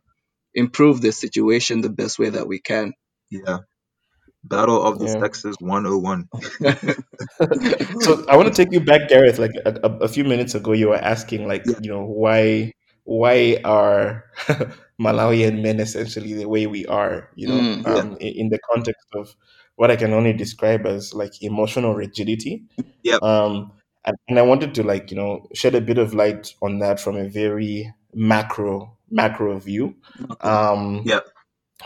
improve 0.54 1.00
the 1.02 1.12
situation 1.12 1.82
the 1.82 1.90
best 1.90 2.18
way 2.18 2.30
that 2.30 2.48
we 2.48 2.60
can. 2.60 2.94
Yeah. 3.30 3.60
Battle 4.44 4.82
of 4.82 4.98
the 4.98 5.06
Yeah. 5.06 5.20
Sexes 5.20 5.56
101. 5.60 6.28
so 8.00 8.24
I 8.28 8.36
want 8.36 8.48
to 8.48 8.54
take 8.54 8.72
you 8.72 8.80
back, 8.80 9.08
Gareth. 9.08 9.38
Like 9.38 9.52
a, 9.66 9.74
a, 9.84 9.90
a 10.04 10.08
few 10.08 10.24
minutes 10.24 10.54
ago, 10.54 10.72
you 10.72 10.88
were 10.88 10.96
asking, 10.96 11.46
like, 11.46 11.64
Yeah. 11.66 11.78
you 11.82 11.90
know, 11.90 12.04
why 12.04 12.72
why 13.04 13.58
are 13.64 14.24
Malawian 15.00 15.62
men 15.62 15.80
essentially 15.80 16.34
the 16.34 16.48
way 16.48 16.66
we 16.66 16.86
are? 16.86 17.28
You 17.34 17.48
know, 17.48 17.54
Mm, 17.60 17.82
yeah. 17.86 17.94
um, 17.94 18.16
in, 18.20 18.32
in 18.34 18.48
the 18.48 18.58
context 18.72 19.06
of 19.14 19.34
what 19.76 19.90
I 19.90 19.96
can 19.96 20.12
only 20.12 20.32
describe 20.32 20.86
as 20.86 21.14
like 21.14 21.42
emotional 21.42 21.94
rigidity. 21.94 22.64
Yeah. 23.02 23.16
Um, 23.22 23.72
and, 24.04 24.16
and 24.28 24.38
I 24.38 24.42
wanted 24.42 24.74
to 24.76 24.82
like 24.82 25.10
you 25.10 25.16
know 25.16 25.46
shed 25.54 25.74
a 25.74 25.80
bit 25.80 25.98
of 25.98 26.14
light 26.14 26.54
on 26.62 26.78
that 26.80 27.00
from 27.00 27.16
a 27.16 27.28
very 27.28 27.92
macro 28.14 28.96
macro 29.10 29.58
view. 29.58 29.94
Okay. 30.30 30.48
Um, 30.48 31.02
Yep. 31.04 31.24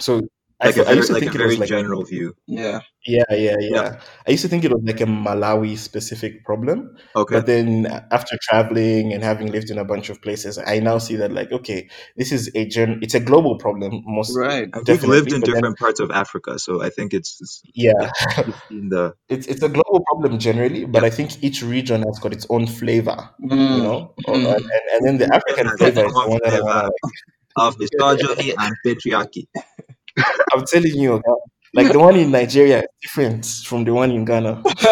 So 0.01 0.23
I, 0.61 0.67
Like 0.67 0.77
a 0.77 0.85
thought- 0.85 0.93
I 0.93 0.93
used 0.95 1.09
to 1.09 1.15
like 1.15 1.23
a 1.23 1.25
think 1.27 1.35
it 1.35 1.39
very 1.39 1.51
was 1.51 1.59
like 1.59 1.69
general 1.69 2.05
view. 2.05 2.35
yeah. 2.47 2.81
yeah, 3.05 3.25
yeah, 3.33 3.57
yeah. 3.59 4.01
I 4.27 4.31
used 4.31 4.43
to 4.43 4.49
think 4.49 4.65
it 4.65 4.71
was 4.71 4.81
like 4.85 5.01
a 5.01 5.05
Malawi 5.05 5.77
specific 5.77 6.45
problem. 6.45 6.97
Okay. 7.17 7.35
But 7.35 7.47
then 7.47 7.87
after 8.13 8.39
traveling 8.41 9.13
and 9.13 9.23
having 9.25 9.51
lived 9.51 9.71
in 9.71 9.79
a 9.79 9.85
bunch 9.85 10.11
of 10.11 10.23
places, 10.23 10.57
I 10.65 10.79
now 10.79 10.99
see 10.99 11.17
that 11.17 11.33
like, 11.33 11.51
okay, 11.53 11.89
this 12.17 12.31
is 12.33 12.51
a 12.55 12.67
gen 12.69 13.01
it's 13.03 13.15
a 13.15 13.21
global 13.21 13.59
problem 13.59 14.03
most 14.07 14.37
Right. 14.37 14.69
And 14.73 14.87
we've 14.87 15.03
lived 15.05 15.33
in 15.33 15.41
but 15.41 15.47
then- 15.47 15.55
different 15.57 15.79
parts 15.79 15.99
of 16.01 16.11
Africa, 16.13 16.59
so 16.59 16.81
I 16.83 16.89
think 16.89 17.13
it's, 17.15 17.37
it's 17.41 17.61
yeah. 17.75 18.11
you've 18.71 18.91
the 18.91 19.15
It's 19.29 19.47
it's 19.49 19.63
a 19.63 19.69
global 19.69 20.05
problem 20.07 20.39
generally, 20.39 20.85
but 20.87 21.03
I 21.05 21.11
think 21.11 21.43
each 21.43 21.63
region 21.63 22.03
has 22.05 22.19
got 22.21 22.33
its 22.33 22.47
own 22.49 22.67
flavor, 22.69 23.29
you 23.41 23.49
Mm. 23.49 23.83
know? 23.83 24.15
Mm. 24.29 24.35
And, 24.35 24.47
and, 24.47 24.85
and 24.95 25.01
then 25.07 25.17
the 25.19 25.35
African 25.35 25.67
Has 25.67 25.79
flavor 25.79 26.05
its 26.05 26.09
is 26.09 26.15
the 26.15 26.21
own 26.23 26.31
one 26.31 26.41
that 26.45 26.47
I 26.47 26.57
flavor. 26.57 26.65
wanna 26.65 26.85
like 26.85 27.13
of 27.57 27.79
misogyny 27.79 28.55
and 28.59 28.73
patriarchy. 28.87 29.47
I'm 30.53 30.65
telling 30.67 30.95
you, 30.97 31.23
like 31.75 31.93
the 31.93 31.99
one 31.99 32.17
in 32.17 32.31
Nigeria 32.31 32.81
is 32.81 32.87
different 33.03 33.47
from 33.67 33.85
the 33.85 33.93
one 33.95 34.11
in 34.11 34.25
Ghana. 34.25 34.63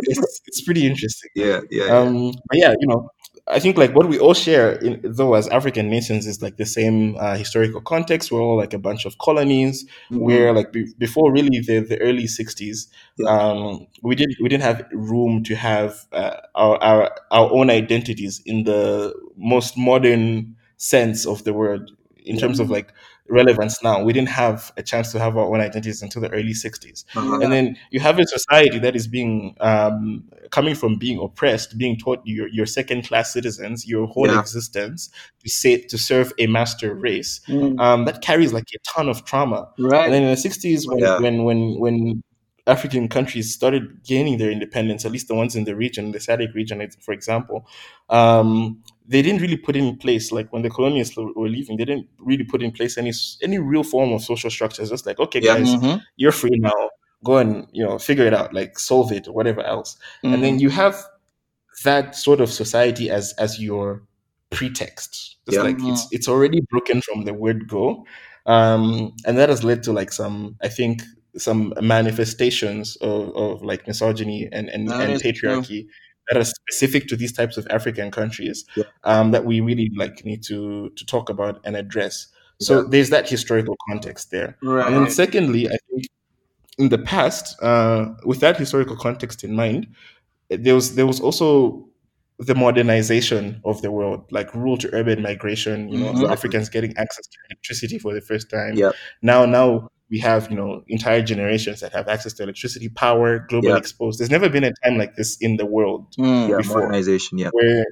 it's, 0.00 0.40
it's 0.46 0.60
pretty 0.62 0.86
interesting. 0.86 1.30
Yeah, 1.34 1.60
yeah, 1.70 1.86
yeah. 1.86 1.98
Um, 1.98 2.32
but 2.48 2.58
yeah, 2.58 2.74
you 2.78 2.86
know, 2.86 3.10
I 3.46 3.58
think 3.58 3.78
like 3.78 3.94
what 3.94 4.08
we 4.08 4.18
all 4.18 4.34
share, 4.34 4.72
in, 4.72 5.00
though, 5.02 5.34
as 5.34 5.48
African 5.48 5.88
nations, 5.88 6.26
is 6.26 6.42
like 6.42 6.56
the 6.56 6.66
same 6.66 7.16
uh, 7.18 7.36
historical 7.36 7.80
context. 7.80 8.30
We're 8.30 8.40
all 8.42 8.56
like 8.56 8.74
a 8.74 8.78
bunch 8.78 9.04
of 9.06 9.16
colonies. 9.18 9.86
Mhm. 10.10 10.18
Where 10.20 10.52
like 10.52 10.72
be- 10.72 10.92
before 10.98 11.32
really 11.32 11.60
the, 11.60 11.80
the 11.80 11.98
early 12.00 12.26
'60s, 12.26 12.88
Yeah. 13.16 13.28
um, 13.30 13.86
we 14.02 14.14
didn't 14.14 14.36
we 14.42 14.48
didn't 14.48 14.64
have 14.64 14.86
room 14.92 15.42
to 15.44 15.54
have 15.56 16.06
uh, 16.12 16.36
our, 16.54 16.76
our 16.82 17.10
our 17.30 17.50
own 17.52 17.70
identities 17.70 18.42
in 18.44 18.64
the 18.64 19.14
most 19.36 19.76
modern 19.78 20.56
sense 20.76 21.26
of 21.26 21.42
the 21.44 21.52
word 21.52 21.90
in 22.28 22.36
terms 22.38 22.60
of 22.60 22.70
like 22.70 22.92
relevance. 23.28 23.82
Now 23.82 24.02
we 24.02 24.12
didn't 24.12 24.28
have 24.30 24.72
a 24.76 24.82
chance 24.82 25.12
to 25.12 25.18
have 25.18 25.36
our 25.36 25.44
own 25.52 25.60
identities 25.60 26.02
until 26.02 26.22
the 26.22 26.30
early 26.30 26.54
'60s 26.54 27.04
Uh-huh. 27.16 27.40
and 27.42 27.52
then 27.52 27.76
you 27.90 28.00
have 28.00 28.18
a 28.18 28.26
society 28.26 28.78
that 28.78 28.94
is 28.96 29.06
being 29.06 29.54
um, 29.60 30.24
coming 30.50 30.74
from 30.74 30.96
being 30.98 31.18
oppressed, 31.26 31.76
being 31.78 31.96
taught 31.98 32.20
you're, 32.24 32.48
you're 32.48 32.66
second 32.66 33.00
class 33.08 33.32
citizens, 33.32 33.86
your 33.86 34.06
whole 34.06 34.26
Yeah. 34.28 34.40
existence 34.40 35.10
to 35.42 35.48
say 35.50 35.72
to 35.92 35.98
serve 35.98 36.32
a 36.38 36.46
master 36.46 36.94
race. 36.94 37.40
Mm. 37.48 37.78
Um, 37.80 38.04
that 38.06 38.22
carries 38.22 38.52
like 38.52 38.68
a 38.74 38.78
ton 38.94 39.08
of 39.08 39.24
trauma. 39.24 39.68
Right. 39.78 40.04
And 40.04 40.12
then 40.14 40.22
in 40.22 40.30
the 40.30 40.36
sixties, 40.36 40.86
when, 40.88 40.98
Yeah. 40.98 41.18
when 41.24 41.44
when 41.44 41.60
when 41.84 42.22
African 42.66 43.08
countries 43.08 43.46
started 43.54 43.84
gaining 44.04 44.36
their 44.38 44.50
independence, 44.50 45.04
at 45.06 45.10
least 45.12 45.28
the 45.28 45.34
ones 45.34 45.56
in 45.56 45.64
the 45.64 45.74
region, 45.74 46.12
the 46.12 46.18
SADC 46.20 46.52
region, 46.54 46.86
for 47.00 47.12
example, 47.18 47.66
um, 48.10 48.82
they 49.08 49.22
didn't 49.22 49.40
really 49.40 49.56
put 49.56 49.74
in 49.76 49.96
place 49.96 50.30
like 50.32 50.52
when 50.52 50.62
the 50.62 50.70
colonialists 50.70 51.16
were 51.16 51.48
leaving, 51.48 51.76
they 51.78 51.84
didn't 51.86 52.08
really 52.20 52.44
put 52.44 52.62
in 52.62 52.70
place 52.72 52.98
any 52.98 53.12
any 53.42 53.58
real 53.58 53.82
form 53.82 54.12
of 54.12 54.22
social 54.22 54.50
structures. 54.50 54.90
Just 54.90 55.06
like 55.06 55.18
okay, 55.18 55.40
Yeah. 55.42 55.54
guys, 55.56 55.68
Mhm. 55.74 56.00
you're 56.16 56.32
free 56.32 56.58
now. 56.58 56.90
Go 57.24 57.38
and 57.38 57.66
you 57.72 57.84
know 57.84 57.98
figure 57.98 58.26
it 58.26 58.34
out, 58.34 58.52
like 58.54 58.78
solve 58.78 59.10
it 59.12 59.26
or 59.28 59.32
whatever 59.32 59.62
else. 59.62 59.96
And 60.22 60.34
Mhm. 60.36 60.40
then 60.42 60.58
you 60.60 60.70
have 60.70 60.94
that 61.84 62.14
sort 62.16 62.40
of 62.40 62.50
society 62.50 63.10
as 63.10 63.32
as 63.38 63.58
your 63.60 64.02
pretext. 64.50 65.36
It's 65.46 65.56
Yeah. 65.56 65.62
like 65.62 65.78
it's 65.80 66.06
it's 66.12 66.28
already 66.28 66.60
broken 66.70 67.00
from 67.00 67.24
the 67.24 67.34
word 67.34 67.68
go, 67.68 68.04
um, 68.46 69.12
and 69.26 69.38
that 69.38 69.48
has 69.48 69.64
led 69.64 69.82
to 69.84 69.92
like 69.92 70.12
some 70.12 70.56
I 70.62 70.68
think 70.68 71.02
some 71.36 71.72
manifestations 71.80 72.96
of, 72.96 73.34
of 73.36 73.62
like 73.62 73.86
misogyny 73.86 74.48
and 74.52 74.68
and, 74.70 74.88
That 74.88 75.00
and 75.02 75.12
is 75.12 75.38
true. 75.38 75.62
That 76.28 76.36
are 76.36 76.44
specific 76.44 77.08
to 77.08 77.16
these 77.16 77.32
types 77.32 77.56
of 77.56 77.66
African 77.70 78.10
countries 78.10 78.64
Yeah. 78.76 78.84
um, 79.04 79.30
that 79.32 79.44
we 79.44 79.60
really 79.60 79.90
like 79.96 80.24
need 80.24 80.42
to 80.44 80.90
to 80.90 81.06
talk 81.06 81.30
about 81.30 81.60
and 81.64 81.76
address. 81.76 82.28
So 82.60 82.72
Yeah. 82.80 82.84
there's 82.90 83.10
that 83.10 83.28
historical 83.28 83.76
context 83.88 84.30
there. 84.30 84.56
And 84.62 84.94
then 84.96 85.10
secondly, 85.10 85.68
I 85.68 85.76
think 85.90 86.04
in 86.78 86.88
the 86.90 86.98
past, 86.98 87.60
uh, 87.62 88.14
with 88.24 88.40
that 88.40 88.56
historical 88.56 88.96
context 88.96 89.42
in 89.44 89.54
mind, 89.54 89.86
there 90.50 90.74
was 90.74 90.94
there 90.94 91.06
was 91.06 91.20
also 91.20 91.84
the 92.40 92.54
modernization 92.54 93.60
of 93.64 93.82
the 93.82 93.90
world, 93.90 94.20
like 94.30 94.54
rural 94.54 94.76
to 94.78 94.88
urban 94.94 95.20
migration. 95.22 95.88
You 95.88 95.98
know, 95.98 96.12
Mhm. 96.12 96.30
Africans 96.30 96.68
getting 96.68 96.96
access 96.96 97.26
to 97.26 97.36
electricity 97.50 97.98
for 97.98 98.14
the 98.14 98.20
first 98.20 98.48
time. 98.48 98.74
Yeah. 98.76 98.92
Now, 99.22 99.44
now 99.44 99.88
we 100.10 100.18
have 100.20 100.50
you 100.50 100.56
know 100.56 100.82
entire 100.88 101.22
generations 101.22 101.80
that 101.80 101.92
have 101.92 102.08
access 102.08 102.32
to 102.34 102.42
electricity, 102.42 102.88
power, 102.88 103.40
global 103.48 103.68
Yeah. 103.70 103.76
exposed. 103.76 104.18
There's 104.18 104.30
never 104.30 104.48
been 104.48 104.64
a 104.64 104.72
time 104.84 104.96
like 104.98 105.16
this 105.16 105.36
in 105.40 105.56
the 105.56 105.66
world 105.66 106.06
Mm. 106.18 106.48
Yeah, 106.50 106.56
before. 106.58 106.80
modernization. 106.82 107.38
Yeah, 107.38 107.50
where 107.52 107.84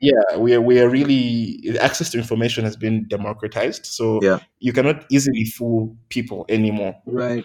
yeah 0.00 0.36
we 0.36 0.52
are, 0.54 0.60
we 0.60 0.80
are 0.80 0.88
really 0.88 1.78
access 1.80 2.10
to 2.10 2.18
information 2.18 2.64
has 2.64 2.76
been 2.76 3.06
democratized 3.08 3.86
so 3.86 4.20
Yeah. 4.22 4.40
you 4.58 4.72
cannot 4.72 5.04
easily 5.08 5.44
fool 5.44 5.96
people 6.08 6.44
anymore 6.48 6.94
Right. 7.06 7.44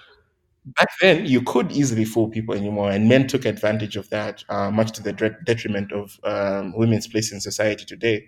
back 0.77 0.89
then 1.01 1.25
you 1.27 1.41
could 1.41 1.71
easily 1.71 2.05
fool 2.05 2.27
people 2.27 2.55
anymore 2.55 2.89
and 2.91 3.07
men 3.07 3.27
took 3.27 3.45
advantage 3.45 3.95
of 3.95 4.09
that 4.09 4.43
uh, 4.49 4.71
much 4.71 4.91
to 4.93 5.03
the 5.03 5.13
detriment 5.45 5.91
of 5.91 6.19
um, 6.23 6.73
women's 6.75 7.07
place 7.07 7.31
in 7.31 7.39
society 7.39 7.85
today 7.85 8.27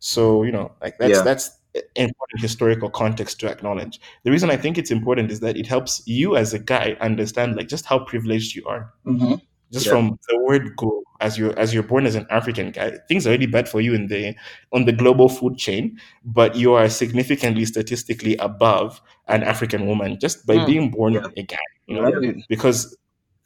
so 0.00 0.42
you 0.42 0.52
know 0.52 0.72
like 0.82 0.98
that's 0.98 1.12
Yeah. 1.18 1.22
that's 1.22 1.50
important 1.96 2.40
historical 2.40 2.90
context 2.90 3.38
to 3.40 3.48
acknowledge 3.48 4.00
the 4.24 4.30
reason 4.30 4.50
i 4.50 4.56
think 4.56 4.76
it's 4.76 4.90
important 4.90 5.30
is 5.30 5.40
that 5.40 5.56
it 5.56 5.66
helps 5.66 6.02
you 6.06 6.36
as 6.36 6.52
a 6.52 6.58
guy 6.58 6.96
understand 7.00 7.56
like 7.56 7.68
just 7.68 7.84
how 7.86 7.98
privileged 7.98 8.54
you 8.56 8.64
are 8.66 8.92
hmm 9.04 9.34
just 9.72 9.86
Yeah. 9.86 9.92
from 9.92 10.18
the 10.28 10.38
word 10.48 10.74
go 10.76 11.02
as 11.20 11.38
you're 11.38 11.56
as 11.58 11.72
you're 11.72 11.84
born 11.84 12.04
as 12.06 12.16
an 12.16 12.26
african 12.30 12.72
guy 12.72 12.92
things 13.08 13.24
are 13.26 13.30
already 13.30 13.46
bad 13.46 13.68
for 13.68 13.80
you 13.80 13.94
in 13.94 14.08
the 14.08 14.34
on 14.72 14.84
the 14.84 14.92
global 14.92 15.28
food 15.28 15.58
chain 15.58 15.96
but 16.24 16.56
you 16.56 16.72
are 16.74 16.88
significantly 16.88 17.64
statistically 17.64 18.36
above 18.38 19.00
an 19.28 19.42
african 19.44 19.86
woman 19.86 20.18
just 20.20 20.44
by 20.46 20.56
Mm. 20.56 20.66
being 20.66 20.90
born 20.90 21.14
Yeah. 21.14 21.26
a 21.36 21.42
guy 21.42 21.66
you 21.86 21.94
know 21.96 22.10
Right. 22.10 22.36
because 22.48 22.96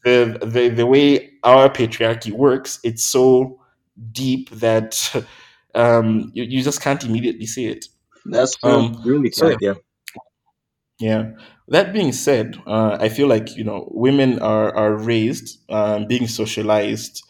the, 0.05 0.39
the 0.43 0.69
the 0.71 0.87
way 0.87 1.31
our 1.45 1.69
patriarchy 1.69 2.33
works 2.33 2.81
it's 2.85 3.05
so 3.05 3.61
deep 4.13 4.51
that 4.51 4.95
um 5.75 6.31
you, 6.35 6.45
you 6.45 6.63
just 6.63 6.81
can't 6.81 7.05
immediately 7.05 7.47
see 7.47 7.67
it 7.67 7.87
That's 8.27 8.57
um 8.63 9.01
really 9.05 9.31
so 9.31 9.49
can't. 9.51 9.63
Yeah, 9.63 9.75
yeah. 10.99 11.33
That 11.69 11.93
being 11.93 12.13
said, 12.13 12.57
uh, 12.67 12.99
I 13.01 13.09
feel 13.09 13.27
like 13.27 13.57
you 13.57 13.65
know 13.65 13.89
women 13.93 14.39
are 14.41 14.75
are 14.77 14.95
raised, 14.95 15.59
um, 15.71 16.07
being 16.07 16.29
socialized 16.29 17.23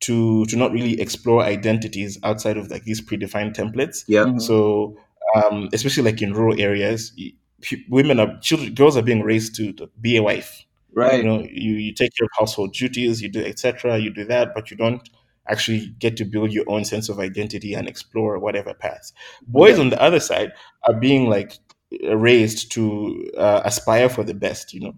to 0.00 0.44
to 0.46 0.56
not 0.56 0.72
really 0.72 1.00
explore 1.00 1.42
identities 1.42 2.18
outside 2.24 2.56
of 2.56 2.70
like 2.70 2.84
these 2.84 3.00
predefined 3.00 3.54
templates. 3.54 4.04
yeah, 4.08 4.24
Mhm. 4.24 4.40
So, 4.40 4.96
um, 5.36 5.68
especially 5.72 6.04
like 6.04 6.20
in 6.22 6.32
rural 6.32 6.60
areas, 6.60 7.12
women 7.88 8.18
are 8.18 8.38
children, 8.40 8.74
girls 8.74 8.96
are 8.96 9.02
being 9.02 9.22
raised 9.22 9.54
to, 9.56 9.72
to 9.74 9.88
be 10.00 10.16
a 10.16 10.22
wife. 10.22 10.64
Right. 10.94 11.18
You 11.18 11.22
know, 11.24 11.40
you, 11.50 11.74
you 11.74 11.94
take 11.94 12.12
care 12.16 12.24
of 12.26 12.30
household 12.38 12.74
duties, 12.74 13.22
you 13.22 13.28
do 13.30 13.40
etc. 13.44 13.98
You 13.98 14.10
do 14.12 14.24
that, 14.26 14.54
but 14.54 14.70
you 14.70 14.76
don't 14.76 15.08
actually 15.48 15.94
get 15.98 16.16
to 16.18 16.24
build 16.24 16.52
your 16.52 16.64
own 16.68 16.84
sense 16.84 17.08
of 17.08 17.18
identity 17.18 17.74
and 17.74 17.88
explore 17.88 18.38
whatever 18.38 18.74
paths. 18.74 19.12
Boys 19.46 19.76
Yeah. 19.76 19.82
on 19.84 19.90
the 19.90 20.00
other 20.00 20.20
side 20.20 20.52
are 20.88 20.94
being 20.94 21.28
like 21.28 21.58
raised 22.14 22.72
to 22.72 23.30
uh, 23.36 23.60
aspire 23.64 24.08
for 24.08 24.24
the 24.24 24.34
best. 24.34 24.72
You 24.72 24.80
know, 24.80 24.94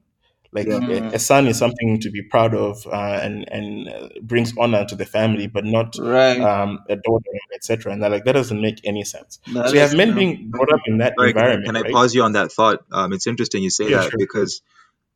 like 0.52 0.66
Yeah. 0.68 0.87
a, 0.88 1.14
a 1.14 1.18
son 1.18 1.46
is 1.48 1.59
something 1.59 1.98
to 2.00 2.11
be 2.11 2.22
proud 2.22 2.54
of 2.54 2.87
uh, 2.87 3.18
and 3.22 3.50
and 3.50 3.88
uh, 3.88 4.09
brings 4.22 4.52
honor 4.59 4.85
to 4.87 4.94
the 4.94 5.04
family, 5.07 5.46
but 5.46 5.64
not 5.64 5.96
Right. 5.98 6.40
um, 6.40 6.80
a 6.88 6.96
daughter, 6.96 7.30
etc. 7.54 7.92
And 7.92 8.02
they're 8.02 8.11
like 8.11 8.24
that 8.24 8.33
doesn't 8.33 8.61
make 8.61 8.80
any 8.85 9.04
sense. 9.04 9.40
That 9.52 9.68
so 9.68 9.74
you 9.74 9.80
have 9.80 9.94
men 9.94 10.09
true. 10.12 10.16
being 10.20 10.50
brought 10.50 10.72
up 10.72 10.80
in 10.87 10.98
that 10.98 11.14
Sorry, 11.18 11.33
can 11.33 11.38
I, 11.42 11.44
environment, 11.44 11.66
can 11.66 11.76
I 11.76 11.83
right? 11.83 11.92
pause 11.92 12.14
you 12.14 12.22
on 12.22 12.33
that 12.33 12.52
thought? 12.52 12.85
Um, 12.92 13.12
it's 13.12 13.26
interesting 13.26 13.62
you 13.62 13.70
say 13.70 13.90
Yeah, 13.90 14.02
that 14.02 14.11
sure. 14.11 14.18
because 14.18 14.62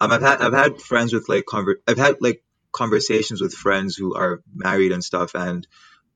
um, 0.01 0.11
I've 0.13 0.23
had 0.23 0.41
I've 0.41 0.53
had 0.55 0.81
friends 0.81 1.13
with 1.13 1.29
like 1.29 1.45
conver- 1.45 1.81
I've 1.87 1.99
had 1.99 2.17
like 2.21 2.43
conversations 2.73 3.41
with 3.41 3.55
friends 3.55 3.97
who 3.97 4.15
are 4.15 4.41
married 4.55 4.93
and 4.93 5.03
stuff, 5.03 5.33
and 5.35 5.67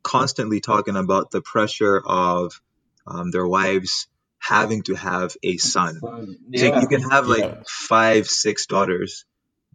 constantly 0.03 0.61
talking 0.61 0.97
about 0.97 1.31
the 1.31 1.43
pressure 1.43 2.01
of 2.05 2.61
um, 3.07 3.31
their 3.31 3.47
wives 3.47 4.09
having 4.39 4.83
to 4.83 4.95
have 4.95 5.37
a 5.43 5.57
son. 5.59 6.01
So 6.01 6.67
Yeah. 6.67 6.81
you 6.81 6.89
can 6.89 7.03
have 7.11 7.27
like 7.27 7.41
Yeah. 7.45 7.63
five, 7.67 8.27
six 8.27 8.67
daughters, 8.67 9.25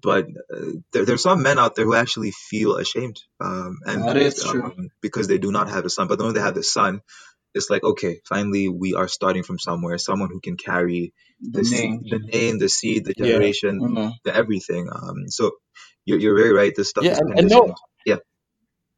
but 0.01 0.27
uh, 0.53 0.71
there, 0.91 1.05
there's 1.05 1.23
some 1.23 1.41
men 1.41 1.57
out 1.59 1.75
there 1.75 1.85
who 1.85 1.95
actually 1.95 2.31
feel 2.31 2.75
ashamed, 2.77 3.17
um, 3.39 3.79
and 3.85 4.03
That 4.07 4.17
is 4.17 4.43
true. 4.43 4.63
um, 4.65 4.89
because 5.01 5.27
they 5.27 5.37
do 5.37 5.51
not 5.51 5.69
have 5.69 5.85
a 5.85 5.89
son. 5.89 6.07
But 6.07 6.19
when 6.19 6.33
they 6.33 6.41
have 6.41 6.57
a 6.57 6.63
son, 6.63 7.01
it's 7.55 7.69
like 7.69 7.83
okay, 7.83 8.19
finally 8.27 8.69
we 8.69 8.93
are 8.93 9.07
starting 9.07 9.43
from 9.43 9.57
somewhere. 9.59 9.97
Someone 9.97 10.29
who 10.29 10.39
can 10.39 10.57
carry 10.57 11.13
The 11.41 11.59
the 11.59 11.65
seed, 11.65 11.89
name. 11.89 12.03
the 12.09 12.19
name, 12.19 12.59
the 12.59 12.69
seed, 12.69 13.05
the 13.05 13.13
Yeah. 13.17 13.25
generation, 13.25 13.79
Mhm. 13.81 14.13
the 14.23 14.35
everything. 14.35 14.89
Um, 14.91 15.29
so 15.29 15.51
you're, 16.07 16.19
you're 16.19 16.35
very 16.37 16.53
right. 16.53 16.73
This 16.75 16.89
stuff 16.89 17.03
Yeah, 17.05 17.11
is 17.13 17.19
and, 17.19 17.39
and 17.39 17.49
no, 17.49 17.75
Yeah, 18.05 18.17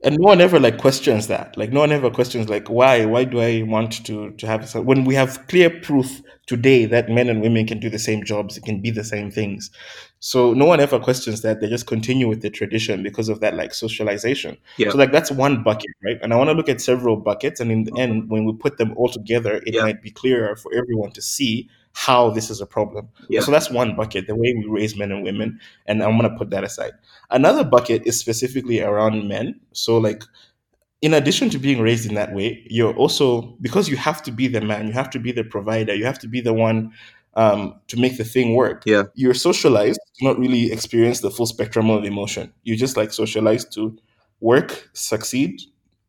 and 0.04 0.16
no 0.18 0.28
one 0.28 0.40
ever 0.40 0.60
like 0.60 0.78
questions 0.78 1.28
that. 1.28 1.58
Like 1.58 1.72
no 1.74 1.82
one 1.82 1.92
ever 1.92 2.10
questions 2.10 2.48
like 2.48 2.70
why 2.70 3.04
why 3.06 3.26
do 3.26 3.42
i 3.42 3.64
want 3.64 4.06
to 4.06 4.32
to 4.32 4.48
have 4.48 4.70
so 4.70 4.82
when 4.82 5.04
we 5.04 5.16
have 5.16 5.46
clear 5.48 5.70
proof 5.70 6.22
today 6.48 6.86
that 6.86 7.10
men 7.10 7.28
and 7.30 7.42
women 7.42 7.68
can 7.68 7.80
do 7.80 7.90
the 7.90 8.00
same 8.00 8.24
jobs 8.24 8.58
it 8.58 8.64
can 8.64 8.82
be 8.82 8.92
the 8.92 9.04
same 9.04 9.30
things. 9.32 9.70
So 10.22 10.54
no 10.54 10.66
one 10.66 10.80
ever 10.82 11.00
questions 11.00 11.42
that. 11.42 11.60
They 11.62 11.70
just 11.70 11.88
continue 11.88 12.28
with 12.28 12.42
the 12.42 12.50
tradition 12.50 13.04
because 13.04 13.30
of 13.30 13.40
that 13.42 13.56
like 13.56 13.74
socialization. 13.74 14.58
Yeah, 14.78 14.90
so 14.92 14.98
like 14.98 15.12
that's 15.12 15.32
one 15.32 15.64
bucket 15.64 15.92
right? 16.06 16.20
And 16.22 16.34
i 16.34 16.38
want 16.38 16.50
to 16.50 16.54
look 16.60 16.70
at 16.70 16.82
several 16.82 17.18
buckets 17.18 17.60
and 17.60 17.72
in 17.72 17.84
the 17.84 17.96
end 17.98 18.30
when 18.30 18.46
we 18.46 18.54
put 18.54 18.78
them 18.78 18.94
all 18.98 19.10
together 19.10 19.62
it 19.66 19.74
Yeah. 19.76 19.84
might 19.84 20.02
be 20.02 20.12
clearer 20.12 20.56
for 20.56 20.72
everyone 20.74 21.12
to 21.12 21.22
see 21.22 21.70
how 21.94 22.30
this 22.30 22.50
is 22.50 22.62
a 22.62 22.66
problem 22.66 23.10
Yeah. 23.30 23.42
so 23.42 23.52
that's 23.52 23.70
one 23.70 23.96
bucket 23.96 24.28
the 24.28 24.36
way 24.36 24.54
we 24.58 24.66
raise 24.68 24.96
men 24.96 25.12
and 25.12 25.24
women 25.24 25.60
and 25.86 26.02
i'm 26.04 26.18
going 26.18 26.30
to 26.32 26.38
put 26.38 26.50
that 26.52 26.64
aside 26.64 26.94
Another 27.32 27.64
bucket 27.64 28.08
is 28.08 28.20
specifically 28.20 28.82
around 28.82 29.28
men. 29.28 29.60
So, 29.72 30.00
like, 30.00 30.24
in 31.02 31.14
addition 31.14 31.50
to 31.52 31.60
being 31.60 31.82
raised 31.82 32.08
in 32.08 32.16
that 32.16 32.34
way, 32.34 32.66
you're 32.70 32.96
also 32.96 33.56
because 33.62 33.88
you 33.88 33.96
have 33.98 34.22
to 34.24 34.32
be 34.32 34.48
the 34.48 34.62
man, 34.62 34.88
you 34.88 34.94
have 34.94 35.10
to 35.12 35.20
be 35.20 35.32
the 35.32 35.44
provider, 35.44 35.94
you 35.94 36.06
have 36.06 36.20
to 36.20 36.28
be 36.28 36.42
the 36.42 36.54
one 36.54 36.92
um, 37.36 37.76
to 37.88 37.98
make 38.00 38.18
the 38.18 38.24
thing 38.24 38.56
work. 38.56 38.84
Yeah. 38.86 39.04
You're 39.14 39.34
socialized 39.34 40.00
to 40.18 40.26
not 40.26 40.38
really 40.40 40.72
experience 40.72 41.22
the 41.22 41.32
full 41.32 41.46
spectrum 41.46 41.90
of 41.90 42.04
emotion. 42.04 42.52
You 42.64 42.76
just 42.76 42.98
like 42.98 43.14
socialized 43.14 43.72
to 43.74 43.98
work, 44.42 44.90
succeed. 44.94 45.62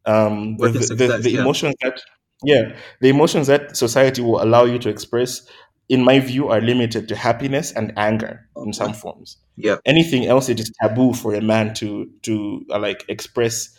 Um, 0.06 0.56
the, 0.56 0.62
Work 0.62 0.72
the, 0.72 0.94
the, 0.94 1.18
the 1.18 1.30
yeah. 1.32 1.40
emotions 1.40 1.74
that 1.82 2.00
yeah, 2.42 2.74
the 3.02 3.10
emotions 3.10 3.48
that 3.48 3.76
society 3.76 4.22
will 4.22 4.42
allow 4.42 4.64
you 4.64 4.78
to 4.78 4.88
express, 4.88 5.42
in 5.90 6.04
my 6.04 6.20
view, 6.20 6.48
are 6.48 6.60
limited 6.60 7.08
to 7.08 7.16
happiness 7.16 7.72
and 7.72 7.92
anger 7.96 8.48
in 8.56 8.72
some 8.72 8.94
forms. 8.94 9.36
Yeah, 9.56 9.76
anything 9.84 10.24
else 10.26 10.48
it 10.48 10.60
is 10.60 10.72
taboo 10.80 11.12
for 11.12 11.34
a 11.34 11.42
man 11.42 11.74
to 11.74 12.08
to 12.22 12.64
uh, 12.70 12.78
like 12.78 13.04
express 13.08 13.76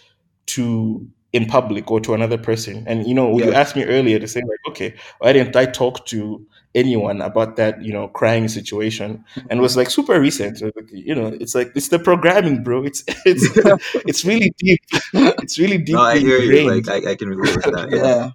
to 0.47 1.07
in 1.31 1.45
public 1.45 1.89
or 1.89 2.01
to 2.01 2.13
another 2.13 2.37
person. 2.37 2.83
And 2.85 3.07
you 3.07 3.13
know 3.15 3.37
you 3.37 3.53
asked 3.53 3.77
me 3.77 3.85
earlier 3.85 4.19
to 4.19 4.27
say 4.27 4.41
like 4.41 4.59
okay 4.67 4.93
why 5.19 5.31
didn't 5.31 5.55
i 5.55 5.65
talk 5.65 6.05
to 6.07 6.45
anyone 6.75 7.21
about 7.21 7.55
that 7.55 7.81
you 7.81 7.93
know 7.93 8.09
crying 8.09 8.49
situation? 8.49 9.23
And 9.49 9.59
it 9.59 9.61
was 9.61 9.77
like 9.77 9.89
super 9.89 10.19
recent. 10.19 10.61
You 10.91 11.15
know 11.15 11.27
it's 11.27 11.55
like 11.55 11.71
it's 11.75 11.87
the 11.87 11.99
programming 11.99 12.61
bro. 12.61 12.83
It's 12.83 13.05
it's 13.25 13.47
it's 14.05 14.25
really 14.25 14.51
deep. 14.57 14.81
It's 15.13 15.57
really 15.57 15.77
deep 15.77 15.95
No, 15.95 16.01
I 16.01 16.19
hear 16.19 16.39
you. 16.39 16.69
Like 16.69 16.89
I, 16.89 17.11
I 17.11 17.15
can 17.15 17.29
relate 17.29 17.55
with 17.55 17.73
that. 17.73 17.89
Yeah, 17.89 17.97
Yeah. 18.03 18.31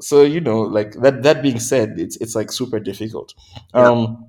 So 0.00 0.22
you 0.22 0.40
know 0.40 0.60
like 0.62 0.92
that 0.94 1.22
that 1.22 1.42
being 1.42 1.58
said 1.60 1.98
it's 1.98 2.16
it's 2.16 2.34
like 2.34 2.52
super 2.52 2.78
difficult 2.80 3.34
Yeah. 3.74 3.90
um 3.90 4.26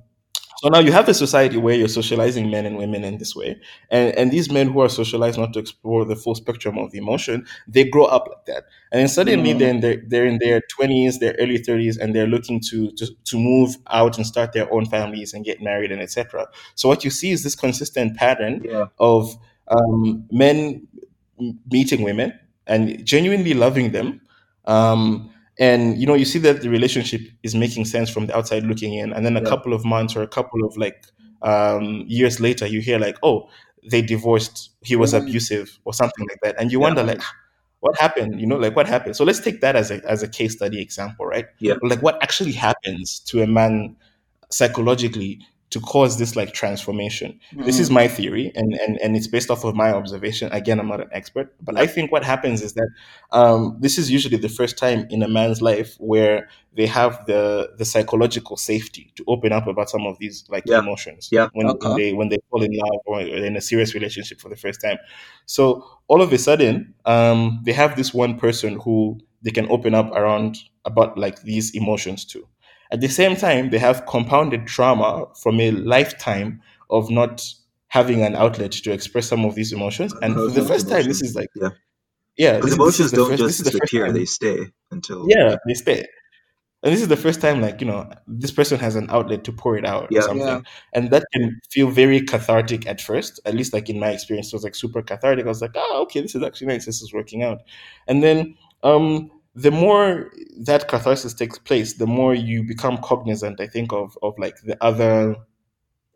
so 0.60 0.70
now 0.70 0.80
you 0.80 0.92
have 0.92 1.08
a 1.08 1.14
society 1.14 1.58
where 1.58 1.76
you're 1.76 1.88
socializing 1.88 2.50
men 2.50 2.66
and 2.66 2.78
women 2.78 3.04
in 3.04 3.18
this 3.20 3.36
way 3.36 3.60
and 3.92 4.16
and 4.18 4.32
these 4.32 4.52
men 4.52 4.70
who 4.70 4.80
are 4.82 4.90
socialized 4.90 5.38
not 5.38 5.54
to 5.54 5.60
explore 5.60 6.06
the 6.06 6.16
full 6.16 6.36
spectrum 6.36 6.78
of 6.78 6.92
the 6.92 6.98
emotion 6.98 7.46
they 7.68 7.84
grow 7.84 8.06
up 8.06 8.28
like 8.28 8.46
that 8.46 8.64
and 8.92 9.00
then 9.02 9.08
suddenly 9.08 9.54
Mhm. 9.54 9.60
then 9.60 9.80
they're, 9.82 10.02
they're 10.08 10.26
in 10.26 10.40
their 10.40 10.62
20s 10.76 11.20
their 11.20 11.36
early 11.40 11.60
30s 11.60 11.98
and 11.98 12.16
they're 12.16 12.28
looking 12.28 12.60
to, 12.70 12.92
to 12.94 13.08
to 13.26 13.38
move 13.38 13.76
out 13.88 14.18
and 14.18 14.26
start 14.26 14.54
their 14.54 14.72
own 14.74 14.86
families 14.86 15.34
and 15.34 15.46
get 15.46 15.62
married 15.62 15.92
and 15.92 16.02
etc 16.02 16.48
so 16.76 16.88
what 16.90 17.04
you 17.04 17.12
see 17.12 17.32
is 17.32 17.44
this 17.44 17.56
consistent 17.56 18.16
pattern 18.18 18.62
yeah, 18.66 18.86
of 19.00 19.36
um, 19.70 20.26
men 20.32 20.88
meeting 21.70 22.02
women 22.04 22.34
and 22.66 23.06
genuinely 23.06 23.54
loving 23.54 23.92
them. 23.92 24.22
Um, 24.66 25.30
and 25.60 25.98
you 25.98 26.06
know, 26.08 26.13
you 26.15 26.26
see 26.26 26.39
that 26.39 26.62
the 26.62 26.70
relationship 26.70 27.22
is 27.43 27.56
making 27.56 27.86
sense 27.86 28.10
from 28.10 28.28
the 28.28 28.36
outside 28.38 28.63
looking 28.63 28.93
in, 28.93 29.13
and 29.13 29.26
then 29.26 29.38
a 29.38 29.41
Yeah. 29.41 29.50
couple 29.50 29.74
of 29.74 29.86
months 29.86 30.15
or 30.15 30.24
a 30.24 30.28
couple 30.28 30.63
of 30.65 30.78
like 30.78 31.06
um, 31.41 32.04
years 32.08 32.39
later, 32.39 32.65
you 32.67 32.82
hear 32.82 33.00
like, 33.00 33.17
"Oh, 33.24 33.50
they 33.91 34.02
divorced. 34.02 34.72
He 34.82 34.96
was 34.96 35.13
Mhm. 35.13 35.22
abusive, 35.24 35.80
or 35.86 35.93
something 35.93 36.26
like 36.30 36.39
that," 36.43 36.56
and 36.60 36.72
you 36.72 36.80
Yeah. 36.80 36.84
wonder 36.88 37.04
like, 37.04 37.20
"Ah, 37.22 37.34
"What 37.82 37.98
happened?" 38.00 38.39
You 38.41 38.48
know, 38.48 38.58
like 38.58 38.76
what 38.76 38.88
happened? 38.88 39.15
So 39.15 39.24
let's 39.26 39.39
take 39.39 39.62
that 39.62 39.76
as 39.76 39.91
a 39.91 40.02
as 40.10 40.24
a 40.24 40.28
case 40.28 40.54
study 40.56 40.82
example, 40.82 41.26
right? 41.26 41.46
Yeah. 41.60 41.76
Like 41.84 42.02
what 42.02 42.22
actually 42.24 42.54
happens 42.54 43.20
to 43.28 43.41
a 43.43 43.48
man 43.48 43.96
psychologically 44.52 45.39
to 45.70 45.82
cause 45.82 46.18
this 46.18 46.36
like 46.36 46.54
transformation 46.54 47.38
this 47.66 47.78
is 47.80 47.90
Mhm. 47.90 47.94
my 47.94 48.08
theory 48.08 48.52
and, 48.56 48.74
and 48.76 48.98
and 49.04 49.18
it's 49.18 49.28
based 49.28 49.50
off 49.52 49.66
of 49.66 49.76
my 49.76 49.92
observation 49.92 50.50
again 50.54 50.80
i'm 50.80 50.88
not 50.88 51.02
an 51.02 51.10
expert 51.12 51.54
but 51.62 51.78
i 51.78 51.86
think 51.86 52.10
what 52.12 52.24
happens 52.24 52.62
is 52.62 52.74
that 52.74 52.88
um, 53.34 53.76
this 53.82 53.98
is 53.98 54.10
usually 54.10 54.38
the 54.38 54.48
first 54.50 54.78
time 54.78 55.06
in 55.10 55.22
a 55.24 55.28
man's 55.28 55.62
life 55.62 55.96
where 56.00 56.48
they 56.74 56.86
have 56.86 57.26
the 57.26 57.70
the 57.78 57.84
psychological 57.84 58.56
safety 58.56 59.12
to 59.16 59.24
open 59.28 59.52
up 59.52 59.68
about 59.68 59.90
some 59.90 60.06
of 60.06 60.18
these 60.20 60.46
like 60.50 60.64
Yeah. 60.66 60.80
emotions 60.80 61.28
Yeah. 61.32 61.48
when, 61.54 61.68
when 61.68 61.98
they 61.98 62.14
when 62.14 62.30
they 62.30 62.38
fall 62.50 62.64
in 62.64 62.72
love 62.72 63.00
or 63.06 63.20
in 63.22 63.58
a 63.58 63.62
serious 63.62 63.94
relationship 63.94 64.40
for 64.40 64.48
the 64.50 64.56
first 64.56 64.80
time 64.82 64.98
so 65.46 65.84
all 66.08 66.22
of 66.22 66.32
a 66.32 66.38
sudden 66.38 66.94
um, 67.06 67.60
they 67.66 67.74
have 67.74 67.96
this 67.98 68.14
one 68.14 68.38
person 68.38 68.80
who 68.80 69.20
they 69.44 69.52
can 69.52 69.70
open 69.70 69.94
up 69.94 70.12
around 70.14 70.58
about 70.86 71.18
like 71.18 71.42
these 71.44 71.76
emotions 71.76 72.24
to 72.26 72.48
at 72.91 73.02
the 73.02 73.08
same 73.10 73.36
time, 73.36 73.69
they 73.69 73.80
have 73.80 74.06
compounded 74.06 74.67
trauma 74.67 75.26
from 75.41 75.60
a 75.60 75.71
lifetime 75.71 76.62
of 76.89 77.10
not 77.10 77.43
having 77.89 78.21
an 78.23 78.36
outlet 78.36 78.71
to 78.71 78.91
express 78.91 79.28
some 79.28 79.45
of 79.45 79.56
these 79.56 79.71
emotions. 79.73 80.13
And 80.21 80.36
for 80.36 80.47
the 80.47 80.62
Those 80.62 80.67
first 80.67 80.89
time, 80.89 81.06
this 81.06 81.21
is 81.21 81.36
like, 81.36 81.50
Yeah. 81.56 81.69
yeah, 82.38 82.56
Because 82.58 82.71
this, 82.78 82.78
this 82.78 82.80
emotions 82.80 83.06
is 83.08 83.12
the 83.12 83.17
don't 83.17 83.30
first. 83.30 83.43
Just 83.43 83.60
is 83.62 83.65
the 83.65 83.71
disappear; 83.71 84.12
they 84.12 84.26
stay 84.26 84.58
until 84.91 85.26
Yeah, 85.30 85.56
they 85.67 85.73
stay. 85.73 86.06
And 86.84 86.93
this 86.93 87.02
is 87.02 87.08
the 87.08 87.17
first 87.17 87.41
time, 87.41 87.60
like 87.62 87.82
you 87.82 87.88
know, 87.88 88.08
this 88.28 88.52
person 88.52 88.80
has 88.80 88.95
an 88.95 89.10
outlet 89.10 89.43
to 89.45 89.52
pour 89.52 89.78
it 89.78 89.86
out 89.86 90.08
Yeah. 90.12 90.19
or 90.19 90.21
something, 90.23 90.47
Yeah. 90.47 90.62
and 90.93 91.10
that 91.12 91.26
can 91.34 91.60
feel 91.71 91.89
very 91.89 92.21
cathartic 92.21 92.88
at 92.88 93.02
first. 93.02 93.39
At 93.45 93.56
least, 93.56 93.73
like 93.73 93.89
in 93.89 94.00
my 94.00 94.12
experience, 94.12 94.47
it 94.47 94.54
was 94.54 94.63
like 94.63 94.76
super 94.76 95.02
cathartic. 95.02 95.45
I 95.45 95.50
was 95.50 95.62
like, 95.62 95.71
oh, 95.76 96.02
okay, 96.04 96.21
this 96.21 96.36
is 96.36 96.43
actually 96.43 96.67
nice. 96.67 96.86
This 96.86 97.02
is 97.02 97.12
working 97.13 97.43
out. 97.43 97.60
And 98.08 98.21
then, 98.23 98.56
um, 98.84 99.32
the 99.65 99.72
more 99.72 100.32
that 100.65 100.88
catharsis 100.88 101.34
takes 101.34 101.58
place, 101.60 101.89
the 101.98 102.08
more 102.08 102.34
you 102.36 102.63
become 102.63 102.98
cognizant. 103.00 103.60
I 103.62 103.67
think 103.67 103.91
of 103.93 104.17
of 104.24 104.34
like 104.38 104.58
the 104.70 104.78
other 104.89 105.36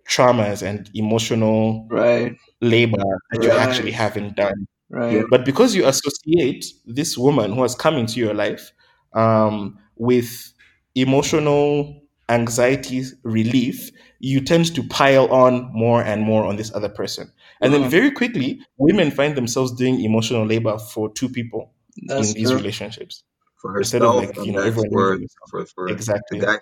traumas 0.07 0.61
and 0.63 0.89
emotional 0.93 1.87
Right. 1.89 2.35
labor 2.61 2.97
that 3.31 3.43
you 3.43 3.49
Right. 3.49 3.59
actually 3.59 3.91
haven't 3.91 4.35
done. 4.35 4.67
Right. 4.89 5.23
But 5.29 5.45
because 5.45 5.75
you 5.75 5.85
associate 5.87 6.65
this 6.85 7.17
woman 7.17 7.53
who 7.53 7.61
has 7.63 7.75
come 7.75 7.95
into 7.97 8.19
your 8.19 8.33
life 8.33 8.71
um, 9.13 9.77
with 9.97 10.53
emotional 10.95 12.01
anxiety 12.29 13.03
relief, 13.23 13.91
you 14.19 14.41
tend 14.41 14.73
to 14.75 14.83
pile 14.87 15.27
on 15.33 15.69
more 15.73 16.01
and 16.03 16.21
more 16.23 16.45
on 16.45 16.55
this 16.57 16.73
other 16.73 16.89
person. 16.89 17.31
And 17.61 17.73
then 17.73 17.83
Mhm. 17.83 17.89
very 17.89 18.11
quickly, 18.11 18.59
women 18.77 19.11
find 19.11 19.35
themselves 19.35 19.71
doing 19.73 20.01
emotional 20.01 20.45
labor 20.45 20.77
for 20.79 21.11
two 21.13 21.29
people 21.29 21.73
That's 22.07 22.29
in 22.29 22.33
these 22.35 22.49
true. 22.49 22.57
relationships. 22.59 23.23
For 23.61 23.77
Instead 23.77 24.01
of, 24.01 24.15
herself 24.15 24.37
like, 24.37 24.45
you 24.45 24.53
know, 24.53 24.61
everyone 24.61 24.91
for 24.91 25.19
for 25.49 25.65
for 25.75 25.87
Exactly. 25.89 26.39
the 26.39 26.45
guy. 26.45 26.59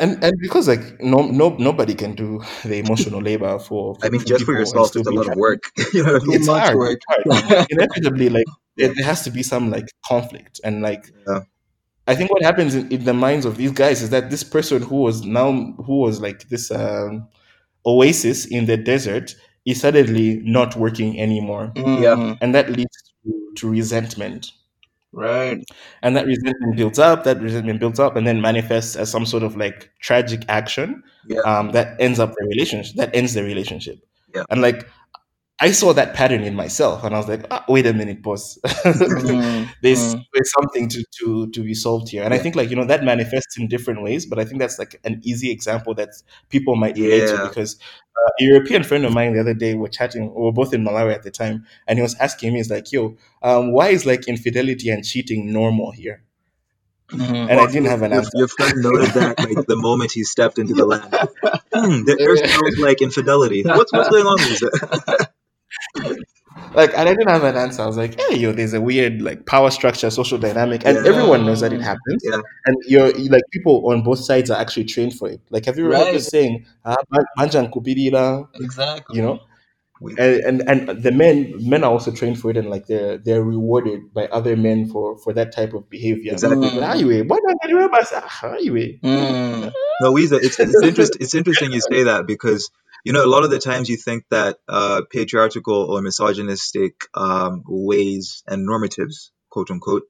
And 0.00 0.22
and 0.24 0.34
because 0.40 0.66
like 0.66 1.00
no 1.00 1.18
no 1.28 1.50
nobody 1.58 1.94
can 1.94 2.16
do 2.16 2.42
the 2.64 2.78
emotional 2.78 3.20
labor 3.22 3.58
for, 3.60 3.94
for 3.94 4.04
I 4.04 4.08
mean, 4.10 4.24
just 4.26 4.44
for 4.44 4.52
yourself, 4.52 4.94
it's 4.96 5.06
a 5.06 5.10
lot 5.12 5.28
of 5.28 5.36
work. 5.36 5.62
you 5.94 6.02
know 6.02 6.14
what 6.14 6.22
I 6.22 6.24
Too 6.24 6.30
mean? 6.30 6.36
It's 6.38 6.46
much 6.48 6.64
hard. 6.64 6.76
work. 6.78 7.00
Hard. 7.08 7.66
Inevitably, 7.70 8.28
like 8.28 8.46
there, 8.76 8.92
there 8.92 9.04
has 9.04 9.22
to 9.22 9.30
be 9.30 9.44
some 9.44 9.70
like 9.70 9.86
conflict 10.06 10.60
and 10.64 10.82
like 10.82 11.12
Yeah. 11.28 11.40
I 12.08 12.14
think 12.16 12.30
what 12.32 12.42
happens 12.42 12.74
in, 12.74 12.90
in 12.92 13.04
the 13.04 13.14
minds 13.14 13.46
of 13.46 13.56
these 13.56 13.72
guys 13.72 14.02
is 14.02 14.10
that 14.10 14.30
this 14.30 14.42
person 14.44 14.82
who 14.82 14.96
was 14.96 15.24
now 15.24 15.52
who 15.86 15.98
was 16.00 16.20
like 16.20 16.48
this 16.48 16.70
um, 16.72 17.28
oasis 17.86 18.46
in 18.46 18.66
the 18.66 18.76
desert 18.76 19.34
is 19.66 19.80
suddenly 19.80 20.40
not 20.44 20.76
working 20.76 21.18
anymore, 21.20 21.72
Mhm. 21.76 22.38
and 22.42 22.54
that 22.54 22.70
leads 22.70 22.96
to, 23.24 23.52
to 23.56 23.70
resentment. 23.70 24.50
Right. 25.16 25.62
And 26.02 26.16
that 26.16 26.26
resentment 26.26 26.76
builds 26.76 26.98
up. 26.98 27.22
That 27.24 27.40
resentment 27.40 27.78
builds 27.78 28.00
up, 28.00 28.16
and 28.16 28.26
then 28.26 28.40
manifests 28.40 28.96
as 28.96 29.10
some 29.10 29.24
sort 29.26 29.44
of 29.44 29.56
like 29.56 29.90
tragic 30.00 30.44
action 30.48 31.02
Yeah. 31.28 31.38
um, 31.46 31.70
that 31.70 31.96
ends 32.00 32.18
up 32.18 32.32
the 32.36 32.46
relationship. 32.48 32.96
That 32.96 33.14
ends 33.14 33.32
the 33.34 33.44
relationship. 33.44 33.98
Yeah. 34.34 34.42
And 34.50 34.60
like 34.60 34.88
I 35.60 35.70
saw 35.70 35.92
that 35.92 36.14
pattern 36.14 36.42
in 36.42 36.54
myself, 36.56 37.04
and 37.04 37.14
I 37.14 37.18
was 37.18 37.28
like, 37.28 37.46
ah, 37.50 37.64
wait 37.68 37.86
a 37.86 37.92
minute, 37.92 38.22
boss. 38.22 38.58
Mhm. 38.64 39.68
there's 39.82 40.14
Mhm. 40.14 40.24
there's 40.34 40.50
something 40.50 40.88
to 40.88 41.04
to 41.18 41.46
to 41.50 41.62
be 41.62 41.74
solved 41.74 42.08
here, 42.08 42.24
and 42.24 42.34
I 42.34 42.38
think 42.38 42.56
like 42.56 42.70
you 42.70 42.76
know 42.76 42.84
that 42.86 43.04
manifests 43.04 43.56
in 43.56 43.68
different 43.68 44.02
ways. 44.02 44.26
But 44.26 44.38
I 44.40 44.44
think 44.44 44.58
that's 44.60 44.78
like 44.80 45.00
an 45.04 45.20
easy 45.22 45.50
example 45.52 45.94
that 45.94 46.10
people 46.50 46.74
might 46.74 46.96
relate 46.96 47.28
to 47.28 47.38
because 47.48 47.76
uh, 48.16 48.30
a 48.40 48.44
European 48.44 48.82
friend 48.82 49.04
of 49.04 49.12
mine 49.12 49.32
the 49.34 49.40
other 49.40 49.54
day 49.54 49.74
were 49.74 49.88
chatting. 49.88 50.34
We 50.34 50.42
were 50.42 50.52
both 50.52 50.74
in 50.74 50.84
Malawi 50.84 51.14
at 51.14 51.22
the 51.22 51.30
time, 51.30 51.66
and 51.86 51.98
he 51.98 52.02
was 52.02 52.16
asking 52.16 52.52
me, 52.52 52.58
"He's 52.58 52.70
like, 52.70 52.90
yo, 52.90 53.16
um, 53.42 53.72
why 53.72 53.88
is 53.90 54.04
like 54.04 54.26
infidelity 54.26 54.90
and 54.90 55.04
cheating 55.04 55.52
normal 55.52 55.92
here?" 55.92 56.24
Mhm. 57.12 57.48
And 57.50 57.60
I 57.60 57.66
didn't 57.66 57.86
have 57.86 58.02
an 58.02 58.12
answer. 58.12 58.30
your 58.34 58.48
friend 58.48 58.82
noted 58.82 59.10
that 59.10 59.38
like 59.38 59.66
the 59.66 59.76
moment 59.76 60.10
he 60.12 60.24
stepped 60.24 60.58
into 60.58 60.74
the 60.74 60.84
land. 60.92 61.14
Hmm, 61.72 62.04
there, 62.04 62.16
there 62.16 62.70
like 62.78 63.02
infidelity. 63.02 63.62
What's 63.62 63.92
what's 63.92 64.08
going 64.08 64.26
on? 64.26 64.40
Is 64.40 64.62
it? 64.62 65.28
like 66.74 66.90
and 66.96 67.08
I 67.08 67.14
didn't 67.14 67.28
have 67.28 67.44
an 67.44 67.56
answer. 67.56 67.82
I 67.82 67.86
was 67.86 67.96
like, 67.96 68.18
hey 68.20 68.36
yo, 68.36 68.52
there's 68.52 68.74
a 68.74 68.80
weird 68.80 69.22
like 69.22 69.46
power 69.46 69.70
structure, 69.70 70.10
social 70.10 70.38
dynamic, 70.38 70.84
and 70.84 70.96
Yeah. 70.96 71.10
everyone 71.12 71.44
knows 71.46 71.60
that 71.60 71.72
it 71.72 71.80
happens. 71.80 72.22
Yeah. 72.24 72.40
And 72.66 72.76
you're 72.86 73.12
like 73.28 73.42
people 73.52 73.90
on 73.90 74.02
both 74.02 74.20
sides 74.20 74.50
are 74.50 74.60
actually 74.60 74.84
trained 74.84 75.14
for 75.14 75.28
it. 75.28 75.40
Like 75.50 75.64
have 75.66 75.78
you 75.78 75.84
heard 75.84 75.92
Right. 75.94 76.12
this 76.14 76.28
saying, 76.28 76.64
ah, 76.84 76.96
man- 77.10 77.24
manjan 77.38 78.48
Exactly. 78.54 79.16
you 79.16 79.22
know? 79.22 79.40
And, 80.18 80.42
and 80.44 80.88
and 80.88 81.02
the 81.02 81.12
men 81.12 81.54
men 81.60 81.82
are 81.84 81.90
also 81.90 82.10
trained 82.10 82.38
for 82.38 82.50
it 82.50 82.56
and 82.56 82.68
like 82.68 82.86
they're 82.88 83.16
they're 83.16 83.42
rewarded 83.42 84.12
by 84.12 84.26
other 84.26 84.56
men 84.56 84.86
for 84.88 85.16
for 85.18 85.32
that 85.32 85.52
type 85.52 85.72
of 85.72 85.88
behavior. 85.88 86.32
Exactly. 86.32 86.68
Like, 86.68 86.82
"Ah, 86.82 86.94
you, 86.94 87.24
what 87.24 87.40
are 87.46 87.68
you, 87.68 87.78
ah, 88.12 88.56
you." 88.60 88.72
Mm. 89.02 89.72
No, 90.02 90.12
Wiza, 90.12 90.42
it's 90.42 90.58
it's 90.60 90.82
interesting. 90.82 91.22
It's 91.22 91.34
interesting 91.34 91.72
you 91.72 91.80
say 91.80 92.02
that 92.02 92.26
because 92.26 92.70
you 93.04 93.12
know 93.14 93.24
a 93.24 93.28
lot 93.30 93.44
of 93.44 93.50
the 93.50 93.60
times 93.60 93.88
you 93.90 93.96
think 93.98 94.24
that 94.30 94.58
uh, 94.68 95.02
patriarchal 95.12 95.74
or 95.90 96.02
misogynistic 96.02 96.94
um, 97.14 97.64
ways 97.66 98.42
and 98.48 98.68
normatives, 98.68 99.30
quote 99.50 99.70
unquote, 99.70 100.04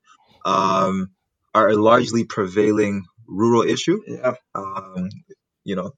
um, 0.47 1.11
are 1.55 1.71
a 1.71 1.77
largely 1.77 2.25
prevailing 2.25 3.05
rural 3.29 3.63
issue. 3.63 4.01
Yeah. 4.09 4.35
Um, 4.55 5.11
you 5.65 5.77
know, 5.77 5.93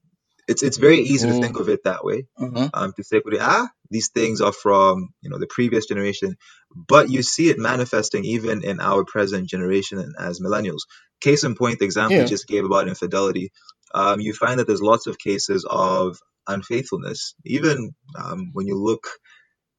it's 0.48 0.62
it's 0.62 0.78
very 0.78 0.98
easy 1.00 1.28
to 1.28 1.34
Mm. 1.34 1.40
think 1.40 1.60
of 1.60 1.68
it 1.70 1.84
that 1.84 2.04
way. 2.04 2.26
hmm 2.38 2.66
Um, 2.74 2.92
to 2.96 3.04
say, 3.04 3.22
ah, 3.40 3.68
these 3.90 4.10
things 4.10 4.40
are 4.42 4.52
from 4.52 5.10
you 5.22 5.30
know 5.30 5.38
the 5.38 5.48
previous 5.48 5.86
generation, 5.86 6.36
but 6.74 7.10
you 7.10 7.22
see 7.22 7.50
it 7.50 7.58
manifesting 7.58 8.24
even 8.26 8.64
in 8.64 8.80
our 8.80 9.04
present 9.04 9.48
generation 9.48 10.14
as 10.18 10.40
millennials. 10.40 10.82
Case 11.20 11.44
in 11.44 11.54
point, 11.56 11.78
the 11.80 11.86
example 11.86 12.16
Yeah. 12.16 12.22
you 12.24 12.28
just 12.28 12.48
gave 12.48 12.64
about 12.66 12.88
infidelity, 12.88 13.52
um, 13.94 14.20
you 14.20 14.34
find 14.34 14.60
that 14.60 14.66
there's 14.66 14.82
lots 14.82 15.06
of 15.08 15.18
cases 15.18 15.66
of 15.68 16.18
unfaithfulness, 16.48 17.34
even 17.44 17.94
um, 18.18 18.50
when 18.54 18.66
you 18.66 18.76
look 18.82 19.06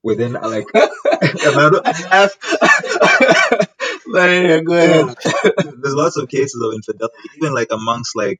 within 0.03 0.33
like. 0.33 0.67
I 0.75 0.89
laugh. 2.11 2.31
yeah, 4.07 4.61
go 4.61 4.73
ahead. 4.73 5.15
there's 5.81 5.95
lots 5.95 6.17
of 6.17 6.29
cases 6.29 6.61
of 6.63 6.73
infidelity, 6.73 7.15
even 7.37 7.53
like 7.53 7.69
amongst 7.71 8.15
like 8.15 8.39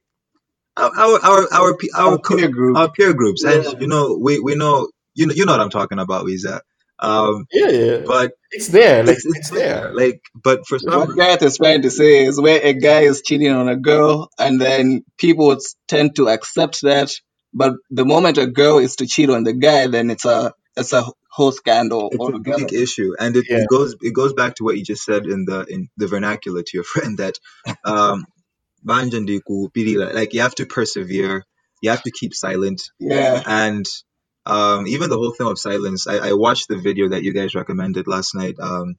our 0.76 0.92
our 0.96 1.20
our 1.24 1.48
our, 1.52 1.78
our, 1.96 2.12
Our 2.12 2.18
peer 2.18 2.48
group. 2.48 2.76
our 2.78 2.90
peer 2.92 3.14
groups, 3.14 3.44
Yeah. 3.44 3.52
and 3.54 3.82
you 3.82 3.88
know 3.88 4.18
we 4.22 4.40
we 4.40 4.56
know 4.56 4.88
you 5.14 5.26
know 5.26 5.34
you 5.34 5.46
know 5.46 5.52
what 5.52 5.60
I'm 5.60 5.70
talking 5.70 6.00
about, 6.00 6.26
Wiza. 6.26 6.60
Um, 7.00 7.46
Yeah, 7.52 7.68
yeah. 7.70 7.98
but 8.06 8.32
It's 8.52 8.68
there, 8.68 9.04
like 9.04 9.16
it's, 9.16 9.26
it's, 9.26 9.38
it's 9.38 9.50
there. 9.50 9.82
there. 9.82 9.94
Like, 9.94 10.22
but 10.34 10.66
for 10.66 10.78
some, 10.78 11.00
What 11.00 11.16
Gareth 11.16 11.42
is 11.42 11.58
trying 11.58 11.82
to 11.82 11.90
say 11.90 12.24
is 12.26 12.40
where 12.40 12.60
a 12.62 12.74
guy 12.74 13.02
is 13.02 13.22
cheating 13.22 13.52
on 13.52 13.68
a 13.68 13.76
girl, 13.76 14.30
and 14.38 14.60
then 14.60 15.04
people 15.18 15.56
tend 15.88 16.16
to 16.16 16.28
accept 16.28 16.82
that. 16.82 17.12
But 17.52 17.74
the 17.90 18.04
moment 18.04 18.38
a 18.38 18.46
girl 18.46 18.78
is 18.78 18.96
to 18.96 19.06
cheat 19.06 19.30
on 19.30 19.44
the 19.44 19.52
guy, 19.52 19.86
then 19.88 20.10
it's 20.10 20.24
a 20.24 20.52
it's 20.76 20.92
a 20.92 21.04
whole 21.30 21.52
scandal 21.52 22.10
it's 22.12 22.28
a 22.28 22.38
big 22.38 22.72
issue, 22.72 23.14
and 23.18 23.36
it, 23.36 23.46
Yeah. 23.48 23.58
it 23.58 23.68
goes 23.68 23.96
it 24.00 24.14
goes 24.14 24.32
back 24.32 24.56
to 24.56 24.64
what 24.64 24.76
you 24.76 24.84
just 24.84 25.04
said 25.04 25.26
in 25.26 25.44
the 25.44 25.64
in 25.68 25.88
the 25.96 26.06
vernacular 26.06 26.62
to 26.62 26.70
your 26.74 26.84
friend 26.92 27.18
that 27.18 27.38
um, 27.84 28.24
banjandiku 28.84 29.70
pirila, 29.72 30.12
like 30.14 30.34
you 30.34 30.40
have 30.42 30.54
to 30.56 30.66
persevere, 30.66 31.44
you 31.82 31.90
have 31.90 32.02
to 32.02 32.10
keep 32.10 32.34
silent, 32.34 32.82
Yeah. 32.98 33.42
and 33.46 33.86
um, 34.46 34.86
even 34.86 35.10
the 35.10 35.16
whole 35.18 35.32
thing 35.32 35.46
of 35.48 35.58
silence. 35.58 36.06
I, 36.06 36.30
I 36.30 36.32
watched 36.32 36.68
the 36.68 36.78
video 36.78 37.10
that 37.10 37.22
you 37.22 37.32
guys 37.34 37.54
recommended 37.54 38.06
last 38.06 38.34
night. 38.34 38.56
Um, 38.60 38.96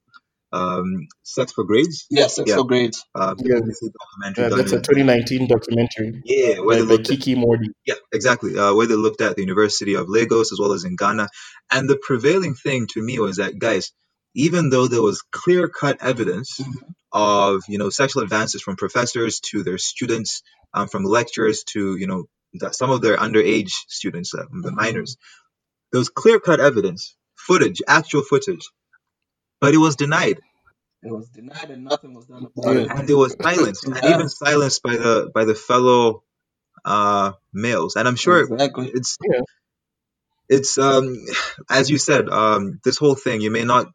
um, 0.51 1.07
Sex 1.23 1.51
for 1.53 1.63
Grades. 1.63 2.05
Yes, 2.09 2.37
it's 2.39 2.49
Yeah. 2.49 2.55
so 2.55 2.63
great. 2.63 2.95
Um, 3.15 3.35
Yeah. 3.39 3.55
BBC 3.59 3.89
documentary 3.99 4.43
Yeah, 4.43 4.49
that's 4.57 4.71
a 4.71 4.81
2019 4.81 5.47
documentary 5.47 6.21
yeah, 6.25 6.59
where 6.59 6.67
by, 6.67 6.75
they 6.77 6.81
by 6.81 6.87
looked 6.93 7.09
at 7.11 7.17
Kiki 7.19 7.35
Mordi. 7.35 7.67
Yeah, 7.85 7.95
exactly. 8.11 8.57
Uh, 8.57 8.73
where 8.73 8.87
they 8.87 8.95
looked 8.95 9.21
at 9.21 9.35
the 9.35 9.41
University 9.43 9.95
of 9.95 10.09
Lagos 10.09 10.51
as 10.51 10.59
well 10.59 10.73
as 10.73 10.83
in 10.85 10.95
Ghana. 10.95 11.29
And 11.71 11.89
the 11.89 11.97
prevailing 12.01 12.55
thing 12.55 12.87
to 12.93 13.01
me 13.01 13.19
was 13.19 13.37
that, 13.37 13.59
guys, 13.59 13.91
even 14.35 14.69
though 14.69 14.87
there 14.87 15.01
was 15.01 15.21
clear 15.31 15.67
cut 15.67 15.97
evidence 16.01 16.59
Mhm. 16.59 16.73
of, 17.11 17.61
you 17.67 17.77
know, 17.77 17.89
sexual 17.89 18.23
advances 18.23 18.61
from 18.61 18.75
professors 18.75 19.39
to 19.51 19.63
their 19.63 19.77
students, 19.77 20.41
um, 20.73 20.87
from 20.87 21.03
lecturers 21.03 21.63
to, 21.73 21.95
you 21.97 22.07
know, 22.07 22.25
that 22.55 22.75
some 22.75 22.89
of 22.89 23.01
their 23.01 23.17
underage 23.17 23.71
students, 23.87 24.33
uh, 24.33 24.45
the 24.63 24.71
minors, 24.71 25.17
there 25.91 25.99
was 25.99 26.09
clear 26.09 26.39
cut 26.39 26.59
evidence, 26.59 27.15
footage, 27.35 27.81
actual 27.87 28.21
footage, 28.23 28.67
but 29.61 29.73
it 29.73 29.77
was 29.79 29.95
denied. 29.95 30.39
It 31.03 31.11
was 31.11 31.29
denied 31.29 31.71
and 31.71 31.83
nothing 31.85 32.13
was 32.13 32.25
done 32.27 32.45
about 32.45 32.75
Yeah. 32.75 32.85
it. 32.85 32.91
And 32.97 33.07
there 33.07 33.17
was 33.17 33.35
silence, 33.41 33.83
and 33.85 33.97
even 34.05 34.29
silenced 34.29 34.83
by 34.83 34.97
the 34.97 35.31
by 35.33 35.45
the 35.45 35.55
fellow 35.55 36.23
uh, 36.85 37.33
males. 37.53 37.95
And 37.97 38.07
I'm 38.07 38.15
sure 38.17 38.41
Exactly. 38.53 38.91
it's 38.93 39.17
Yeah. 39.23 39.41
it's 40.49 40.77
um 40.77 41.15
as 41.69 41.89
you 41.89 41.97
said 41.97 42.29
um 42.29 42.79
this 42.83 42.97
whole 42.97 43.15
thing 43.15 43.41
you 43.41 43.51
may 43.51 43.63
not 43.63 43.87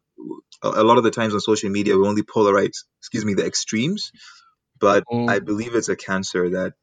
a 0.63 0.67
a 0.81 0.83
lot 0.83 0.97
of 0.97 1.03
the 1.03 1.11
times 1.11 1.33
on 1.33 1.39
social 1.39 1.69
media 1.69 1.97
we 1.97 2.07
only 2.07 2.23
polarize 2.23 2.85
excuse 2.99 3.25
me 3.25 3.33
the 3.33 3.45
extremes 3.45 4.11
but 4.79 5.05
Mm. 5.11 5.29
i 5.29 5.39
believe 5.39 5.75
it's 5.75 5.89
a 5.89 5.95
cancer 5.95 6.51
that 6.51 6.73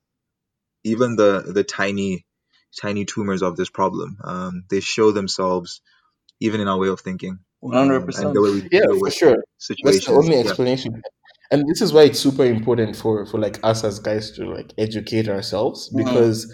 even 0.85 1.16
the 1.16 1.43
the 1.55 1.64
tiny 1.64 2.26
tiny 2.80 3.05
tumors 3.05 3.43
of 3.43 3.57
this 3.57 3.70
problem 3.70 4.18
um 4.24 4.64
they 4.70 4.80
show 4.80 5.12
themselves 5.12 5.83
even 6.41 6.61
in 6.61 6.68
our 6.68 6.78
way 6.78 6.89
of 6.89 7.01
thinking 7.01 7.41
One 7.62 7.74
hundred 7.76 7.96
um, 7.96 8.02
and 8.02 8.06
percent. 8.06 8.34
the 8.34 8.42
way 8.42 8.50
we 8.50 8.68
Yeah, 8.72 8.86
for 8.98 9.10
sure. 9.10 9.36
That's 9.84 10.06
the 10.06 10.12
only 10.12 10.34
yeah 10.36 10.42
explanation. 10.42 11.02
And 11.50 11.64
this 11.68 11.80
is 11.82 11.92
why 11.92 12.02
it's 12.04 12.18
super 12.20 12.44
important 12.44 12.96
for 12.96 13.24
for 13.26 13.38
like 13.38 13.58
us 13.62 13.84
as 13.84 13.98
guys 14.00 14.30
to 14.32 14.44
like 14.58 14.72
educate 14.78 15.28
ourselves 15.28 15.90
Mhm. 15.92 16.04
because 16.04 16.52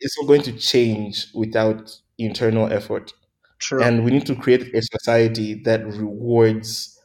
it's 0.00 0.16
not 0.20 0.26
going 0.28 0.42
to 0.42 0.52
change 0.52 1.28
without 1.34 1.96
internal 2.18 2.72
effort. 2.72 3.12
True. 3.60 3.82
And 3.82 4.04
we 4.04 4.10
need 4.10 4.26
to 4.26 4.34
create 4.34 4.74
a 4.74 4.82
society 4.82 5.62
that 5.64 5.86
rewards 5.86 6.98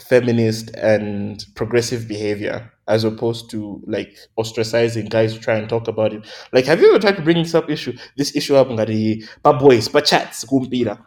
feminist 0.00 0.74
and 0.76 1.44
progressive 1.54 2.08
behavior 2.08 2.70
as 2.88 3.04
opposed 3.04 3.48
to 3.50 3.80
like 3.86 4.16
ostracizing 4.38 5.08
guys 5.08 5.32
who 5.34 5.40
try 5.40 5.54
and 5.56 5.68
talk 5.68 5.88
about 5.88 6.12
it. 6.12 6.26
Like, 6.52 6.66
have 6.66 6.80
you 6.80 6.90
ever 6.90 6.98
tried 6.98 7.16
to 7.16 7.22
bring 7.22 7.38
this 7.42 7.54
up 7.54 7.70
issue? 7.70 7.96
This 8.16 8.34
issue 8.36 8.56
up, 8.56 8.68
ngadi, 8.68 9.24
pa 9.42 9.58
boys, 9.58 9.88
pa 9.88 10.00
chats, 10.00 10.44
kumpira. 10.44 10.98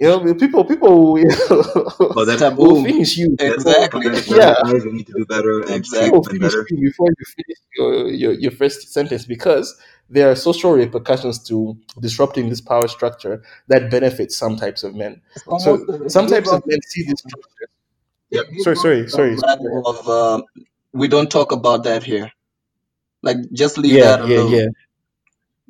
You 0.00 0.06
know, 0.08 0.34
people, 0.34 0.64
people, 0.64 1.18
you 1.22 1.26
know, 1.26 1.92
well 2.16 2.24
then 2.24 2.38
Taboo. 2.38 2.62
will 2.62 2.82
finish 2.84 3.16
you. 3.18 3.36
then- 3.38 3.52
Exactly. 3.54 4.08
then- 4.08 4.14
then 4.14 4.38
Yeah. 4.38 4.54
guys, 4.64 4.84
we 4.84 4.92
need 4.92 5.06
to 5.08 5.12
do 5.12 5.26
better 5.26 5.60
Exactly. 5.60 6.08
People 6.08 6.24
finish 6.24 6.52
better 6.54 6.66
you 6.70 6.88
before 6.90 7.08
you 7.18 7.24
finish 7.36 7.58
your, 7.76 8.08
your, 8.08 8.32
your 8.44 8.50
first 8.50 8.92
sentence 8.94 9.26
because 9.26 9.76
there 10.08 10.30
are 10.30 10.34
social 10.34 10.72
repercussions 10.72 11.38
to 11.48 11.76
disrupting 12.00 12.48
this 12.48 12.62
power 12.62 12.88
structure 12.88 13.42
that 13.68 13.90
benefits 13.90 14.36
some 14.36 14.56
types 14.56 14.82
of 14.84 14.94
men. 14.94 15.20
It's 15.36 15.44
So 15.44 15.50
almost- 15.86 16.10
some 16.10 16.26
types 16.28 16.50
of 16.50 16.62
men 16.66 16.78
see 16.82 17.02
this 17.02 17.20
structure. 17.20 17.68
Yep. 18.30 18.46
Sorry, 18.64 18.76
sorry, 18.76 19.08
sorry. 19.08 19.36
Of 19.84 20.08
um, 20.08 20.44
we 20.94 21.08
don't 21.08 21.30
talk 21.30 21.52
about 21.52 21.84
that 21.84 22.04
here. 22.04 22.32
Like 23.22 23.36
just 23.52 23.76
leave 23.76 23.92
Yeah, 23.92 24.16
that 24.16 24.28
yeah, 24.28 24.36
alone. 24.38 24.50
yeah. 24.52 24.58
Yeah, 24.58 24.66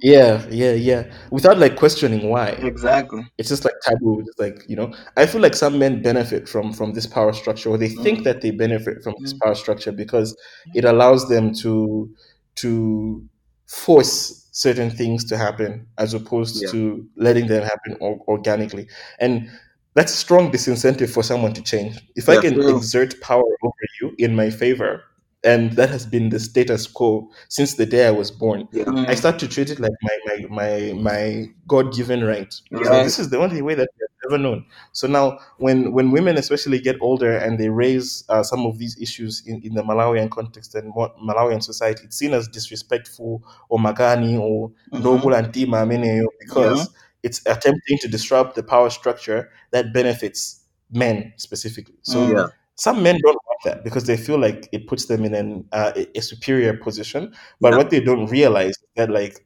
yeah, 0.03 0.47
yeah. 0.51 0.73
Yeah. 0.73 1.13
Without 1.31 1.59
like 1.59 1.77
questioning 1.77 2.29
why. 2.31 2.49
Exactly. 2.51 3.23
It's 3.39 3.49
just 3.49 3.65
like 3.65 3.75
taboo. 3.83 4.21
It's 4.27 4.39
like, 4.39 4.65
you 4.69 4.77
know, 4.77 4.93
I 5.17 5.27
feel 5.27 5.41
like 5.41 5.55
some 5.55 5.79
men 5.79 6.03
benefit 6.03 6.49
from 6.49 6.73
from 6.73 6.93
this 6.93 7.07
power 7.07 7.33
structure 7.33 7.71
or 7.71 7.79
they 7.79 7.89
think 7.89 8.21
Mm. 8.21 8.25
that 8.25 8.41
they 8.41 8.51
benefit 8.51 9.03
from 9.03 9.15
this 9.21 9.35
Mm. 9.35 9.41
power 9.41 9.55
structure 9.55 9.93
because 9.93 10.37
it 10.75 10.85
allows 10.85 11.29
them 11.29 11.53
to 11.63 12.09
to 12.57 13.23
force 13.67 14.49
certain 14.53 14.91
things 14.91 15.25
to 15.27 15.37
happen 15.37 15.87
as 15.99 16.15
opposed 16.15 16.63
Yeah. 16.63 16.71
to 16.73 17.07
letting 17.17 17.47
them 17.47 17.63
happen 17.63 17.97
or, 18.01 18.19
organically. 18.29 18.89
And 19.21 19.49
that's 19.95 20.13
a 20.13 20.17
strong 20.17 20.51
disincentive 20.51 21.11
for 21.11 21.23
someone 21.23 21.53
to 21.55 21.63
change. 21.63 21.99
If 22.17 22.29
I 22.29 22.37
can 22.41 22.55
True. 22.55 22.77
exert 22.77 23.21
power 23.21 23.43
over 23.63 23.75
you 24.01 24.15
in 24.19 24.35
my 24.35 24.51
favor, 24.51 25.03
and 25.43 25.73
that 25.73 25.89
has 25.91 26.07
been 26.07 26.29
the 26.29 26.39
status 26.39 26.87
quo 26.87 27.31
since 27.49 27.75
the 27.75 27.87
day 27.87 28.07
I 28.07 28.11
was 28.11 28.31
born, 28.31 28.69
yeah. 28.73 28.85
I 29.09 29.15
start 29.15 29.39
to 29.41 29.49
treat 29.49 29.71
it 29.71 29.81
like 29.81 29.93
my 30.03 30.17
my 30.27 30.47
my, 30.51 30.93
my 31.01 31.47
God 31.67 31.95
given 31.95 32.25
right. 32.25 32.53
So 32.53 33.01
this 33.03 33.19
is 33.19 33.31
the 33.31 33.39
only 33.39 33.63
way 33.63 33.75
that 33.75 33.89
we've 33.99 34.31
ever 34.33 34.39
known. 34.43 34.67
So 34.93 35.07
now, 35.07 35.39
when 35.59 35.93
when 35.93 36.11
women 36.11 36.37
especially 36.37 36.79
get 36.79 36.97
older 37.01 37.37
and 37.37 37.59
they 37.59 37.69
raise 37.69 38.25
uh, 38.29 38.43
some 38.43 38.67
of 38.67 38.79
these 38.79 39.01
issues 39.01 39.43
in, 39.47 39.63
in 39.63 39.75
the 39.75 39.83
Malawian 39.83 40.31
context 40.31 40.75
and 40.75 40.95
what 40.95 41.17
Malawian 41.19 41.63
society, 41.63 42.05
it's 42.05 42.17
seen 42.17 42.35
as 42.35 42.47
disrespectful 42.49 43.43
or 43.69 43.79
magani 43.79 44.39
or 44.39 44.71
Mhm. 44.93 45.03
noble 45.03 45.31
antima 45.35 45.87
meneo 45.87 46.27
because 46.41 46.89
it's 47.23 47.41
attempting 47.47 47.99
to 47.99 48.09
disrupt 48.09 48.55
the 48.57 48.63
power 48.63 48.91
structure 48.91 49.51
that 49.71 49.93
benefits 49.93 50.65
men 50.91 51.33
specifically. 51.37 51.95
So 52.03 52.19
Mm. 52.21 52.31
yeah 52.37 52.47
some 52.77 53.03
men 53.03 53.19
don't 53.23 53.37
that 53.65 53.85
because 53.85 54.05
they 54.05 54.17
feel 54.17 54.39
like 54.39 54.69
it 54.73 54.87
puts 54.87 55.07
them 55.07 55.25
in 55.25 55.35
an 55.35 55.65
uh, 55.73 55.93
a- 56.15 56.21
superior 56.21 56.75
position. 56.77 57.35
But 57.61 57.73
Yeah. 57.73 57.79
what 57.79 57.91
they 57.91 58.01
don't 58.01 58.27
realize 58.31 58.71
is 58.77 58.89
that 58.97 59.11
like 59.11 59.45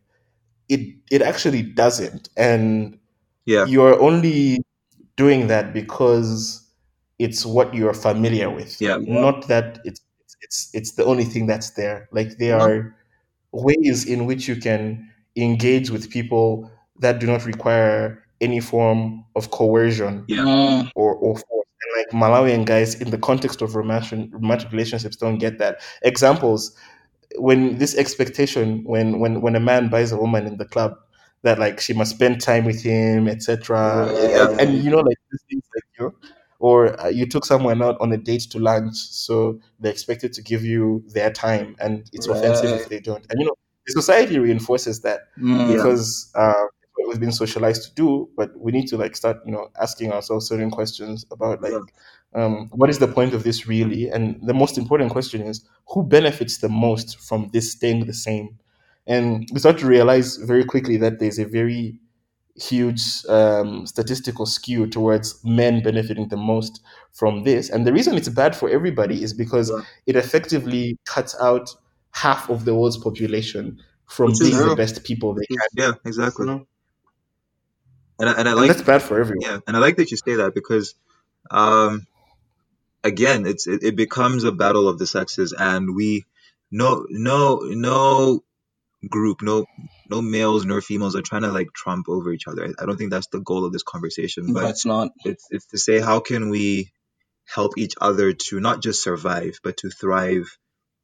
it 0.69 0.81
it 1.11 1.23
actually 1.23 1.63
doesn't, 1.63 2.29
and 2.37 2.99
yeah 3.47 3.67
you're 3.67 4.01
only 4.01 4.65
doing 5.17 5.49
that 5.49 5.73
because 5.75 6.63
it's 7.19 7.45
what 7.47 7.75
you're 7.75 7.95
familiar 7.95 8.51
with, 8.51 8.81
Yeah. 8.81 8.99
not 9.07 9.49
that 9.49 9.79
it's 9.85 10.01
it's 10.43 10.71
it's 10.75 10.93
the 10.93 11.05
only 11.05 11.25
thing 11.25 11.47
that's 11.47 11.71
there. 11.71 12.09
Like 12.13 12.39
there 12.39 12.59
Yeah. 12.59 12.65
are 12.67 12.97
ways 13.53 14.05
in 14.07 14.27
which 14.27 14.49
you 14.49 14.57
can 14.57 15.09
engage 15.37 15.91
with 15.91 16.11
people 16.11 16.71
that 17.01 17.19
do 17.21 17.27
not 17.27 17.45
require 17.47 18.23
any 18.41 18.61
form 18.61 19.25
of 19.37 19.51
coercion 19.51 20.25
Yeah. 20.29 20.89
Or, 20.95 21.15
or 21.15 21.37
like 21.97 22.09
Malawian 22.11 22.65
guys 22.65 22.95
in 23.01 23.11
the 23.11 23.19
context 23.19 23.63
of 23.63 23.75
romantic, 23.75 24.31
relationships 24.73 25.17
don't 25.17 25.39
get 25.39 25.59
that. 25.59 25.81
Examples 26.03 26.77
when 27.37 27.79
this 27.79 27.97
expectation 27.97 28.85
when 28.85 29.19
when 29.21 29.41
when 29.41 29.57
a 29.57 29.61
man 29.61 29.89
buys 29.89 30.13
a 30.13 30.17
woman 30.17 30.47
in 30.47 30.57
the 30.57 30.65
club 30.65 30.95
that 31.43 31.59
like 31.59 31.81
she 31.81 31.93
must 31.93 32.15
spend 32.15 32.41
time 32.41 32.65
with 32.65 32.83
him 32.83 33.29
etc 33.29 34.09
Yeah. 34.15 34.49
and, 34.51 34.61
and 34.61 34.85
you 34.85 34.91
know 34.91 34.99
like 35.01 35.17
these 35.31 35.43
things 35.51 35.65
like 35.75 35.85
you 35.99 36.05
know, 36.07 36.15
or 36.61 36.99
uh, 37.01 37.09
you 37.09 37.27
took 37.27 37.45
someone 37.45 37.83
out 37.83 37.97
on 38.01 38.13
a 38.13 38.17
date 38.17 38.43
to 38.53 38.59
lunch 38.59 38.95
so 38.97 39.59
they're 39.81 39.93
expected 39.93 40.33
to 40.35 40.43
give 40.43 40.65
you 40.65 41.03
their 41.09 41.31
time 41.31 41.77
and 41.81 42.09
it's 42.13 42.29
offensive 42.29 42.71
if 42.71 42.89
they 42.89 43.01
don't 43.01 43.27
and 43.31 43.41
you 43.41 43.47
know 43.47 43.55
the 43.87 43.93
society 43.93 44.39
reinforces 44.39 45.01
that 45.01 45.23
mm, 45.39 45.73
because 45.75 46.31
uh, 46.37 46.53
it's 46.83 46.84
what 47.05 47.13
we've 47.13 47.21
been 47.21 47.33
socialized 47.33 47.83
to 47.89 47.95
do 47.95 48.29
but 48.37 48.51
we 48.59 48.73
need 48.73 48.87
to 48.89 48.97
like 48.97 49.15
start 49.17 49.39
you 49.45 49.53
know 49.53 49.69
asking 49.81 50.13
ourselves 50.13 50.49
certain 50.49 50.71
questions 50.71 51.25
about 51.31 51.61
like 51.63 51.73
Yeah. 51.73 51.81
um, 52.35 52.69
what 52.73 52.91
is 52.91 52.99
the 52.99 53.09
point 53.09 53.35
of 53.35 53.45
this 53.45 53.67
really 53.67 54.09
and 54.11 54.41
the 54.47 54.55
most 54.55 54.79
important 54.79 55.11
question 55.11 55.41
is 55.43 55.65
who 55.89 56.03
benefits 56.03 56.59
the 56.59 56.69
most 56.69 57.19
from 57.21 57.51
this 57.53 57.73
staying 57.73 58.07
the 58.07 58.15
same 58.15 58.59
and 59.07 59.49
we 59.53 59.61
start 59.61 59.79
to 59.79 59.87
realize 59.87 60.37
very 60.37 60.65
quickly 60.65 60.97
that 60.97 61.19
there's 61.19 61.39
a 61.39 61.45
very 61.45 61.99
huge 62.57 63.03
um, 63.29 63.85
statistical 63.87 64.47
skew 64.47 64.87
towards 64.87 65.45
men 65.45 65.83
benefiting 65.83 66.29
the 66.29 66.37
most 66.37 66.81
from 67.13 67.43
this 67.43 67.69
and 67.69 67.87
the 67.87 67.93
reason 67.93 68.17
it's 68.17 68.29
bad 68.29 68.55
for 68.55 68.69
everybody 68.71 69.23
is 69.23 69.33
because 69.33 69.71
Yeah. 69.71 69.83
it 70.07 70.17
effectively 70.17 70.97
cuts 71.05 71.35
out 71.41 71.69
half 72.13 72.49
of 72.49 72.65
the 72.65 72.75
world's 72.75 72.97
population 72.97 73.79
from 74.07 74.33
being 74.39 74.57
the 74.57 74.77
best 74.77 75.03
people 75.05 75.35
they 75.35 75.47
can 75.47 75.59
Yeah, 75.77 75.93
exactly. 76.05 76.47
True. 76.47 76.67
And 78.19 78.29
I, 78.29 78.33
and 78.33 78.49
I 78.49 78.53
and 78.53 78.61
like 78.61 78.69
that's 78.69 78.83
bad 78.83 79.03
for 79.03 79.21
everyone 79.21 79.43
yeah, 79.43 79.59
and 79.67 79.77
I 79.77 79.81
like 79.81 79.97
that 79.97 80.11
you 80.11 80.17
say 80.17 80.35
that 80.37 80.55
because 80.55 80.95
um 81.51 82.07
again 83.03 83.47
it's 83.47 83.67
it, 83.67 83.83
it 83.83 83.97
becomes 83.97 84.45
a 84.45 84.53
battle 84.53 84.89
of 84.89 84.99
the 84.99 85.07
sexes 85.07 85.53
and 85.53 85.95
we 85.95 86.25
no 86.71 87.07
no 87.11 87.59
no 87.59 88.45
group 89.09 89.43
no 89.43 89.67
no 90.11 90.23
males 90.23 90.65
nor 90.65 90.81
females 90.81 91.17
are 91.17 91.23
trying 91.23 91.43
to 91.43 91.53
like 91.53 91.73
trump 91.73 92.09
over 92.09 92.33
each 92.33 92.47
other. 92.47 92.65
I, 92.65 92.83
I 92.83 92.87
don't 92.87 92.97
think 92.97 93.11
that's 93.11 93.29
the 93.29 93.41
goal 93.41 93.65
of 93.65 93.73
this 93.73 93.83
conversation, 93.83 94.53
but 94.53 94.63
That's 94.63 94.87
not. 94.87 95.13
it's 95.25 95.47
it's 95.51 95.67
to 95.67 95.79
say 95.79 96.01
how 96.01 96.21
can 96.21 96.51
we 96.51 96.93
help 97.47 97.77
each 97.77 97.95
other 98.01 98.33
to 98.33 98.61
not 98.61 98.83
just 98.83 99.03
survive 99.03 99.59
but 99.63 99.77
to 99.79 99.91
thrive 99.91 100.57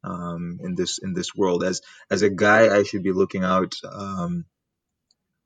um, 0.05 0.59
in 0.63 0.75
this 0.75 0.99
in 0.99 1.13
this 1.13 1.35
world. 1.35 1.65
As 1.65 1.83
as 2.11 2.23
a 2.23 2.31
guy, 2.31 2.75
I 2.75 2.83
should 2.83 3.03
be 3.03 3.13
looking 3.13 3.45
out 3.45 3.75
um, 3.91 4.45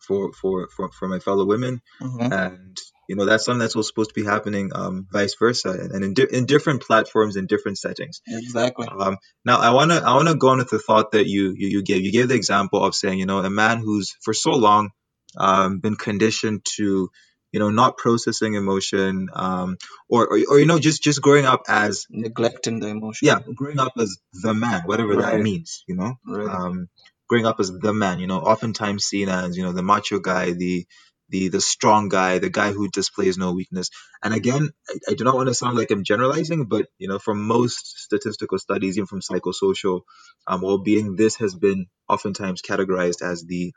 for, 0.07 0.33
for 0.33 0.69
for 0.77 0.91
for 0.93 1.09
my 1.09 1.19
fellow 1.19 1.45
women, 1.47 1.81
Mhm. 2.01 2.33
and 2.33 2.79
you 3.09 3.17
know 3.17 3.25
that's 3.27 3.45
something 3.45 3.61
that's 3.61 3.77
also 3.77 3.89
supposed 3.89 4.11
to 4.15 4.21
be 4.21 4.27
happening, 4.27 4.71
um, 4.75 5.07
vice 5.13 5.35
versa, 5.39 5.71
and, 5.71 5.93
and 5.93 6.05
in 6.05 6.15
di- 6.15 6.33
in 6.39 6.47
different 6.47 6.83
platforms 6.83 7.37
in 7.37 7.47
different 7.47 7.79
settings. 7.79 8.21
Exactly. 8.29 8.89
Um, 8.89 9.17
now 9.45 9.59
I 9.59 9.71
wanna 9.71 9.97
I 10.05 10.15
wanna 10.17 10.35
go 10.37 10.49
on 10.51 10.59
with 10.59 10.71
the 10.71 10.79
thought 10.79 11.13
that 11.13 11.27
you, 11.27 11.55
you 11.57 11.69
you 11.69 11.83
gave. 11.83 12.03
You 12.05 12.13
gave 12.13 12.29
the 12.29 12.35
example 12.37 12.85
of 12.85 12.95
saying 12.95 13.19
you 13.19 13.27
know 13.27 13.39
a 13.41 13.51
man 13.51 13.79
who's 13.79 14.15
for 14.23 14.35
so 14.35 14.53
long 14.53 14.91
um, 15.37 15.81
been 15.81 15.97
conditioned 15.97 16.65
to 16.77 17.11
you 17.53 17.61
know 17.61 17.71
not 17.71 17.97
processing 17.99 18.55
emotion 18.55 19.29
um, 19.35 19.77
or, 20.09 20.27
or 20.27 20.39
or 20.51 20.59
you 20.61 20.67
know 20.67 20.79
just 20.79 21.03
just 21.03 21.21
growing 21.23 21.45
up 21.47 21.63
as 21.69 22.07
Neglecting 22.11 22.81
the 22.81 22.89
emotion. 22.89 23.27
yeah 23.29 23.39
growing 23.55 23.79
up 23.79 23.93
as 23.99 24.17
the 24.33 24.55
man 24.55 24.83
whatever 24.87 25.17
that 25.17 25.41
means 25.41 25.85
you 25.89 25.95
know 25.97 26.15
Right. 26.27 26.49
um, 26.49 26.89
growing 27.29 27.47
up 27.47 27.61
as 27.61 27.73
the 27.73 27.93
man 27.95 28.21
you 28.21 28.27
know 28.27 28.41
oftentimes 28.41 29.05
seen 29.05 29.29
as 29.29 29.57
you 29.57 29.63
know 29.65 29.73
the 29.73 29.83
macho 29.83 30.19
guy 30.21 30.53
the 30.53 30.87
the 31.31 31.49
the 31.49 31.61
strong 31.61 32.09
guy 32.09 32.39
the 32.39 32.51
guy 32.51 32.73
who 32.73 32.89
displays 32.89 33.39
no 33.39 33.53
weakness. 33.53 33.89
And 34.23 34.35
again 34.35 34.71
I, 34.89 34.95
I 35.11 35.15
do 35.15 35.25
not 35.25 35.35
want 35.37 35.49
to 35.49 35.55
sound 35.55 35.77
like 35.79 35.91
i'm 35.91 36.05
generalizing 36.05 36.67
but 36.67 36.87
you 36.99 37.09
know 37.09 37.19
from 37.19 37.47
most 37.47 37.99
statistical 38.01 38.59
studies 38.59 38.99
even 38.99 39.07
from 39.07 39.21
psychosocial 39.21 40.03
um, 40.47 40.63
well-being 40.63 41.17
this 41.17 41.37
has 41.37 41.55
been 41.55 41.87
oftentimes 42.09 42.63
categorized 42.63 43.23
as 43.23 43.45
the 43.45 43.73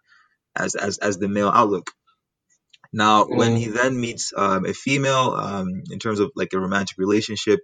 as 0.58 0.76
as, 0.76 1.00
as 1.00 1.20
the 1.20 1.30
male 1.30 1.50
outlook. 1.54 1.92
Now, 2.94 3.26
when 3.28 3.58
he 3.58 3.68
then 3.68 4.00
meets 4.00 4.34
um, 4.36 4.66
a 4.66 4.74
female, 4.74 5.36
um, 5.38 5.84
in 5.92 6.00
terms 6.00 6.20
of 6.20 6.32
like 6.36 6.54
a 6.54 6.60
romantic 6.60 6.98
relationship, 6.98 7.60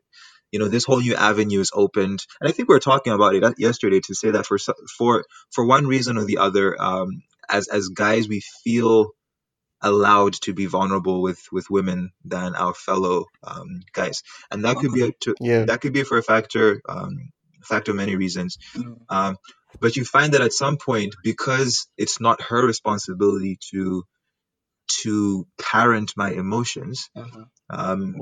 you 0.54 0.60
know, 0.60 0.68
this 0.68 0.86
whole 0.86 1.02
new 1.02 1.16
avenue 1.16 1.60
is 1.60 1.72
opened, 1.74 2.24
and 2.40 2.48
I 2.48 2.52
think 2.52 2.70
we 2.70 2.76
were 2.76 2.80
talking 2.80 3.12
about 3.12 3.34
it 3.34 3.44
yesterday 3.58 4.02
to 4.02 4.14
say 4.14 4.30
that 4.32 4.46
for 4.46 4.60
for 4.98 5.26
for 5.52 5.66
one 5.66 5.88
reason 5.88 6.18
or 6.20 6.26
the 6.26 6.38
other, 6.38 6.80
um, 6.80 7.24
as 7.50 7.68
as 7.68 7.90
guys, 7.90 8.28
we 8.30 8.42
feel 8.64 9.10
allowed 9.82 10.34
to 10.44 10.54
be 10.54 10.68
vulnerable 10.68 11.24
with 11.24 11.42
with 11.52 11.72
women 11.72 12.12
than 12.24 12.54
our 12.54 12.76
fellow 12.76 13.26
um, 13.44 13.82
guys, 13.94 14.22
and 14.52 14.64
that 14.64 14.78
could 14.78 14.94
be 14.94 15.08
a, 15.08 15.12
to, 15.22 15.34
yeah 15.42 15.66
that 15.66 15.82
could 15.82 15.92
be 15.92 16.04
for 16.04 16.20
a 16.20 16.24
factor 16.24 16.82
um, 16.88 17.32
factor 17.64 17.90
of 17.92 17.98
many 17.98 18.16
reasons. 18.16 18.60
Mm. 18.76 18.98
Um, 19.10 19.38
but 19.80 19.96
you 19.96 20.06
find 20.06 20.34
that 20.34 20.42
at 20.42 20.54
some 20.54 20.78
point, 20.78 21.16
because 21.24 21.88
it's 21.98 22.22
not 22.22 22.44
her 22.44 22.64
responsibility 22.64 23.58
to 23.72 24.04
to 25.02 25.48
parent 25.60 26.14
my 26.16 26.32
emotions, 26.32 27.10
Uh-huh. 27.16 27.46
Um, 27.74 28.16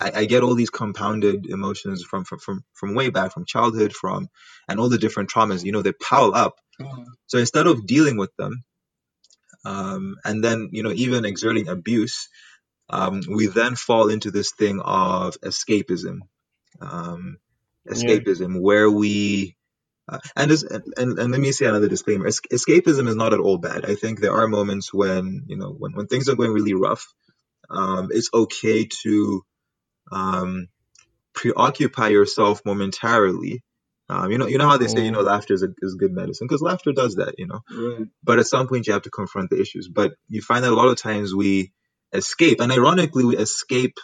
I, 0.00 0.12
I 0.20 0.24
get 0.26 0.42
all 0.42 0.54
these 0.54 0.70
compounded 0.70 1.46
emotions 1.46 2.02
from, 2.04 2.24
from 2.24 2.38
from 2.38 2.64
from 2.74 2.94
way 2.94 3.10
back, 3.10 3.32
from 3.32 3.44
childhood, 3.46 3.92
from 3.94 4.28
and 4.68 4.80
all 4.80 4.88
the 4.88 4.98
different 4.98 5.30
traumas. 5.30 5.64
You 5.64 5.72
know, 5.72 5.82
they 5.82 5.92
pile 5.92 6.34
up. 6.34 6.56
Mhm. 6.80 7.06
So 7.26 7.38
instead 7.38 7.66
of 7.66 7.86
dealing 7.86 8.16
with 8.16 8.34
them, 8.36 8.64
um, 9.64 10.16
and 10.24 10.42
then 10.42 10.68
you 10.72 10.82
know 10.82 10.92
even 10.92 11.24
exerting 11.24 11.68
abuse, 11.68 12.28
um, 12.90 13.22
we 13.28 13.46
then 13.46 13.76
fall 13.76 14.08
into 14.08 14.30
this 14.30 14.52
thing 14.52 14.80
of 14.80 15.40
escapism. 15.40 16.20
Um, 16.80 17.38
yeah 17.84 17.94
escapism, 17.94 18.60
where 18.60 18.90
we 18.90 19.56
uh, 20.08 20.18
and, 20.36 20.50
this, 20.50 20.62
and 20.64 20.82
and 20.96 21.18
and 21.18 21.32
let 21.32 21.40
me 21.40 21.52
say 21.52 21.66
another 21.66 21.88
disclaimer: 21.88 22.26
Es- 22.26 22.40
escapism 22.52 23.08
is 23.08 23.16
not 23.16 23.32
at 23.32 23.40
all 23.40 23.58
bad. 23.58 23.84
I 23.84 23.94
think 23.94 24.20
there 24.20 24.34
are 24.34 24.48
moments 24.48 24.92
when 24.92 25.44
you 25.46 25.56
know 25.56 25.70
when 25.70 25.92
when 25.92 26.06
things 26.06 26.28
are 26.28 26.36
going 26.36 26.52
really 26.52 26.74
rough, 26.74 27.06
um, 27.70 28.08
it's 28.10 28.30
okay 28.34 28.88
to 29.02 29.42
um, 30.12 30.68
preoccupy 31.34 32.08
yourself 32.08 32.62
momentarily. 32.64 33.62
Um, 34.08 34.32
you 34.32 34.38
know, 34.38 34.46
you 34.48 34.58
know 34.58 34.68
how 34.68 34.76
they 34.76 34.88
say, 34.88 35.04
you 35.04 35.12
know, 35.12 35.22
Mm, 35.22 35.26
laughter 35.26 35.54
is, 35.54 35.62
a, 35.62 35.68
is 35.82 35.94
good 35.94 36.12
medicine 36.12 36.48
because 36.48 36.62
laughter 36.62 36.92
does 36.92 37.16
that, 37.16 37.36
you 37.38 37.46
know. 37.46 37.60
Right. 37.70 38.08
But 38.24 38.40
at 38.40 38.46
some 38.46 38.66
point, 38.68 38.86
you 38.88 38.92
have 38.92 39.02
to 39.02 39.10
confront 39.10 39.50
the 39.50 39.60
issues. 39.60 39.88
But 39.88 40.14
you 40.28 40.42
find 40.42 40.64
that 40.64 40.72
a 40.72 40.74
lot 40.74 40.88
of 40.88 40.96
times 40.96 41.34
we 41.34 41.72
escape, 42.12 42.60
and 42.60 42.72
ironically, 42.72 43.24
we 43.24 43.36
escape 43.36 43.98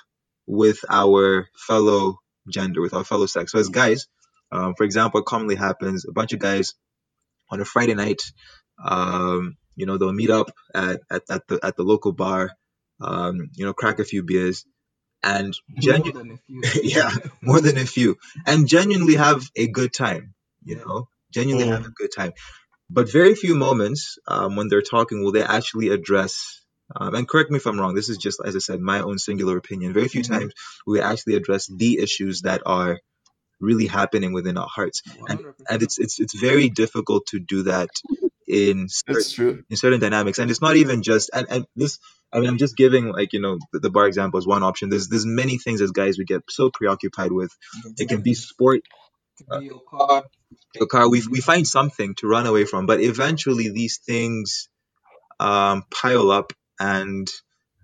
with 0.47 0.79
our 0.89 1.49
fellow 1.57 2.19
gender, 2.49 2.81
with 2.81 2.95
our 2.95 3.05
fellow 3.05 3.27
sex. 3.27 3.53
So 3.53 3.59
as 3.59 3.69
guys, 3.69 4.07
um, 4.53 4.75
for 4.77 4.85
example, 4.85 5.21
what 5.21 5.27
commonly 5.27 5.57
happens, 5.57 6.05
a 6.07 6.13
bunch 6.13 6.33
of 6.33 6.39
guys 6.39 6.75
on 7.51 7.61
a 7.61 7.65
Friday 7.65 7.95
night, 7.95 8.23
um, 8.85 9.57
you 9.75 9.87
know, 9.87 9.99
they'll 9.99 10.13
meet 10.13 10.31
up 10.31 10.53
at, 10.75 11.01
at, 11.11 11.23
at 11.29 11.49
the 11.49 11.61
at 11.65 11.77
the 11.77 11.83
local 11.83 12.13
bar, 12.13 12.53
um, 13.01 13.51
you 13.55 13.65
know, 13.65 13.73
crack 13.73 13.99
a 13.99 14.05
few 14.05 14.23
beers, 14.23 14.65
and 15.23 15.55
genu- 15.79 16.13
than 16.13 16.31
a 16.33 16.37
few. 16.37 16.63
yeah, 16.83 17.11
more 17.43 17.61
than 17.61 17.79
a 17.79 17.87
few, 17.87 18.17
and 18.47 18.69
genuinely 18.69 19.15
have 19.17 19.45
a 19.57 19.67
good 19.69 19.93
time. 19.93 20.35
You 20.65 20.77
Yeah. 20.77 20.83
know, 20.85 21.09
genuinely 21.33 21.67
have 21.69 21.83
mm, 21.83 21.87
a 21.87 21.91
good 21.91 22.11
time. 22.17 22.33
But 22.91 23.11
very 23.11 23.35
few 23.35 23.55
moments 23.55 24.19
um, 24.29 24.57
when 24.57 24.69
they're 24.69 24.83
talking 24.83 25.23
will 25.25 25.33
they 25.33 25.43
actually 25.43 25.89
address. 25.91 26.63
Um, 26.95 27.15
and 27.17 27.29
correct 27.29 27.51
me 27.51 27.57
if 27.57 27.67
I'm 27.67 27.81
wrong. 27.81 27.95
This 27.95 28.09
is 28.09 28.19
just, 28.19 28.41
as 28.45 28.55
I 28.57 28.61
said, 28.61 28.81
my 28.81 29.01
own 29.01 29.19
singular 29.19 29.57
opinion. 29.57 29.93
Very 29.93 30.09
few 30.09 30.23
Mhm. 30.23 30.31
times 30.33 30.55
we 30.87 31.01
actually 31.01 31.35
address 31.35 31.67
the 31.67 31.99
issues 31.99 32.43
that 32.43 32.63
are 32.67 33.01
really 33.61 33.87
happening 33.87 34.33
within 34.33 34.59
our 34.59 34.69
hearts, 34.69 35.03
and 35.29 35.41
100%. 35.41 35.67
and 35.71 35.83
it's 35.83 35.99
it's 35.99 36.21
it's 36.21 36.35
very 36.39 36.69
difficult 36.69 37.27
to 37.29 37.41
do 37.41 37.65
that 37.65 37.91
in 38.47 38.89
certain 38.89 39.33
true. 39.33 39.63
in 39.69 39.77
certain 39.77 40.01
dynamics. 40.01 40.39
And 40.39 40.51
it's 40.51 40.63
not 40.63 40.77
even 40.77 41.03
just 41.03 41.31
and, 41.33 41.47
and 41.51 41.67
this 41.75 41.99
i 42.33 42.41
mean 42.41 42.49
i'm 42.49 42.59
just 42.59 42.77
giving 42.77 43.07
like 43.13 43.33
you 43.33 43.41
know 43.41 43.59
the, 43.73 43.81
the 43.81 43.91
bar 43.91 44.07
example 44.07 44.39
is 44.39 44.47
one 44.47 44.63
option. 44.63 44.89
There's 44.89 45.09
there's 45.09 45.27
many 45.27 45.59
things 45.59 45.81
as 45.81 45.91
guys 45.91 46.19
we 46.19 46.25
get 46.25 46.43
so 46.49 46.71
preoccupied 46.71 47.33
with. 47.33 47.51
It 47.99 48.09
can 48.09 48.23
be 48.23 48.35
sport. 48.35 48.83
Could 49.39 49.61
be 49.61 49.67
your 49.67 49.81
car. 49.81 50.25
your 50.75 50.87
car. 50.87 51.11
We, 51.11 51.23
we 51.31 51.41
find 51.41 51.67
something 51.67 52.15
to 52.17 52.27
run 52.27 52.47
away 52.47 52.65
from. 52.65 52.87
But 52.87 53.01
eventually 53.01 53.71
these 53.71 53.99
things 53.99 54.69
um 55.39 55.85
pile 55.91 56.31
up 56.31 56.53
and 56.81 57.29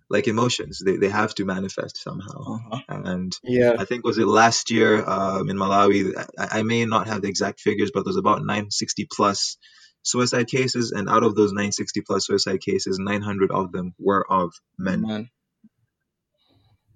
like 0.09 0.29
emotions 0.29 0.83
they, 0.85 0.97
they 0.99 1.09
have 1.09 1.35
to 1.35 1.45
manifest 1.45 1.97
somehow. 1.97 2.59
Uh-huh. 2.71 2.81
and 2.89 3.37
yeah. 3.43 3.75
I 3.79 3.85
think 3.85 4.05
was 4.05 4.19
it 4.19 4.27
last 4.27 4.71
year 4.71 5.03
um, 5.09 5.49
in 5.51 5.57
Malawi. 5.57 6.15
I, 6.39 6.61
I 6.61 6.63
may 6.63 6.85
not 6.85 7.09
have 7.09 7.23
the 7.23 7.29
exact 7.29 7.61
figures, 7.61 7.91
but 7.93 8.05
there's 8.05 8.17
about 8.17 8.41
960 8.41 9.09
plus 9.11 9.57
suicide 10.03 10.49
cases, 10.49 10.93
and 10.93 11.09
out 11.09 11.23
of 11.23 11.35
those 11.35 11.53
960 11.53 12.01
plus 12.03 12.27
suicide 12.27 12.61
cases, 12.61 12.99
900 12.99 13.51
of 13.51 13.73
them 13.73 13.95
were 13.99 14.25
of 14.31 14.53
men. 14.79 15.03
Man. 15.03 15.31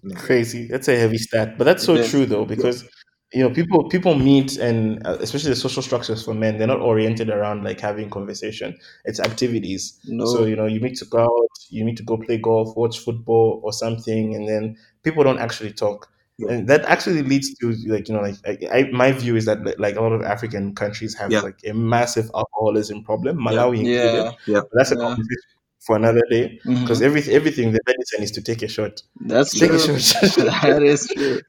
Yeah. 0.02 0.16
crazy 0.18 0.68
that's 0.68 0.86
a 0.88 0.96
heavy 0.96 1.18
stat 1.18 1.58
but 1.58 1.64
that's 1.64 1.82
so 1.82 1.94
It 1.94 2.00
is. 2.02 2.10
true 2.10 2.26
though 2.26 2.44
because 2.44 2.84
you 3.32 3.42
know 3.42 3.50
people 3.50 3.88
people 3.88 4.14
meet 4.14 4.56
and 4.56 5.04
uh, 5.04 5.16
especially 5.20 5.50
the 5.50 5.56
social 5.56 5.82
structures 5.82 6.24
for 6.24 6.32
men 6.32 6.58
they're 6.58 6.66
not 6.68 6.80
oriented 6.80 7.28
around 7.28 7.64
like 7.64 7.80
having 7.80 8.08
conversation 8.08 8.78
it's 9.04 9.18
activities 9.18 9.98
No. 10.06 10.24
so 10.26 10.44
you 10.44 10.54
know 10.54 10.66
you 10.66 10.78
need 10.80 10.94
to 10.96 11.06
go 11.06 11.22
out 11.22 11.50
you 11.70 11.84
need 11.84 11.96
to 11.96 12.04
go 12.04 12.18
play 12.18 12.38
golf 12.38 12.76
watch 12.76 13.00
football 13.00 13.60
or 13.64 13.72
something 13.72 14.34
and 14.36 14.46
then 14.48 14.76
people 15.02 15.24
don't 15.24 15.38
actually 15.40 15.72
talk 15.72 16.08
Yeah. 16.38 16.50
and 16.52 16.68
that 16.68 16.82
actually 16.84 17.22
leads 17.22 17.54
to 17.60 17.72
like 17.88 18.08
you 18.08 18.14
know 18.14 18.20
like 18.20 18.36
I, 18.46 18.58
I, 18.70 18.90
my 18.92 19.12
view 19.12 19.36
is 19.36 19.46
that 19.46 19.58
like 19.80 19.96
a 19.96 20.02
lot 20.02 20.12
of 20.12 20.22
african 20.22 20.74
countries 20.74 21.14
have 21.14 21.30
Yeah. 21.32 21.40
like 21.40 21.58
a 21.64 21.72
massive 21.72 22.30
alcoholism 22.34 23.02
problem 23.04 23.38
malawi 23.38 23.78
included 23.78 24.34
yeah, 24.46 24.60
that's 24.72 24.92
a 24.92 24.96
Yeah. 24.96 25.02
conversation 25.06 25.50
for 25.86 25.96
another 25.96 26.22
day 26.30 26.60
because 26.82 27.00
every, 27.00 27.22
everything 27.32 27.72
the 27.72 27.80
medicine 27.86 28.22
is 28.22 28.30
to 28.32 28.42
take 28.42 28.60
a 28.62 28.68
shot 28.68 29.00
that's 29.26 29.54
take 29.58 29.70
true. 29.70 29.94
a 29.94 29.98
shot 30.00 30.20
that 30.66 30.82
is 30.82 31.06
true. 31.08 31.40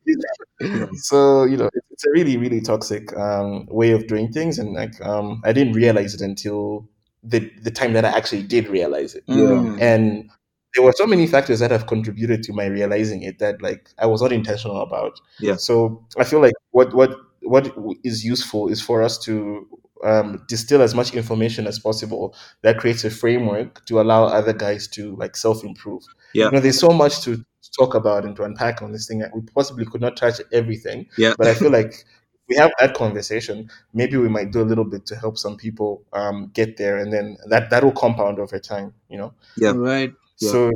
so 0.96 1.44
you 1.44 1.58
know 1.58 1.70
it's 1.92 2.06
a 2.06 2.12
really 2.12 2.38
really 2.38 2.62
toxic 2.62 3.16
um, 3.18 3.66
way 3.70 3.92
of 3.92 4.08
doing 4.08 4.32
things 4.32 4.58
and 4.60 4.74
like 4.74 4.94
um, 5.06 5.42
i 5.44 5.52
didn't 5.52 5.74
realize 5.74 6.14
it 6.14 6.22
until 6.22 6.88
the 7.24 7.40
the 7.62 7.72
time 7.72 7.94
that 7.94 8.06
i 8.06 8.10
actually 8.10 8.44
did 8.44 8.68
realize 8.70 9.16
it 9.16 9.26
Mm. 9.28 9.82
and 9.82 10.30
there 10.78 10.86
were 10.86 10.94
so 10.96 11.08
many 11.08 11.26
factors 11.28 11.60
that 11.60 11.72
have 11.72 11.88
contributed 11.88 12.44
to 12.44 12.54
my 12.54 12.66
realizing 12.68 13.24
it 13.24 13.40
that 13.40 13.62
like 13.62 13.90
i 14.00 14.06
was 14.06 14.22
not 14.22 14.32
intentional 14.32 14.82
about 14.82 15.20
Yeah. 15.40 15.56
so 15.58 16.06
i 16.18 16.24
feel 16.24 16.40
like 16.40 16.54
what 16.72 16.94
what 16.94 17.12
what 17.42 17.74
is 18.04 18.24
useful 18.24 18.68
is 18.70 18.82
for 18.82 19.02
us 19.04 19.18
to 19.26 19.68
um, 20.04 20.44
distill 20.48 20.82
as 20.84 20.94
much 20.94 21.16
information 21.16 21.66
as 21.66 21.80
possible 21.80 22.36
that 22.62 22.78
creates 22.78 23.04
a 23.04 23.10
framework 23.10 23.84
to 23.88 24.00
allow 24.00 24.26
other 24.26 24.54
guys 24.54 24.88
to 24.90 25.16
like 25.16 25.36
self-improve 25.36 26.04
Yeah. 26.34 26.46
you 26.46 26.52
know 26.52 26.60
there's 26.60 26.80
so 26.80 26.90
much 26.90 27.22
to 27.24 27.44
talk 27.80 27.96
about 27.96 28.24
and 28.26 28.36
to 28.36 28.44
unpack 28.44 28.82
on 28.84 28.92
this 28.92 29.08
thing 29.08 29.20
that 29.20 29.32
we 29.36 29.42
possibly 29.42 29.86
could 29.86 30.02
not 30.02 30.16
touch 30.16 30.40
everything 30.54 31.08
Yeah. 31.18 31.34
but 31.38 31.48
i 31.48 31.54
feel 31.56 31.72
like 31.72 31.94
if 31.96 32.44
we 32.50 32.56
have 32.58 32.72
that 32.80 32.94
conversation 32.94 33.70
maybe 33.94 34.18
we 34.18 34.30
might 34.30 34.52
do 34.52 34.62
a 34.62 34.68
little 34.72 34.86
bit 34.86 35.06
to 35.08 35.16
help 35.16 35.38
some 35.38 35.58
people 35.58 36.04
um, 36.14 36.52
get 36.54 36.78
there 36.78 36.98
and 36.98 37.12
then 37.12 37.36
that 37.50 37.70
that 37.72 37.84
will 37.84 37.92
compound 37.92 38.40
over 38.40 38.60
time 38.60 38.94
you 39.10 39.18
know 39.18 39.34
Yeah. 39.58 39.74
Right. 39.76 40.14
Yeah. 40.40 40.52
so 40.52 40.72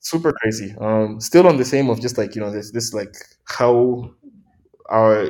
super 0.00 0.32
crazy. 0.32 0.74
Um, 0.80 1.20
still 1.20 1.46
on 1.46 1.56
the 1.56 1.64
same 1.64 1.88
of 1.90 2.00
just 2.00 2.18
like 2.18 2.34
you 2.34 2.40
know 2.40 2.50
this 2.50 2.70
this 2.72 2.92
like 2.94 3.14
how 3.44 4.10
our 4.90 5.26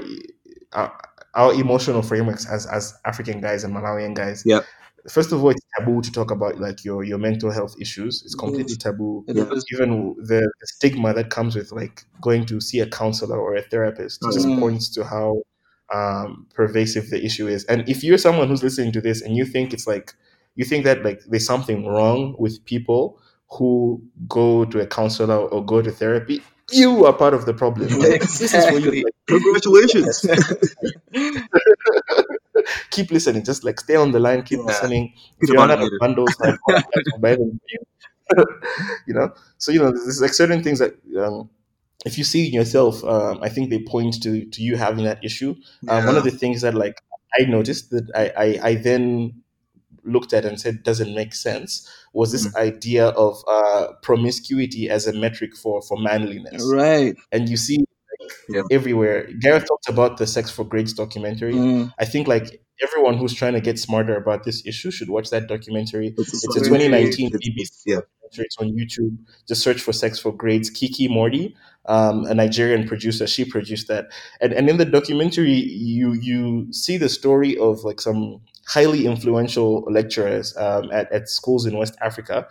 our, 0.73 0.93
our 1.35 1.55
emotional 1.55 2.03
frameworks 2.03 2.47
as 2.49 2.67
as 2.67 2.95
African 3.05 3.41
guys 3.41 3.65
and 3.65 3.75
Malawian 3.75 4.15
guys. 4.15 4.43
Yeah. 4.47 4.61
First 5.11 5.33
of 5.33 5.45
all, 5.45 5.51
it's 5.51 5.61
taboo 5.79 6.01
to 6.01 6.11
talk 6.11 6.31
about 6.31 6.59
like 6.61 6.83
your 6.85 7.05
your 7.05 7.19
mental 7.19 7.51
health 7.51 7.75
issues. 7.79 8.23
It's 8.25 8.35
completely 8.35 8.77
taboo. 8.77 9.23
Yeah. 9.29 9.45
Even 9.75 10.15
the, 10.19 10.41
the 10.41 10.67
stigma 10.67 11.13
that 11.13 11.29
comes 11.29 11.55
with 11.55 11.73
like 11.73 12.05
going 12.23 12.47
to 12.47 12.61
see 12.61 12.81
a 12.81 12.87
counselor 12.87 13.39
or 13.39 13.55
a 13.55 13.63
therapist 13.63 14.23
just 14.33 14.47
Mm. 14.47 14.59
points 14.61 14.89
to 14.95 15.05
how 15.05 15.43
um, 15.93 16.47
pervasive 16.55 17.11
the 17.11 17.23
issue 17.23 17.47
is. 17.47 17.65
And 17.65 17.87
if 17.87 18.03
you're 18.03 18.17
someone 18.17 18.49
who's 18.49 18.63
listening 18.63 18.93
to 18.93 19.03
this 19.03 19.21
and 19.21 19.37
you 19.37 19.45
think 19.45 19.75
it's 19.75 19.87
like 19.87 20.15
you 20.57 20.65
think 20.65 20.85
that 20.85 21.05
like 21.05 21.21
there's 21.29 21.45
something 21.47 21.85
wrong 21.87 22.35
with 22.39 22.65
people 22.65 23.19
who 23.55 24.03
go 24.29 24.65
to 24.65 24.81
a 24.81 24.87
counselor 24.87 25.37
or 25.37 25.65
go 25.65 25.81
to 25.83 25.91
therapy, 25.91 26.43
you 26.73 27.05
are 27.07 27.13
part 27.13 27.35
of 27.35 27.47
the 27.47 27.55
problem. 27.55 27.89
Like, 27.99 28.21
This 28.23 28.55
is 28.55 28.67
for 28.67 28.79
you. 28.79 28.91
Like, 29.05 29.15
Congratulations. 29.27 30.27
keep 32.91 33.11
listening. 33.11 33.45
Just 33.45 33.65
like 33.65 33.81
stay 33.81 33.97
on 33.97 34.13
the 34.13 34.21
line, 34.21 34.43
keep 34.43 34.59
Yeah. 34.61 34.67
listening. 34.67 35.13
If 35.41 35.49
you're 35.49 35.57
about 35.63 35.79
not 35.79 35.83
of 35.83 35.91
bundles, 36.01 36.37
like 36.41 36.59
buy 37.21 37.35
them 37.37 37.61
you. 37.71 37.79
you 39.07 39.15
know. 39.15 39.33
So 39.59 39.73
you 39.73 39.81
know, 39.81 39.91
there's 39.93 40.21
like 40.21 40.35
certain 40.35 40.63
things 40.63 40.79
that 40.79 40.95
um, 41.19 41.51
if 42.07 42.19
you 42.19 42.25
see 42.25 42.47
in 42.47 42.55
yourself, 42.55 43.05
um, 43.05 43.39
I 43.43 43.49
think 43.49 43.71
they 43.71 43.83
point 43.83 44.23
to 44.23 44.45
to 44.47 44.63
you 44.63 44.77
having 44.77 45.05
that 45.05 45.25
issue. 45.25 45.55
Um, 45.89 46.07
one 46.07 46.17
of 46.17 46.25
the 46.25 46.31
things 46.31 46.63
that 46.63 46.75
like 46.75 47.01
I 47.39 47.45
noticed 47.45 47.91
that 47.91 48.11
I, 48.15 48.33
I 48.37 48.69
I 48.71 48.75
then 48.77 49.43
looked 50.05 50.33
at 50.33 50.45
and 50.45 50.61
said 50.61 50.83
doesn't 50.83 51.15
make 51.15 51.35
sense 51.35 51.89
was 52.13 52.33
this 52.33 52.47
Mm. 52.49 52.57
idea 52.57 53.07
of 53.09 53.43
uh, 53.49 53.89
promiscuity 54.03 54.89
as 54.91 55.07
a 55.07 55.13
metric 55.13 55.57
for 55.57 55.83
for 55.83 55.97
manliness 55.99 56.63
Right. 56.73 57.15
and 57.33 57.49
you 57.49 57.57
see 57.57 57.79
like, 57.79 58.31
Yeah. 58.49 58.63
everywhere. 58.71 59.29
Gareth 59.41 59.67
talked 59.67 59.89
about 59.89 60.17
the 60.19 60.27
Sex 60.27 60.51
for 60.51 60.65
Grades 60.65 60.93
documentary. 60.95 61.55
Mm. 61.55 61.93
I 61.99 62.05
think 62.05 62.29
like 62.29 62.61
everyone 62.83 63.17
who's 63.19 63.35
trying 63.35 63.55
to 63.55 63.61
get 63.61 63.79
smarter 63.79 64.17
about 64.17 64.45
this 64.45 64.65
issue 64.67 64.91
should 64.91 65.09
watch 65.11 65.31
that 65.31 65.47
documentary. 65.49 66.15
It's, 66.19 66.35
It's 66.35 66.57
a 66.57 66.61
2019 66.61 67.27
it's- 67.29 67.41
BBC 67.47 67.71
yeah. 67.87 67.97
documentary. 67.97 68.45
It's 68.49 68.57
on 68.59 68.69
YouTube. 68.79 69.17
Just 69.49 69.63
search 69.63 69.81
for 69.81 69.93
Sex 69.93 70.19
for 70.19 70.33
Grades. 70.33 70.71
Kiki 70.71 71.09
Mordi, 71.09 71.55
um, 71.87 72.25
a 72.27 72.35
Nigerian 72.35 72.87
producer, 72.89 73.27
she 73.27 73.45
produced 73.45 73.87
that. 73.89 74.07
And 74.41 74.53
and 74.53 74.69
in 74.71 74.77
the 74.79 74.85
documentary, 74.99 75.53
you 75.55 76.13
you 76.29 76.67
see 76.73 76.97
the 76.99 77.09
story 77.09 77.57
of 77.59 77.85
like 77.85 78.01
some 78.01 78.41
highly 78.67 79.07
influential 79.07 79.83
lecturers 79.91 80.57
um, 80.57 80.91
at, 80.93 81.11
at 81.13 81.29
schools 81.29 81.67
in 81.67 81.77
West 81.77 81.97
Africa 82.01 82.47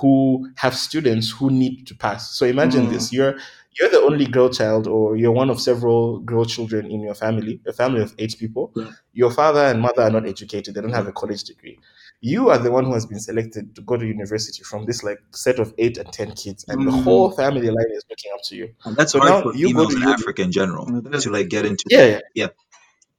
who 0.00 0.48
have 0.56 0.74
students 0.76 1.30
who 1.30 1.50
need 1.50 1.86
to 1.86 1.94
pass. 1.94 2.36
So 2.36 2.46
imagine 2.46 2.86
Mm. 2.86 2.90
this: 2.90 3.12
you're 3.12 3.36
you're 3.78 3.90
the 3.90 4.00
only 4.00 4.24
girl 4.26 4.48
child, 4.48 4.86
or 4.86 5.16
you're 5.16 5.32
one 5.32 5.50
of 5.50 5.60
several 5.60 6.18
girl 6.20 6.44
children 6.46 6.90
in 6.90 7.00
your 7.00 7.14
family, 7.14 7.60
a 7.66 7.72
family 7.72 8.00
of 8.00 8.14
eight 8.18 8.34
people. 8.38 8.72
Yeah. 8.74 8.90
Your 9.12 9.30
father 9.30 9.60
and 9.60 9.80
mother 9.80 10.02
are 10.02 10.10
not 10.10 10.26
educated; 10.26 10.74
they 10.74 10.80
don't 10.80 10.92
have 10.94 11.08
a 11.08 11.12
college 11.12 11.44
degree. 11.44 11.78
You 12.22 12.48
are 12.50 12.58
the 12.58 12.70
one 12.70 12.84
who 12.86 12.94
has 12.94 13.04
been 13.06 13.20
selected 13.20 13.74
to 13.76 13.82
go 13.82 13.96
to 13.98 14.06
university 14.06 14.62
from 14.64 14.86
this 14.86 15.02
like 15.02 15.18
set 15.32 15.58
of 15.58 15.74
eight 15.78 15.98
and 15.98 16.10
ten 16.12 16.32
kids, 16.32 16.64
and 16.68 16.86
the 16.86 16.90
Mm. 16.90 17.04
whole 17.04 17.30
family 17.30 17.68
line 17.68 17.90
is 17.92 18.04
looking 18.10 18.32
up 18.34 18.42
to 18.44 18.56
you. 18.56 18.74
And 18.84 18.96
that's 18.96 19.12
So 19.12 19.18
hard 19.20 19.44
now 19.44 19.50
for 19.50 19.56
you 19.56 19.72
go 19.74 19.88
to 19.88 19.96
in 19.96 20.02
Africa 20.02 20.42
in 20.42 20.52
general 20.52 20.86
to 20.86 21.30
like 21.30 21.48
get 21.48 21.64
into. 21.66 21.84
Yeah, 21.88 22.06
yeah. 22.06 22.20
Yeah. 22.34 22.46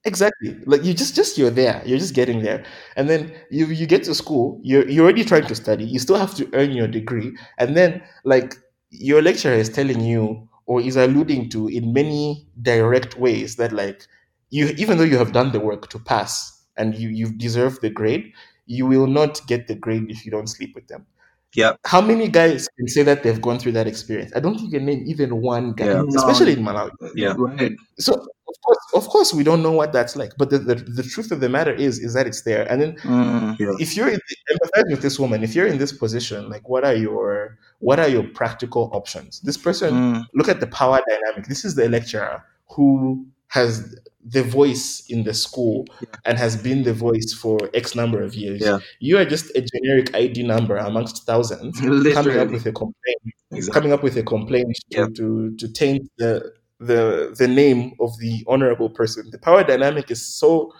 Exactly. 0.04 0.56
Like 0.64 0.84
you 0.84 0.94
just 0.94 1.14
just 1.16 1.36
you're 1.36 1.50
there. 1.50 1.82
You're 1.84 1.98
just 1.98 2.14
getting 2.14 2.40
there. 2.42 2.64
And 2.96 3.08
then 3.10 3.32
you 3.50 3.66
you 3.66 3.86
get 3.86 4.04
to 4.04 4.14
school, 4.14 4.60
you're 4.62 4.88
you're 4.88 5.04
already 5.04 5.24
trying 5.24 5.46
to 5.46 5.54
study. 5.54 5.84
You 5.84 5.98
still 5.98 6.16
have 6.16 6.34
to 6.36 6.48
earn 6.54 6.70
your 6.70 6.86
degree. 6.88 7.36
And 7.58 7.76
then 7.76 8.02
like 8.24 8.54
your 8.90 9.20
lecturer 9.22 9.52
is 9.54 9.68
telling 9.68 10.00
you 10.00 10.48
or 10.66 10.80
is 10.80 10.96
alluding 10.96 11.48
to 11.50 11.68
in 11.68 11.92
many 11.92 12.46
direct 12.62 13.18
ways 13.18 13.56
that 13.56 13.72
like 13.72 14.06
you 14.50 14.68
even 14.78 14.98
though 14.98 15.04
you 15.04 15.18
have 15.18 15.32
done 15.32 15.52
the 15.52 15.60
work 15.60 15.88
to 15.90 15.98
pass 15.98 16.62
and 16.76 16.96
you 16.96 17.08
you 17.08 17.30
deserve 17.32 17.80
the 17.80 17.90
grade, 17.90 18.32
you 18.66 18.86
will 18.86 19.08
not 19.08 19.40
get 19.46 19.66
the 19.66 19.74
grade 19.74 20.10
if 20.10 20.24
you 20.24 20.30
don't 20.30 20.46
sleep 20.48 20.74
with 20.74 20.86
them. 20.88 21.06
Yeah. 21.54 21.72
How 21.86 22.00
many 22.00 22.28
guys 22.28 22.68
can 22.78 22.86
say 22.88 23.02
that 23.02 23.22
they've 23.22 23.40
gone 23.40 23.58
through 23.58 23.72
that 23.72 23.86
experience? 23.86 24.32
I 24.36 24.40
don't 24.40 24.54
think 24.54 24.70
you 24.72 24.78
can 24.78 24.86
name 24.86 25.02
even 25.06 25.40
one 25.40 25.72
guy, 25.72 25.86
Yeah. 25.86 26.02
especially 26.16 26.52
in 26.52 26.60
Malawi. 26.62 26.90
Yeah. 27.14 27.34
Right. 27.36 27.72
So 27.98 28.26
of 28.48 28.54
course, 28.64 28.78
of 28.94 29.08
course, 29.08 29.34
we 29.34 29.44
don't 29.44 29.62
know 29.62 29.72
what 29.72 29.92
that's 29.92 30.16
like. 30.16 30.32
But 30.38 30.50
the, 30.50 30.58
the, 30.58 30.74
the 30.76 31.02
truth 31.02 31.30
of 31.30 31.40
the 31.40 31.48
matter 31.48 31.72
is, 31.72 31.98
is 31.98 32.14
that 32.14 32.26
it's 32.26 32.42
there. 32.42 32.70
And 32.70 32.80
then 32.82 32.96
Mm. 32.98 33.56
if 33.80 33.96
you're 33.96 34.08
in, 34.08 34.20
empathize 34.52 34.90
with 34.90 35.02
this 35.02 35.18
woman, 35.18 35.42
if 35.42 35.54
you're 35.54 35.66
in 35.66 35.78
this 35.78 35.92
position, 35.92 36.48
like 36.48 36.68
what 36.68 36.84
are 36.84 36.94
your 36.94 37.58
what 37.80 37.98
are 38.00 38.08
your 38.08 38.24
practical 38.24 38.90
options? 38.92 39.40
This 39.40 39.56
person, 39.56 39.90
Mm. 39.94 40.24
look 40.34 40.48
at 40.48 40.60
the 40.60 40.66
power 40.66 41.00
dynamic. 41.08 41.46
This 41.48 41.64
is 41.64 41.74
the 41.74 41.88
lecturer 41.88 42.44
who 42.74 43.26
has 43.48 43.94
the 44.24 44.42
voice 44.42 45.04
in 45.08 45.24
the 45.24 45.32
school 45.32 45.86
and 46.26 46.36
has 46.36 46.54
been 46.56 46.82
the 46.82 46.92
voice 46.92 47.32
for 47.32 47.58
X 47.72 47.94
number 47.94 48.20
of 48.22 48.34
years. 48.34 48.60
Yeah. 48.60 48.78
You 49.00 49.16
are 49.18 49.24
just 49.24 49.46
a 49.56 49.62
generic 49.62 50.14
ID 50.14 50.42
number 50.42 50.76
amongst 50.76 51.24
thousands 51.24 51.80
coming 52.14 52.38
up 52.38 52.50
with 52.50 52.66
a 52.66 52.72
complaint 52.72 53.20
Exactly. 53.50 53.72
coming 53.80 53.92
up 53.94 54.02
with 54.02 54.16
a 54.18 54.22
complaint 54.22 54.76
to, 54.90 55.08
to, 55.10 55.56
to 55.56 55.68
taint 55.72 56.10
the, 56.18 56.52
the 56.80 57.34
the 57.38 57.48
name 57.48 57.94
of 58.00 58.18
the 58.18 58.44
honorable 58.48 58.90
person. 58.90 59.28
The 59.32 59.38
power 59.38 59.64
dynamic 59.64 60.10
is 60.10 60.24
so 60.24 60.72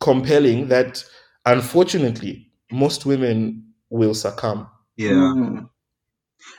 compelling 0.00 0.68
that 0.68 1.04
unfortunately 1.46 2.50
most 2.70 3.06
women 3.06 3.72
will 3.90 4.14
succumb. 4.14 4.68
Yeah. 4.96 5.12
Mm. 5.12 5.70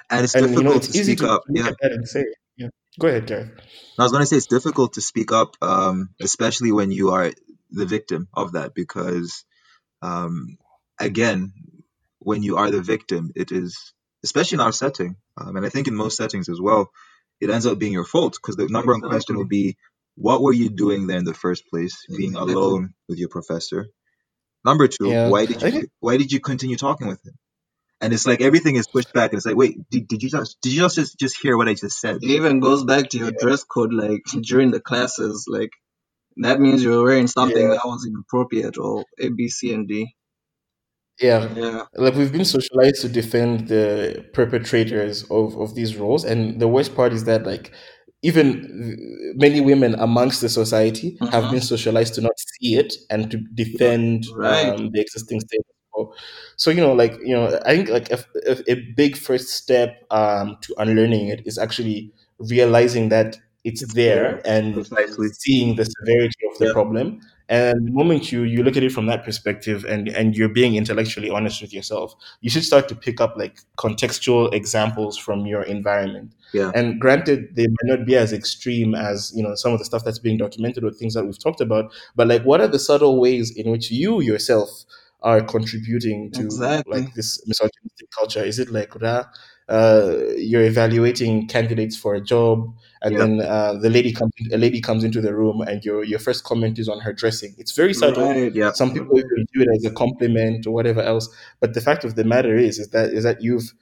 And 0.10 0.24
it's 0.24 0.36
And 0.36 0.44
difficult 0.46 0.64
you 0.64 0.64
know, 0.64 0.76
it's 0.78 0.88
to 0.90 1.00
easy 1.00 1.16
speak 1.16 1.20
to 1.20 1.34
up. 1.34 1.44
look 1.50 1.58
Yeah. 1.58 1.72
and 1.82 2.08
say, 2.08 2.26
yeah. 2.58 2.70
Go 3.00 3.08
ahead, 3.08 3.28
Gareth. 3.28 3.52
I 4.00 4.04
was 4.04 4.12
going 4.12 4.22
to 4.24 4.28
say 4.28 4.38
it's 4.38 4.48
difficult 4.48 4.94
to 4.94 5.02
speak 5.02 5.32
up, 5.32 5.56
um, 5.62 6.10
especially 6.22 6.72
when 6.72 6.92
you 6.92 7.12
are 7.12 7.32
the 7.72 7.86
victim 7.86 8.28
of 8.34 8.54
that, 8.54 8.74
because 8.74 9.46
um, 10.02 10.58
again, 11.00 11.54
when 12.20 12.44
you 12.44 12.58
are 12.58 12.72
the 12.72 12.82
victim, 12.82 13.32
it 13.36 13.52
is 13.52 13.94
especially 14.24 14.58
in 14.58 14.62
our 14.62 14.74
setting, 14.74 15.18
um, 15.38 15.56
and 15.58 15.66
I 15.66 15.70
think 15.70 15.88
in 15.88 15.96
most 15.96 16.18
settings 16.18 16.50
as 16.50 16.60
well, 16.62 16.92
it 17.42 17.50
ends 17.50 17.66
up 17.66 17.80
being 17.80 17.94
your 17.94 18.06
fault 18.06 18.38
because 18.42 18.56
the 18.56 18.68
number 18.68 18.92
one 18.94 19.02
question 19.02 19.36
will 19.38 19.48
be, 19.48 19.78
what 20.16 20.42
were 20.42 20.54
you 20.54 20.70
doing 20.70 21.08
there 21.08 21.18
in 21.18 21.26
the 21.26 21.34
first 21.34 21.64
place, 21.68 22.06
being 22.10 22.32
Exactly. 22.32 22.54
alone 22.54 22.94
with 23.08 23.20
your 23.20 23.30
professor? 23.30 23.88
Number 24.66 24.88
two, 24.88 25.08
Yeah. 25.08 25.30
why 25.30 25.46
did 25.46 25.62
you 25.62 25.72
think- 25.72 25.90
why 26.00 26.18
did 26.18 26.32
you 26.32 26.40
continue 26.42 26.76
talking 26.76 27.08
with 27.08 27.26
him? 27.26 27.34
And 28.02 28.14
it's 28.14 28.28
like 28.28 28.42
everything 28.42 28.76
is 28.76 28.88
pushed 28.88 29.14
back, 29.14 29.32
and 29.32 29.38
it's 29.40 29.46
like, 29.46 29.56
wait, 29.58 29.78
did, 29.90 30.08
did 30.08 30.24
you 30.24 30.30
just 30.30 30.58
did 30.62 30.74
you 30.74 30.82
just 30.90 31.20
just 31.20 31.38
hear 31.42 31.58
what 31.58 31.68
I 31.70 31.74
just 31.74 32.00
said? 32.00 32.18
It 32.22 32.30
even 32.32 32.60
goes 32.60 32.84
back 32.84 33.10
to 33.10 33.18
your 33.18 33.32
dress 33.32 33.64
code, 33.64 33.94
like 33.94 34.24
during 34.42 34.72
the 34.72 34.80
classes. 34.82 35.46
Like 35.48 35.72
that 36.38 36.60
means 36.62 36.84
you're 36.84 37.04
wearing 37.04 37.28
something 37.28 37.62
Yeah. 37.62 37.76
that 37.76 37.86
was 37.86 38.06
inappropriate, 38.06 38.78
or 38.78 39.06
A, 39.20 39.30
B, 39.30 39.50
C, 39.50 39.74
and 39.74 39.88
D. 39.88 40.16
Yeah. 41.22 41.50
Yeah. 41.56 41.84
Like 41.96 42.16
we've 42.16 42.32
been 42.32 42.46
socialized 42.46 43.02
to 43.02 43.10
defend 43.10 43.68
the 43.68 44.26
perpetrators 44.34 45.24
of, 45.30 45.58
of 45.60 45.76
these 45.76 45.98
roles, 45.98 46.24
and 46.24 46.60
the 46.62 46.68
worst 46.68 46.96
part 46.96 47.12
is 47.14 47.26
that 47.26 47.46
like 47.46 47.72
even 48.22 49.34
many 49.36 49.62
women 49.62 49.96
amongst 49.96 50.42
the 50.42 50.50
society 50.50 51.18
have 51.32 51.46
Mhm. 51.46 51.52
been 51.52 51.62
socialized 51.62 52.14
to 52.16 52.22
not 52.22 52.34
see 52.38 52.76
it 52.76 52.94
and 53.10 53.32
to 53.32 53.38
defend 53.56 54.26
Right. 54.36 54.68
um, 54.70 54.92
the 54.92 55.00
existing 55.02 55.40
status 55.42 55.66
quo. 55.92 56.14
So 56.58 56.72
you 56.72 56.82
know, 56.82 56.94
like 56.94 57.14
you 57.24 57.34
know, 57.36 57.60
I 57.66 57.76
think 57.76 57.90
like 57.90 58.12
a, 58.12 58.20
a, 58.48 58.72
a 58.72 58.76
big 58.96 59.18
first 59.18 59.50
step 59.50 59.90
um, 60.12 60.58
to 60.62 60.74
unlearning 60.78 61.28
it 61.30 61.42
is 61.46 61.58
actually 61.58 62.12
realizing 62.40 63.10
that 63.10 63.38
it's, 63.66 63.82
It's 63.84 63.94
there 63.94 64.40
and 64.46 64.74
Precisely. 64.74 65.28
seeing 65.38 65.76
the 65.76 65.84
severity 65.86 66.44
of 66.52 66.58
the 66.60 66.68
Yeah. 66.68 66.72
problem. 66.72 67.20
And 67.50 67.88
the 67.88 67.92
moment 67.92 68.32
you 68.32 68.44
you 68.44 68.64
look 68.64 68.78
at 68.78 68.84
it 68.84 68.92
from 68.92 69.08
that 69.08 69.26
perspective 69.26 69.84
and 69.86 70.08
and 70.10 70.38
you're 70.38 70.50
being 70.50 70.76
intellectually 70.76 71.30
honest 71.32 71.62
with 71.62 71.74
yourself, 71.74 72.14
you 72.42 72.50
should 72.50 72.64
start 72.64 72.88
to 72.90 72.96
pick 72.96 73.20
up 73.20 73.36
like 73.38 73.60
contextual 73.78 74.54
examples 74.54 75.18
from 75.18 75.48
your 75.48 75.64
environment. 75.64 76.34
Yeah. 76.54 76.72
And 76.76 77.00
granted, 77.02 77.56
they 77.56 77.68
might 77.68 77.98
not 77.98 78.06
be 78.06 78.16
as 78.16 78.34
extreme 78.34 78.94
as 78.96 79.34
you 79.36 79.44
know 79.44 79.56
some 79.56 79.74
of 79.74 79.80
the 79.80 79.86
stuff 79.86 80.04
that's 80.04 80.20
being 80.20 80.38
documented 80.38 80.84
or 80.84 80.92
things 80.92 81.16
that 81.16 81.26
we've 81.26 81.40
talked 81.44 81.62
about. 81.62 81.92
But 82.16 82.28
like, 82.28 82.44
what 82.44 82.62
are 82.62 82.68
the 82.68 82.80
subtle 82.80 83.20
ways 83.20 83.52
in 83.56 83.72
which 83.72 83.92
you 83.92 84.22
yourself 84.22 84.70
are 85.22 85.42
contributing 85.42 86.32
to 86.32 86.42
Exactly. 86.42 87.02
like 87.02 87.14
this 87.16 87.46
misogynistic 87.48 88.10
culture? 88.18 88.44
Is 88.44 88.60
it 88.60 88.72
like 88.72 88.94
uh, 89.70 90.18
you're 90.36 90.64
evaluating 90.64 91.48
candidates 91.48 91.96
for 91.96 92.16
a 92.16 92.22
job, 92.22 92.74
and 93.02 93.14
Yeah. 93.14 93.20
then 93.20 93.42
uh, 93.42 93.74
the 93.82 93.90
lady 93.90 94.12
comes, 94.14 94.32
a 94.52 94.58
lady 94.58 94.82
comes 94.82 95.04
into 95.04 95.22
the 95.22 95.34
room, 95.36 95.62
and 95.62 95.84
your 95.86 96.04
your 96.04 96.20
first 96.20 96.44
comment 96.44 96.80
is 96.80 96.90
on 96.90 97.00
her 97.02 97.14
dressing. 97.14 97.56
It's 97.58 97.72
very 97.72 97.94
subtle. 97.94 98.28
Right. 98.30 98.54
Yeah. 98.54 98.72
Some 98.74 98.94
people 98.94 99.18
even 99.18 99.46
view 99.54 99.62
it 99.64 99.70
as 99.78 99.86
a 99.86 99.92
compliment 99.94 100.68
or 100.68 100.72
whatever 100.72 101.02
else. 101.02 101.30
But 101.60 101.74
the 101.74 101.82
fact 101.82 102.04
of 102.04 102.16
the 102.16 102.24
matter 102.24 102.56
is, 102.56 102.80
is 102.80 102.90
that 102.90 103.12
is 103.14 103.24
that 103.24 103.42
you've 103.42 103.74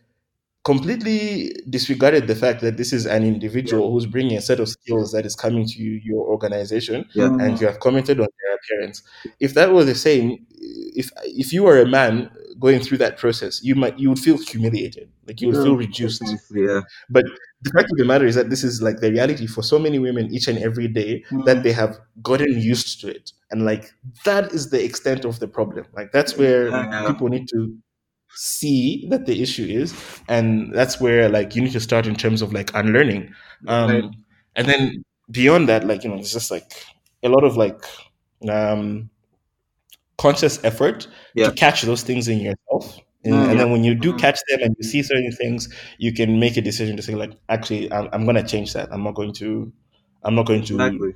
completely 0.63 1.55
disregarded 1.70 2.28
the 2.28 2.36
fact 2.36 2.59
that 2.61 2.76
this 2.78 2.91
is 2.91 3.05
an 3.05 3.24
individual 3.24 3.91
who's 3.91 4.05
bringing 4.05 4.38
a 4.38 4.41
set 4.41 4.59
of 4.59 4.68
skills 4.68 5.11
that 5.13 5.26
is 5.26 5.34
coming 5.36 5.65
to 5.65 5.82
you, 5.82 5.93
your 6.03 6.28
organization, 6.28 7.05
Yeah. 7.13 7.28
and 7.39 7.59
you 7.61 7.68
have 7.68 7.80
commented 7.80 8.20
on 8.20 8.28
their 8.41 8.55
appearance. 8.55 9.01
If 9.39 9.53
that 9.53 9.72
were 9.72 9.86
the 9.86 9.95
same, 9.95 10.45
if 10.59 11.09
if 11.24 11.53
you 11.53 11.63
were 11.63 11.80
a 11.82 11.88
man 11.88 12.30
going 12.59 12.79
through 12.79 12.97
that 12.99 13.17
process, 13.17 13.61
you 13.63 13.75
might 13.75 13.97
you 13.99 14.09
would 14.09 14.19
feel 14.19 14.37
humiliated, 14.37 15.09
like 15.27 15.41
you 15.41 15.47
would 15.47 15.57
feel 15.57 15.75
reduced. 15.77 16.23
Yeah. 16.51 16.81
But 17.09 17.25
the 17.61 17.71
fact 17.71 17.89
of 17.91 17.97
the 17.97 18.05
matter 18.05 18.25
is 18.25 18.35
that 18.35 18.49
this 18.49 18.63
is 18.63 18.81
like 18.81 18.97
the 18.99 19.11
reality 19.11 19.47
for 19.47 19.63
so 19.63 19.79
many 19.79 19.99
women 19.99 20.33
each 20.33 20.47
and 20.47 20.57
every 20.59 20.87
day 20.87 21.23
that 21.45 21.63
they 21.63 21.71
have 21.71 21.99
gotten 22.21 22.59
used 22.61 23.01
to 23.01 23.09
it. 23.09 23.31
And 23.51 23.65
like 23.65 23.91
that 24.25 24.51
is 24.53 24.69
the 24.69 24.83
extent 24.83 25.25
of 25.25 25.39
the 25.39 25.47
problem. 25.47 25.85
Like 25.93 26.11
that's 26.11 26.37
where 26.37 26.69
Yeah. 26.69 27.07
people 27.07 27.29
need 27.29 27.47
to 27.49 27.75
see 28.35 29.07
that 29.09 29.25
the 29.25 29.41
issue 29.41 29.65
is. 29.65 29.93
And 30.27 30.73
that's 30.73 30.99
where 30.99 31.29
like 31.29 31.55
you 31.55 31.61
need 31.61 31.71
to 31.73 31.79
start 31.79 32.05
in 32.07 32.15
terms 32.15 32.41
of 32.41 32.53
like 32.53 32.71
unlearning. 32.75 33.33
Um 33.67 33.89
Right. 33.91 34.03
and 34.55 34.67
then 34.67 35.03
beyond 35.31 35.67
that, 35.69 35.85
like, 35.85 36.03
you 36.03 36.09
know, 36.09 36.17
it's 36.17 36.33
just 36.33 36.51
like 36.51 36.71
a 37.23 37.29
lot 37.29 37.43
of 37.43 37.57
like 37.57 37.83
um 38.49 39.09
conscious 40.18 40.63
effort 40.63 41.07
Yeah. 41.36 41.49
to 41.49 41.55
catch 41.55 41.84
those 41.84 42.03
things 42.03 42.28
in 42.28 42.39
yourself. 42.39 42.99
And, 43.24 43.34
Mm, 43.34 43.49
and 43.49 43.59
then 43.59 43.72
when 43.72 43.84
you 43.84 43.93
do 43.95 44.13
Mhm. 44.13 44.20
catch 44.20 44.39
them 44.49 44.59
and 44.61 44.76
you 44.78 44.84
see 44.88 45.03
certain 45.03 45.32
things, 45.32 45.70
you 45.97 46.13
can 46.13 46.39
make 46.39 46.55
a 46.57 46.61
decision 46.61 46.95
to 46.97 47.03
say, 47.03 47.15
like, 47.15 47.34
actually, 47.49 47.91
I'm, 47.91 48.09
I'm 48.13 48.24
going 48.26 48.36
to 48.38 48.43
change 48.43 48.74
that. 48.74 48.89
I'm 48.91 49.03
not 49.03 49.15
going 49.15 49.34
to, 49.34 49.72
I'm 50.24 50.36
not 50.36 50.45
going 50.45 50.63
to 50.65 50.74
Exactly. 50.76 51.13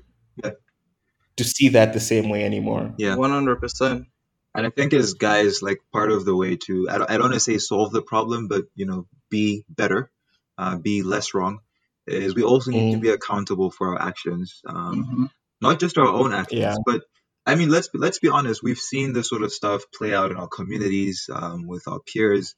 to 1.37 1.43
see 1.43 1.69
that 1.69 1.93
the 1.93 1.99
same 1.99 2.29
way 2.29 2.43
anymore. 2.43 2.93
Yeah. 2.97 3.15
One 3.15 3.31
hundred 3.31 3.61
percent. 3.61 4.07
And 4.53 4.67
I 4.67 4.69
think 4.69 4.93
as 4.93 5.13
guys, 5.13 5.61
like 5.61 5.79
part 5.93 6.11
of 6.11 6.25
the 6.25 6.35
way 6.35 6.57
to, 6.67 6.89
I 6.89 6.97
don't, 6.97 7.09
I 7.09 7.13
don't 7.13 7.21
want 7.29 7.33
to 7.35 7.39
say 7.39 7.57
solve 7.57 7.91
the 7.91 8.01
problem, 8.01 8.47
but 8.49 8.65
you 8.75 8.85
know, 8.85 9.07
be 9.29 9.63
better, 9.69 10.11
uh, 10.57 10.75
be 10.77 11.03
less 11.03 11.33
wrong, 11.33 11.59
is 12.05 12.35
we 12.35 12.43
also 12.43 12.71
need 12.71 12.91
to 12.91 12.97
Mm. 12.97 13.01
be 13.01 13.09
accountable 13.09 13.71
for 13.71 13.95
our 13.95 14.01
actions, 14.09 14.61
um, 14.65 15.05
Mhm. 15.05 15.29
not 15.61 15.79
just 15.79 15.97
our 15.97 16.07
own 16.07 16.33
actions, 16.33 16.59
Yeah. 16.61 16.75
but 16.85 17.01
I 17.45 17.55
mean, 17.55 17.69
let's 17.69 17.87
be, 17.89 17.97
let's 17.99 18.19
be 18.19 18.29
honest. 18.29 18.61
We've 18.63 18.77
seen 18.77 19.13
this 19.13 19.29
sort 19.29 19.43
of 19.43 19.51
stuff 19.51 19.83
play 19.93 20.13
out 20.13 20.31
in 20.31 20.37
our 20.37 20.47
communities, 20.47 21.29
um, 21.33 21.67
with 21.67 21.87
our 21.87 21.99
peers, 21.99 22.55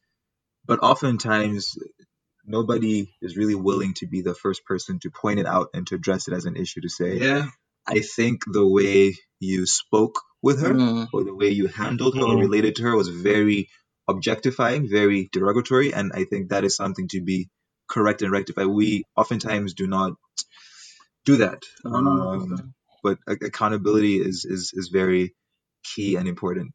but 0.65 0.79
oftentimes 0.81 1.77
nobody 2.45 3.13
is 3.21 3.37
really 3.37 3.55
willing 3.55 3.93
to 3.95 4.07
be 4.07 4.21
the 4.21 4.35
first 4.35 4.65
person 4.65 4.99
to 4.99 5.11
point 5.11 5.39
it 5.39 5.45
out 5.45 5.69
and 5.73 5.87
to 5.87 5.95
address 5.95 6.27
it 6.27 6.33
as 6.33 6.45
an 6.45 6.57
issue. 6.57 6.81
To 6.81 6.89
say, 6.89 7.17
Yeah. 7.19 7.47
I 7.87 7.99
think 8.01 8.43
the 8.51 8.67
way 8.67 9.15
you 9.39 9.65
spoke 9.65 10.21
with 10.41 10.61
her 10.61 10.73
Mm. 10.73 11.07
or 11.13 11.23
the 11.23 11.35
way 11.35 11.49
you 11.49 11.67
handled 11.67 12.15
her 12.15 12.23
or 12.23 12.35
Mm. 12.35 12.41
related 12.41 12.75
to 12.77 12.83
her 12.83 12.95
was 12.95 13.09
very 13.09 13.69
objectifying, 14.07 14.89
very 14.89 15.29
derogatory, 15.31 15.93
and 15.93 16.11
I 16.13 16.25
think 16.25 16.49
that 16.49 16.65
is 16.65 16.75
something 16.75 17.07
to 17.09 17.21
be 17.21 17.49
correct 17.89 18.21
and 18.21 18.31
rectified. 18.31 18.67
We 18.67 19.05
oftentimes 19.15 19.73
do 19.73 19.87
not 19.87 20.13
do 21.25 21.37
that, 21.37 21.63
hundred 21.85 22.21
um. 22.21 22.73
But 23.03 23.17
accountability 23.27 24.17
is 24.17 24.45
is 24.45 24.71
is 24.75 24.89
very 24.89 25.35
key 25.83 26.15
and 26.15 26.27
important. 26.27 26.73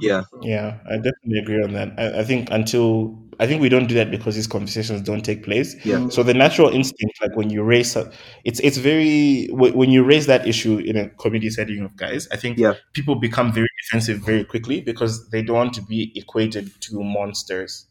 Yeah. 0.00 0.24
Yeah, 0.42 0.78
I 0.86 0.96
definitely 0.96 1.38
agree 1.42 1.62
on 1.62 1.72
that. 1.72 1.94
I, 1.96 2.20
I 2.20 2.24
think 2.24 2.48
until 2.50 3.18
I 3.40 3.46
think 3.46 3.62
we 3.62 3.70
don't 3.70 3.86
do 3.86 3.94
that 3.94 4.10
because 4.10 4.34
these 4.34 4.46
conversations 4.46 5.00
don't 5.00 5.24
take 5.24 5.42
place. 5.42 5.74
Yeah. 5.84 6.08
So 6.10 6.22
the 6.22 6.34
natural 6.34 6.68
instinct, 6.68 7.18
like 7.22 7.34
when 7.36 7.48
you 7.48 7.62
raise, 7.62 7.96
it's 8.44 8.60
it's 8.60 8.76
very 8.76 9.46
when 9.50 9.90
you 9.90 10.04
raise 10.04 10.26
that 10.26 10.46
issue 10.46 10.76
in 10.78 10.96
a 10.98 11.08
community 11.08 11.48
setting 11.48 11.82
of 11.82 11.96
guys, 11.96 12.28
I 12.30 12.36
think 12.36 12.58
Yeah. 12.58 12.74
people 12.92 13.14
become 13.14 13.50
very 13.50 13.68
defensive 13.82 14.18
very 14.18 14.44
quickly 14.44 14.82
because 14.82 15.30
they 15.30 15.42
don't 15.42 15.56
want 15.56 15.74
to 15.74 15.82
be 15.82 16.12
equated 16.16 16.70
to 16.82 17.02
monsters, 17.02 17.86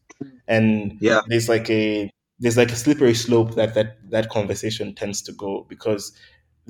and 0.48 0.98
Yeah. 1.02 1.22
there's 1.28 1.50
like 1.50 1.68
a 1.72 2.12
there's 2.40 2.58
like 2.58 2.72
a 2.72 2.76
slippery 2.76 3.16
slope 3.16 3.56
that 3.56 3.74
that 3.74 3.98
that 4.12 4.30
conversation 4.30 4.94
tends 4.94 5.24
to 5.24 5.32
go 5.32 5.66
because 5.68 6.12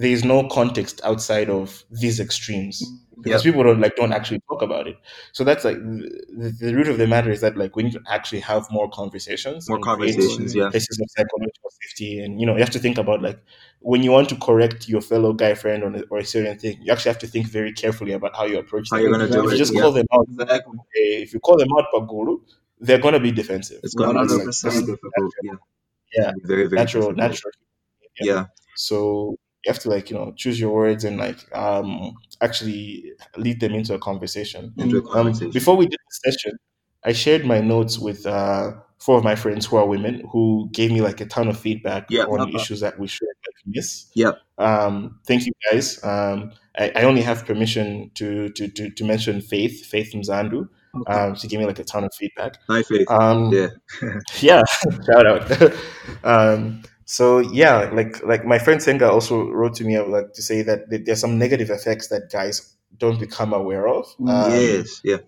there 0.02 0.12
is 0.18 0.24
no 0.24 0.48
context 0.48 1.02
outside 1.04 1.50
of 1.50 1.84
these 2.02 2.20
extremes 2.20 2.76
because 3.24 3.44
people 3.44 3.64
don't 3.64 3.80
like 3.86 3.96
don't 3.96 4.14
actually 4.20 4.42
talk 4.50 4.62
about 4.68 4.88
it. 4.92 4.98
So 5.32 5.44
that's 5.44 5.64
like 5.64 5.78
the, 6.42 6.50
the 6.60 6.74
root 6.76 6.88
of 6.88 6.98
the 6.98 7.08
matter 7.08 7.30
is 7.36 7.42
that 7.42 7.56
like 7.58 7.76
we 7.76 7.84
need 7.84 7.94
to 7.94 8.02
actually 8.10 8.40
have 8.52 8.64
more 8.72 8.90
conversations, 8.90 9.70
More 9.70 9.80
conversations, 9.80 10.56
yeah. 10.56 10.70
places 10.70 11.00
of 11.04 11.08
psychological 11.16 11.70
safety, 11.82 12.20
and 12.24 12.40
you 12.40 12.46
know 12.48 12.54
you 12.58 12.60
have 12.68 12.76
to 12.78 12.80
think 12.80 12.98
about 12.98 13.22
like 13.22 13.40
when 13.92 14.02
you 14.04 14.12
want 14.12 14.30
to 14.30 14.36
correct 14.48 14.88
your 14.94 15.02
fellow 15.02 15.34
guy 15.34 15.54
friend 15.54 15.84
on 15.84 15.96
a, 15.96 16.02
or 16.12 16.18
a 16.20 16.26
certain 16.26 16.58
thing, 16.58 16.78
you 16.84 16.92
actually 16.94 17.12
have 17.14 17.20
to 17.26 17.28
think 17.28 17.48
very 17.48 17.74
carefully 17.74 18.14
about 18.14 18.36
how 18.36 18.46
you 18.46 18.58
approach 18.60 18.88
How 18.92 18.98
them. 18.98 19.04
you're 19.06 19.12
gonna 19.18 19.30
do 19.32 19.46
If 19.46 19.52
you 19.54 19.58
just 19.66 19.74
Yeah. 19.74 19.82
call 19.82 19.92
them 20.00 20.08
out, 20.16 20.26
Exactly. 20.30 20.78
eh, 20.98 21.22
if 21.26 21.34
you 21.34 21.40
call 21.40 21.58
them 21.58 21.70
out 21.78 21.86
Paguru, 21.94 22.40
they're 22.80 23.00
gonna 23.06 23.20
be 23.20 23.32
defensive. 23.32 23.80
It's 23.84 23.94
gonna 23.94 24.14
be 24.14 24.20
like, 24.20 24.30
100%. 24.30 24.86
difficult. 24.88 25.34
Yeah. 25.44 25.54
Yeah. 26.18 26.32
Very 26.44 26.66
very 26.68 26.80
natural, 26.82 27.10
difficult. 27.14 27.30
natural. 27.30 27.52
Yeah. 28.22 28.46
So 28.76 29.38
you 29.66 29.72
have 29.72 29.80
to 29.80 29.90
like 29.90 30.10
you 30.10 30.16
know 30.18 30.34
choose 30.36 30.60
your 30.60 30.74
words 30.74 31.04
and 31.04 31.18
like 31.18 31.40
um 31.56 32.14
actually 32.42 33.14
lead 33.38 33.60
them 33.60 33.74
into 33.74 33.94
a 33.94 34.00
conversation. 34.00 34.74
Into 34.78 34.98
a 34.98 35.02
Mm. 35.02 35.44
Um, 35.46 35.50
before 35.52 35.76
we 35.78 35.86
did 35.86 36.00
the 36.00 36.32
session, 36.32 36.58
I 37.04 37.14
shared 37.14 37.46
my 37.46 37.60
notes 37.62 37.98
with 38.00 38.26
uh, 38.26 38.74
four 39.00 39.18
of 39.18 39.24
my 39.24 39.36
friends 39.36 39.66
who 39.66 39.78
are 39.78 39.86
women 39.88 40.24
who 40.32 40.70
gave 40.72 40.92
me 40.92 41.02
like 41.02 41.22
a 41.22 41.26
ton 41.26 41.48
of 41.48 41.60
feedback 41.60 42.06
Yeah. 42.10 42.24
on 42.24 42.42
Okay. 42.42 42.56
issues 42.56 42.80
that 42.82 43.00
we 43.00 43.08
should 43.08 43.28
like 43.28 43.60
miss. 43.66 44.06
Yeah. 44.16 44.34
Um, 44.58 45.20
thank 45.28 45.46
you 45.46 45.52
guys. 45.72 46.04
Um, 46.04 46.52
I, 46.78 46.92
I 46.96 47.04
only 47.04 47.22
have 47.22 47.46
permission 47.46 48.12
to, 48.16 48.50
to 48.50 48.68
to 48.68 48.90
to 48.92 49.04
mention 49.04 49.42
Faith, 49.42 49.86
Faith 49.86 50.14
Mzandu. 50.14 50.70
Okay. 50.96 51.14
Um, 51.14 51.36
she 51.36 51.48
gave 51.48 51.60
me 51.60 51.66
like 51.66 51.80
a 51.80 51.84
ton 51.84 52.04
of 52.04 52.12
feedback. 52.18 52.58
Hi, 52.70 52.84
Faith. 52.84 53.10
Um, 53.10 53.52
Yeah. 53.54 53.68
yeah, 54.42 54.62
shout 55.08 55.26
out. 55.26 55.74
um, 56.24 56.82
so 57.18 57.40
yeah, 57.62 57.76
like 58.00 58.14
like 58.32 58.44
my 58.54 58.60
friend 58.66 58.82
Senga 58.82 59.08
also 59.16 59.36
wrote 59.60 59.76
to 59.80 59.84
me 59.84 59.96
uh, 59.98 60.06
like 60.16 60.30
to 60.38 60.42
say 60.50 60.62
that 60.70 60.90
th- 60.90 61.04
there's 61.06 61.20
some 61.26 61.38
negative 61.46 61.70
effects 61.70 62.08
that 62.12 62.24
guys 62.32 62.56
don't 63.04 63.20
become 63.20 63.52
aware 63.62 63.86
of. 63.98 64.06
Mm, 64.20 64.30
Um, 64.30 64.52
yes. 64.52 65.02
Yeah. 65.04 65.22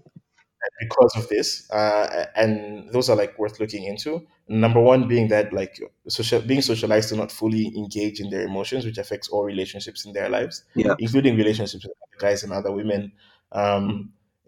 because 0.80 1.14
of 1.18 1.28
this, 1.30 1.70
uh, 1.72 2.26
and 2.36 2.90
those 2.94 3.10
are 3.10 3.18
like 3.18 3.38
worth 3.38 3.60
looking 3.60 3.84
into. 3.84 4.26
Number 4.48 4.80
one 4.82 5.08
being 5.08 5.28
that 5.30 5.52
like 5.54 5.74
social 6.08 6.42
being 6.42 6.62
socialized 6.62 7.10
to 7.10 7.16
not 7.16 7.32
fully 7.32 7.66
engage 7.76 8.20
in 8.24 8.30
their 8.30 8.44
emotions, 8.52 8.86
which 8.86 8.98
affects 8.98 9.28
all 9.30 9.44
relationships 9.44 10.06
in 10.06 10.14
their 10.14 10.30
lives, 10.30 10.64
Yeah. 10.76 10.96
including 11.00 11.36
relationships 11.38 11.84
with 11.86 11.96
other 12.04 12.20
guys 12.28 12.44
and 12.44 12.52
other 12.54 12.72
women, 12.72 13.12
um, 13.52 13.86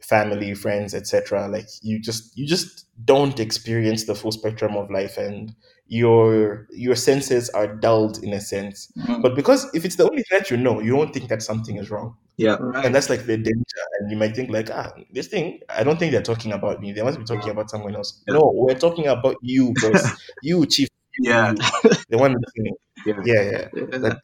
family, 0.02 0.54
friends, 0.54 0.94
etc. 0.94 1.48
Like 1.48 1.68
you 1.82 2.00
just 2.00 2.38
you 2.38 2.46
just 2.48 2.88
don't 3.14 3.40
experience 3.40 4.06
the 4.06 4.16
full 4.16 4.32
spectrum 4.32 4.76
of 4.76 4.90
life, 4.92 5.18
and 5.18 5.54
your 5.88 6.68
your 6.72 6.96
senses 6.96 7.50
are 7.52 7.68
dulled 7.68 8.24
in 8.24 8.34
a 8.34 8.42
sense. 8.42 8.92
Mm. 8.98 9.22
But 9.22 9.36
because 9.36 9.70
if 9.76 9.86
it's 9.86 9.96
the 9.98 10.10
only 10.10 10.24
thing 10.24 10.40
that 10.40 10.50
you 10.52 10.58
know, 10.58 10.80
you 10.82 10.92
don't 10.96 11.14
think 11.14 11.30
that 11.30 11.42
something 11.44 11.78
is 11.78 11.92
wrong 11.92 12.16
Yeah. 12.38 12.58
Right. 12.60 12.86
and 12.86 12.94
that's 12.96 13.10
like 13.10 13.26
the 13.26 13.38
danger 13.38 13.84
and 14.00 14.12
you 14.12 14.18
might 14.18 14.36
think 14.36 14.50
like 14.52 14.70
ah 14.72 14.92
this 15.14 15.28
thing 15.28 15.60
i 15.70 15.84
don't 15.86 15.98
think 16.00 16.12
they're 16.12 16.22
talking 16.34 16.52
about 16.52 16.82
me 16.82 16.92
they 16.92 17.02
must 17.04 17.18
be 17.18 17.24
talking 17.24 17.50
about 17.50 17.70
someone 17.70 17.96
else 17.96 18.22
Yeah. 18.28 18.34
no 18.36 18.52
we're 18.56 18.76
talking 18.88 19.08
about 19.08 19.36
you 19.42 19.74
boss 19.82 20.04
you 20.44 20.66
chief 20.66 20.90
Yeah. 21.20 21.52
you, 21.54 21.90
the 22.12 22.18
one 22.18 22.34
listening 22.44 22.76
Yeah. 23.06 23.22
yeah 23.32 23.42
yeah 23.52 23.66
Yeah. 23.74 23.98
like 24.08 24.20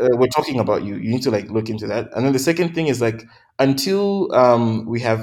uh, 0.00 0.14
we're 0.20 0.28
talking 0.38 0.60
about 0.60 0.84
you 0.84 0.94
you 0.96 1.10
need 1.10 1.22
to 1.22 1.30
like 1.32 1.50
look 1.50 1.68
into 1.68 1.86
that 1.88 2.04
and 2.14 2.24
then 2.24 2.32
the 2.32 2.38
second 2.50 2.74
thing 2.76 2.86
is 2.86 3.00
like 3.00 3.24
until 3.58 4.32
um 4.34 4.86
we 4.86 5.00
have 5.00 5.20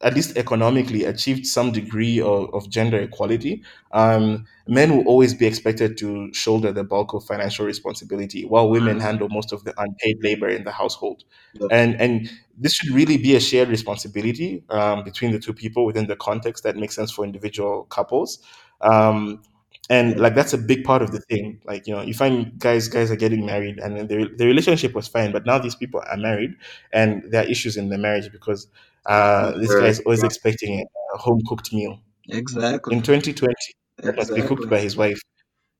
at 0.00 0.14
least 0.14 0.36
economically, 0.36 1.04
achieved 1.04 1.44
some 1.46 1.72
degree 1.72 2.20
of, 2.20 2.54
of 2.54 2.70
gender 2.70 2.98
equality, 2.98 3.62
um, 3.92 4.46
men 4.68 4.96
will 4.96 5.04
always 5.06 5.34
be 5.34 5.44
expected 5.46 5.98
to 5.98 6.32
shoulder 6.32 6.70
the 6.72 6.84
bulk 6.84 7.14
of 7.14 7.24
financial 7.24 7.66
responsibility, 7.66 8.44
while 8.44 8.70
women 8.70 9.00
handle 9.00 9.28
most 9.28 9.52
of 9.52 9.64
the 9.64 9.74
unpaid 9.80 10.16
labor 10.22 10.48
in 10.48 10.62
the 10.64 10.70
household. 10.72 11.24
And 11.70 12.00
and 12.00 12.30
this 12.56 12.74
should 12.74 12.90
really 12.94 13.16
be 13.16 13.34
a 13.36 13.40
shared 13.40 13.68
responsibility 13.68 14.62
um, 14.70 15.02
between 15.04 15.32
the 15.32 15.38
two 15.38 15.52
people 15.52 15.84
within 15.84 16.06
the 16.06 16.16
context 16.16 16.62
that 16.64 16.76
makes 16.76 16.94
sense 16.94 17.10
for 17.10 17.24
individual 17.24 17.84
couples. 17.84 18.38
Um, 18.80 19.42
and 19.90 20.20
like 20.20 20.34
that's 20.34 20.52
a 20.52 20.58
big 20.58 20.84
part 20.84 21.00
of 21.00 21.12
the 21.12 21.20
thing. 21.20 21.60
Like 21.64 21.86
you 21.86 21.94
know, 21.96 22.02
you 22.02 22.12
find 22.14 22.58
guys 22.58 22.88
guys 22.88 23.10
are 23.10 23.16
getting 23.16 23.46
married, 23.46 23.78
and 23.78 24.08
the 24.08 24.28
the 24.36 24.46
relationship 24.46 24.94
was 24.94 25.08
fine, 25.08 25.32
but 25.32 25.46
now 25.46 25.58
these 25.58 25.74
people 25.74 26.02
are 26.06 26.16
married, 26.16 26.54
and 26.92 27.22
there 27.30 27.42
are 27.42 27.46
issues 27.48 27.76
in 27.76 27.88
the 27.88 27.96
marriage 27.96 28.30
because 28.30 28.66
uh, 29.06 29.52
this 29.58 29.74
guy 29.74 29.86
is 29.88 30.00
always 30.00 30.22
expecting 30.22 30.86
a 31.14 31.18
home 31.18 31.40
cooked 31.46 31.72
meal. 31.72 32.00
Exactly. 32.28 32.94
In 32.96 33.02
2020, 33.02 33.54
that 34.02 34.16
must 34.16 34.34
be 34.34 34.42
cooked 34.42 34.68
by 34.68 34.78
his 34.80 34.96
wife, 34.96 35.20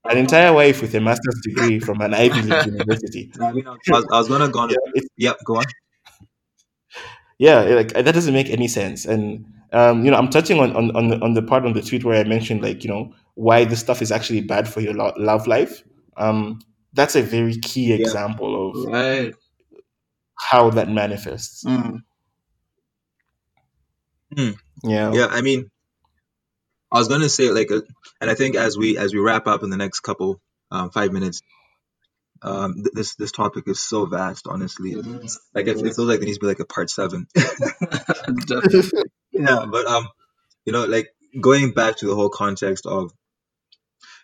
an 0.09 0.17
entire 0.17 0.53
wife 0.53 0.81
with 0.81 0.93
a 0.95 1.01
master's 1.01 1.39
degree 1.43 1.79
from 1.79 2.01
an 2.01 2.13
Ivy 2.13 2.41
League 2.43 2.65
university. 2.73 3.31
I, 3.41 3.51
mean, 3.53 3.67
I, 3.67 3.71
was, 3.89 4.05
I 4.11 4.17
was 4.19 4.27
gonna 4.29 4.49
go 4.49 4.59
on. 4.59 4.69
Yeah, 4.69 5.01
Yeah, 5.17 5.33
go 5.45 5.57
on. 5.57 5.65
yeah, 7.37 7.59
like 7.61 7.93
that 7.93 8.13
doesn't 8.13 8.33
make 8.33 8.49
any 8.49 8.67
sense. 8.67 9.05
And 9.05 9.45
um, 9.71 10.03
you 10.05 10.11
know, 10.11 10.17
I'm 10.17 10.29
touching 10.29 10.59
on 10.59 10.75
on 10.75 10.95
on 10.95 11.09
the, 11.09 11.19
on 11.21 11.33
the 11.33 11.41
part 11.41 11.65
on 11.65 11.73
the 11.73 11.81
tweet 11.81 12.03
where 12.03 12.19
I 12.19 12.23
mentioned 12.27 12.61
like 12.61 12.83
you 12.83 12.89
know 12.89 13.13
why 13.35 13.63
this 13.65 13.79
stuff 13.79 14.01
is 14.01 14.11
actually 14.11 14.41
bad 14.41 14.67
for 14.67 14.81
your 14.81 14.93
lo- 14.93 15.13
love 15.17 15.47
life. 15.47 15.83
Um, 16.17 16.59
that's 16.93 17.15
a 17.15 17.21
very 17.21 17.55
key 17.57 17.87
Yeah. 17.93 17.95
example 17.95 18.69
of 18.71 18.85
Right. 18.91 19.33
how 20.49 20.69
that 20.71 20.89
manifests. 20.89 21.63
Mm. 21.63 21.99
Yeah. 24.83 25.11
Yeah, 25.13 25.27
I 25.29 25.41
mean, 25.41 25.69
I 26.91 26.97
was 26.97 27.07
gonna 27.07 27.29
say 27.29 27.49
like, 27.51 27.71
uh, 27.71 27.81
and 28.21 28.29
I 28.29 28.35
think 28.35 28.55
as 28.55 28.77
we 28.77 28.97
as 28.97 29.13
we 29.13 29.19
wrap 29.19 29.47
up 29.47 29.63
in 29.63 29.69
the 29.69 29.77
next 29.77 29.99
couple 30.01 30.39
um, 30.71 30.89
five 30.91 31.11
minutes, 31.11 31.41
um, 32.41 32.73
th- 32.75 32.93
this 32.93 33.15
this 33.15 33.31
topic 33.31 33.67
is 33.67 33.79
so 33.79 34.05
vast. 34.05 34.47
Honestly, 34.47 34.95
like 34.95 35.67
it, 35.67 35.77
it 35.77 35.81
feels 35.81 35.99
like 35.99 36.19
there 36.19 36.25
needs 36.25 36.37
to 36.37 36.41
be 36.41 36.47
like 36.47 36.59
a 36.59 36.65
part 36.65 36.89
seven. 36.89 37.27
Yeah, 39.31 39.65
but 39.71 39.85
um, 39.85 40.07
you 40.65 40.73
know, 40.73 40.85
like 40.85 41.09
going 41.39 41.73
back 41.73 41.97
to 41.97 42.07
the 42.07 42.15
whole 42.15 42.29
context 42.29 42.85
of, 42.85 43.11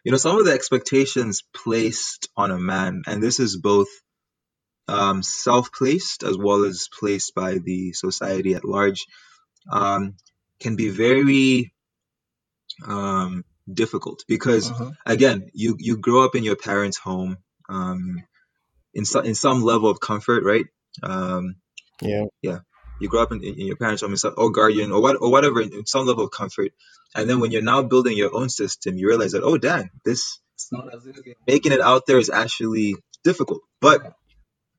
you 0.03 0.11
know, 0.11 0.17
some 0.17 0.37
of 0.37 0.45
the 0.45 0.51
expectations 0.51 1.43
placed 1.53 2.27
on 2.35 2.51
a 2.51 2.59
man, 2.59 3.03
and 3.07 3.21
this 3.21 3.39
is 3.39 3.55
both 3.55 3.87
um, 4.87 5.23
self-placed 5.23 6.23
as 6.23 6.37
well 6.37 6.65
as 6.65 6.89
placed 6.99 7.33
by 7.35 7.59
the 7.59 7.93
society 7.93 8.55
at 8.55 8.65
large, 8.65 9.05
um, 9.71 10.15
can 10.59 10.75
be 10.75 10.89
very 10.89 11.73
um, 12.87 13.43
difficult 13.71 14.23
because 14.27 14.71
Uh-huh. 14.71 14.91
again, 15.05 15.49
you 15.53 15.75
you 15.79 15.97
grow 15.97 16.25
up 16.25 16.35
in 16.35 16.43
your 16.43 16.55
parents' 16.57 16.97
home, 16.97 17.37
um, 17.69 18.23
in 18.93 19.05
some 19.05 19.25
in 19.25 19.35
some 19.35 19.63
level 19.63 19.89
of 19.89 19.99
comfort, 19.99 20.43
right? 20.43 20.65
Um, 21.03 21.55
Yeah. 22.43 22.59
you 22.99 23.09
grow 23.09 23.23
up 23.23 23.31
in, 23.31 23.43
in 23.43 23.67
your 23.67 23.77
parents' 23.77 24.01
home, 24.01 24.15
or 24.37 24.51
guardian, 24.51 24.91
or 24.91 25.01
what, 25.01 25.17
or 25.21 25.31
whatever, 25.31 25.61
in 25.61 25.85
some 25.85 26.07
level 26.07 26.25
of 26.25 26.31
comfort, 26.31 26.71
and 27.15 27.29
then 27.29 27.39
when 27.41 27.51
you're 27.51 27.61
now 27.63 27.83
building 27.83 28.17
your 28.17 28.35
own 28.35 28.49
system, 28.49 28.97
you 28.97 29.07
realize 29.07 29.33
that 29.33 29.43
oh, 29.43 29.57
dang, 29.57 29.89
this 30.05 30.39
It's 30.55 30.71
not 30.71 30.93
as 30.93 31.05
making 31.47 31.73
it 31.73 31.81
out 31.81 32.05
there 32.07 32.19
is 32.19 32.29
actually 32.29 32.95
difficult. 33.23 33.61
But 33.81 34.13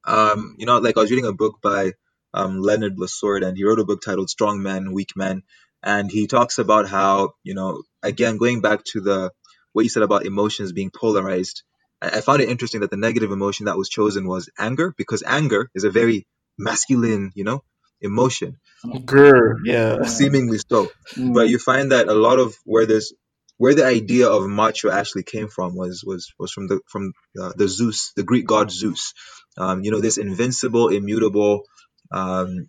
um, 0.04 0.56
you 0.58 0.66
know, 0.66 0.78
like 0.78 0.96
I 0.96 1.00
was 1.00 1.10
reading 1.10 1.26
a 1.26 1.32
book 1.32 1.60
by 1.62 1.92
um, 2.36 2.60
Leonard 2.62 2.98
Lassord, 2.98 3.44
and 3.44 3.58
he 3.58 3.64
wrote 3.64 3.80
a 3.80 3.86
book 3.86 4.02
titled 4.04 4.30
"Strong 4.30 4.62
Men, 4.62 4.92
Weak 4.94 5.12
Men," 5.16 5.44
and 5.84 6.10
he 6.12 6.28
talks 6.28 6.58
about 6.58 6.88
how 6.88 7.34
you 7.44 7.54
know, 7.54 7.84
again, 8.04 8.38
going 8.38 8.62
back 8.62 8.84
to 8.92 9.02
the 9.02 9.32
what 9.74 9.84
you 9.84 9.90
said 9.90 10.04
about 10.04 10.26
emotions 10.26 10.72
being 10.72 10.92
polarized. 10.92 11.64
I, 12.02 12.18
I 12.18 12.22
found 12.22 12.42
it 12.42 12.50
interesting 12.50 12.82
that 12.82 12.92
the 12.92 12.98
negative 12.98 13.32
emotion 13.32 13.66
that 13.66 13.78
was 13.78 13.90
chosen 13.90 14.28
was 14.28 14.50
anger, 14.58 14.94
because 14.98 15.24
anger 15.26 15.70
is 15.74 15.84
a 15.84 15.90
very 15.90 16.26
masculine, 16.58 17.32
you 17.36 17.44
know, 17.44 17.64
emotion, 18.02 18.58
Grr. 18.86 19.56
Yeah. 19.64 20.04
seemingly 20.06 20.58
so 20.70 20.88
Mm. 21.18 21.34
but 21.34 21.48
you 21.50 21.58
find 21.58 21.92
that 21.92 22.08
a 22.08 22.14
lot 22.14 22.40
of 22.40 22.56
where 22.64 22.86
this 22.86 23.14
where 23.58 23.74
the 23.74 23.86
idea 23.86 24.28
of 24.28 24.46
macho 24.48 24.90
actually 24.90 25.24
came 25.24 25.48
from 25.48 25.76
was 25.76 26.04
was 26.06 26.32
was 26.38 26.52
from 26.52 26.68
the 26.68 26.80
from 26.88 27.12
uh, 27.40 27.52
the 27.56 27.68
Zeus, 27.68 28.12
the 28.16 28.24
Greek 28.24 28.46
god 28.46 28.70
Zeus. 28.70 29.14
Um, 29.58 29.82
you 29.84 29.90
know, 29.92 30.00
this 30.00 30.18
invincible, 30.18 30.88
immutable, 30.88 31.62
um, 32.10 32.66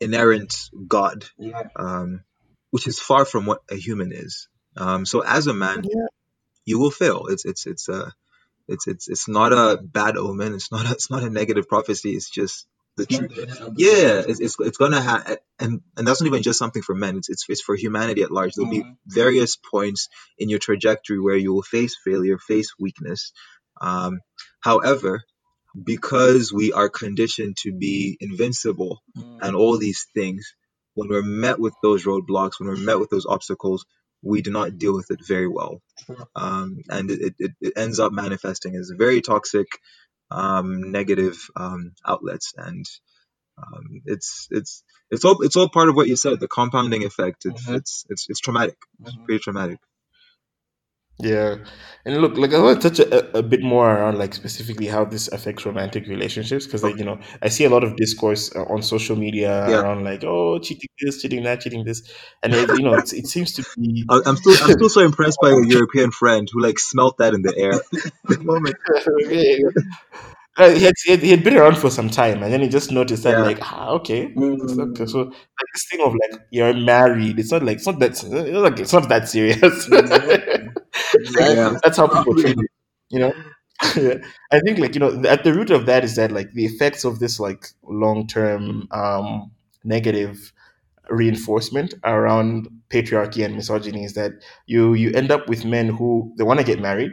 inerrant 0.00 0.54
god, 0.86 1.24
Yeah. 1.38 1.62
um, 1.76 2.24
which 2.70 2.86
is 2.86 2.98
far 3.00 3.24
from 3.24 3.46
what 3.46 3.60
a 3.70 3.76
human 3.76 4.12
is. 4.12 4.48
Um, 4.76 5.06
so 5.06 5.20
as 5.20 5.46
a 5.46 5.54
man, 5.54 5.82
Yeah. 5.84 6.06
you 6.64 6.78
will 6.78 6.90
fail. 6.90 7.26
It's 7.28 7.44
it's 7.44 7.66
it's 7.66 7.88
a 7.88 8.12
it's 8.68 8.86
it's 8.88 9.08
it's 9.08 9.28
not 9.28 9.52
a 9.52 9.78
bad 9.82 10.16
omen. 10.16 10.54
It's 10.54 10.72
not 10.72 10.86
a, 10.86 10.92
it's 10.92 11.10
not 11.10 11.22
a 11.22 11.30
negative 11.30 11.68
prophecy. 11.68 12.12
It's 12.12 12.30
just 12.30 12.66
the 12.96 13.06
truth. 13.06 13.32
Yeah, 13.76 14.22
it's, 14.26 14.40
it's, 14.40 14.56
it's 14.60 14.78
gonna 14.78 15.00
have, 15.00 15.38
and 15.58 15.80
and 15.96 16.06
that's 16.06 16.20
not 16.20 16.26
even 16.28 16.42
just 16.42 16.58
something 16.58 16.82
for 16.82 16.94
men. 16.94 17.16
It's 17.18 17.28
it's, 17.28 17.44
it's 17.48 17.60
for 17.60 17.76
humanity 17.76 18.22
at 18.22 18.30
large. 18.30 18.54
There'll 18.54 18.70
be 18.70 18.82
Mhm. 18.84 18.96
various 19.06 19.56
points 19.56 20.08
in 20.38 20.48
your 20.48 20.60
trajectory 20.60 21.20
where 21.20 21.36
you 21.36 21.52
will 21.52 21.62
face 21.62 21.96
failure, 22.04 22.38
face 22.38 22.72
weakness. 22.78 23.32
Um, 23.80 24.20
however, 24.60 25.24
because 25.82 26.52
we 26.52 26.72
are 26.72 26.88
conditioned 26.88 27.56
to 27.58 27.72
be 27.72 28.16
invincible 28.20 29.02
Mm. 29.16 29.38
and 29.42 29.56
all 29.56 29.78
these 29.78 30.06
things, 30.14 30.54
when 30.94 31.08
we're 31.08 31.22
met 31.22 31.58
with 31.58 31.74
those 31.82 32.04
roadblocks, 32.04 32.58
when 32.58 32.68
we're 32.68 32.76
met 32.76 32.98
with 33.00 33.10
those 33.10 33.26
obstacles, 33.26 33.84
we 34.22 34.42
do 34.42 34.50
not 34.50 34.78
deal 34.78 34.94
with 34.94 35.10
it 35.10 35.20
very 35.26 35.48
well, 35.48 35.80
um, 36.36 36.78
and 36.88 37.10
it, 37.10 37.34
it, 37.38 37.52
it 37.60 37.72
ends 37.76 38.00
up 38.00 38.12
manifesting 38.12 38.74
as 38.76 38.92
very 38.96 39.20
toxic, 39.20 39.66
um, 40.30 40.90
negative 40.92 41.36
um, 41.56 41.92
outlets, 42.06 42.52
and 42.56 42.84
um, 43.58 44.02
it's 44.06 44.48
it's 44.50 44.82
it's 45.10 45.24
all 45.24 45.42
it's 45.42 45.56
all 45.56 45.68
part 45.68 45.88
of 45.88 45.96
what 45.96 46.08
you 46.08 46.16
said, 46.16 46.40
the 46.40 46.48
compounding 46.48 47.04
effect. 47.04 47.44
It's 47.46 47.66
Mhm. 47.66 47.76
it's 47.76 48.04
it's 48.08 48.26
it's 48.28 48.40
traumatic. 48.40 48.76
It's 49.00 49.16
Mhm. 49.16 49.24
pretty 49.24 49.40
traumatic. 49.40 49.78
Yeah, 51.20 51.56
and 52.04 52.16
look, 52.20 52.36
like 52.36 52.52
I 52.52 52.58
want 52.60 52.82
to 52.82 52.90
touch 52.90 52.98
a, 52.98 53.38
a 53.38 53.42
bit 53.42 53.62
more 53.62 53.88
around 53.88 54.18
like 54.18 54.34
specifically 54.34 54.88
how 54.88 55.04
this 55.04 55.28
affects 55.28 55.64
romantic 55.64 56.08
relationships 56.08 56.66
because 56.66 56.82
like 56.82 56.96
you 56.98 57.04
know 57.04 57.20
I 57.40 57.50
see 57.50 57.64
a 57.64 57.70
lot 57.70 57.84
of 57.84 57.94
discourse 57.96 58.50
uh, 58.54 58.64
on 58.64 58.82
social 58.82 59.14
media 59.14 59.50
Yeah. 59.68 59.80
around 59.82 60.02
like 60.02 60.24
oh 60.24 60.58
cheating 60.58 60.88
this, 61.00 61.22
cheating 61.22 61.44
that, 61.44 61.60
cheating 61.60 61.84
this, 61.84 62.02
and 62.42 62.52
it, 62.52 62.68
you 62.70 62.82
know 62.82 62.94
it, 62.94 63.12
it 63.12 63.28
seems 63.28 63.52
to 63.54 63.64
be 63.78 64.04
I- 64.10 64.22
I'm 64.26 64.36
still 64.36 64.56
I'm 64.60 64.72
still 64.72 64.88
so 64.88 65.02
impressed 65.02 65.38
by 65.40 65.50
your 65.50 65.64
European 65.64 66.10
friend 66.10 66.48
who 66.52 66.60
like 66.60 66.80
smelt 66.80 67.18
that 67.18 67.32
in 67.32 67.42
the 67.42 67.56
air. 67.56 67.80
the 68.26 68.38
moment. 68.42 68.76
Uh, 70.56 70.70
he, 70.70 70.84
had, 70.84 70.94
he, 71.04 71.10
had, 71.10 71.20
he 71.20 71.30
had 71.30 71.42
been 71.42 71.56
around 71.56 71.76
for 71.76 71.90
some 71.90 72.08
time 72.08 72.40
and 72.40 72.52
then 72.52 72.60
he 72.60 72.68
just 72.68 72.92
noticed 72.92 73.24
that 73.24 73.36
Yeah. 73.38 73.42
like 73.42 73.58
ah, 73.60 73.88
okay 73.98 74.26
It's 74.26 74.36
Mm. 74.36 74.90
okay 74.92 75.06
so 75.06 75.18
like 75.24 75.70
this 75.74 75.84
thing 75.90 76.00
of 76.00 76.12
like 76.12 76.42
you're 76.50 76.72
married 76.74 77.40
it's 77.40 77.50
not 77.50 77.64
like 77.64 77.78
it's 77.78 77.86
not 77.86 77.98
that 77.98 78.10
it's 78.12 78.22
not 78.22 78.46
like 78.62 78.78
it's 78.78 78.92
not 78.92 79.08
that 79.08 79.28
serious 79.28 79.88
Exactly. 79.90 80.68
Exactly. 81.20 81.54
Yeah. 81.56 81.76
that's 81.82 81.96
how 81.96 82.06
people 82.08 82.34
treat 82.34 82.58
it 82.58 82.70
you 83.10 83.18
know 83.18 83.32
i 84.52 84.60
think 84.60 84.78
like 84.78 84.94
you 84.94 85.00
know 85.00 85.22
at 85.28 85.44
the 85.44 85.52
root 85.52 85.70
of 85.70 85.86
that 85.86 86.04
is 86.04 86.16
that 86.16 86.30
like 86.32 86.52
the 86.52 86.64
effects 86.64 87.04
of 87.04 87.18
this 87.18 87.38
like 87.40 87.66
long-term 87.82 88.86
um 88.92 89.50
negative 89.84 90.52
reinforcement 91.10 91.94
around 92.04 92.68
patriarchy 92.88 93.44
and 93.44 93.54
misogyny 93.56 94.04
is 94.04 94.14
that 94.14 94.32
you 94.66 94.94
you 94.94 95.12
end 95.12 95.30
up 95.30 95.48
with 95.48 95.64
men 95.64 95.88
who 95.88 96.32
they 96.38 96.44
want 96.44 96.58
to 96.58 96.64
get 96.64 96.80
married 96.80 97.12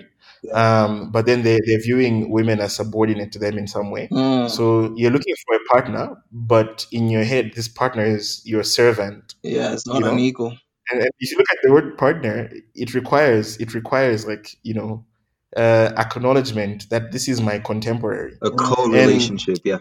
um 0.53 1.11
but 1.11 1.25
then 1.25 1.43
they, 1.43 1.59
they're 1.65 1.81
viewing 1.81 2.29
women 2.31 2.59
as 2.59 2.73
subordinate 2.75 3.31
to 3.31 3.39
them 3.39 3.57
in 3.57 3.67
some 3.67 3.91
way 3.91 4.07
Mm. 4.11 4.49
so 4.49 4.93
you're 4.95 5.11
looking 5.11 5.35
for 5.45 5.55
a 5.55 5.59
partner 5.71 6.15
but 6.31 6.85
in 6.91 7.09
your 7.09 7.23
head 7.23 7.51
this 7.55 7.67
partner 7.67 8.05
is 8.05 8.41
your 8.45 8.63
servant 8.63 9.35
Yeah, 9.43 9.73
it's 9.73 9.85
you 9.85 9.93
not 9.93 10.01
know? 10.03 10.11
an 10.11 10.19
equal. 10.19 10.57
And, 10.89 11.01
and 11.01 11.09
if 11.19 11.31
you 11.31 11.37
look 11.37 11.47
at 11.51 11.57
the 11.63 11.71
word 11.71 11.97
partner 11.97 12.49
it 12.75 12.93
requires 12.93 13.57
it 13.57 13.73
requires 13.73 14.25
like 14.25 14.57
you 14.63 14.73
know 14.73 15.05
uh, 15.57 15.91
acknowledgement 15.97 16.89
that 16.89 17.11
this 17.11 17.27
is 17.27 17.41
my 17.41 17.59
contemporary 17.59 18.37
A 18.41 18.51
co-relationship. 18.51 19.57
Yeah. 19.65 19.79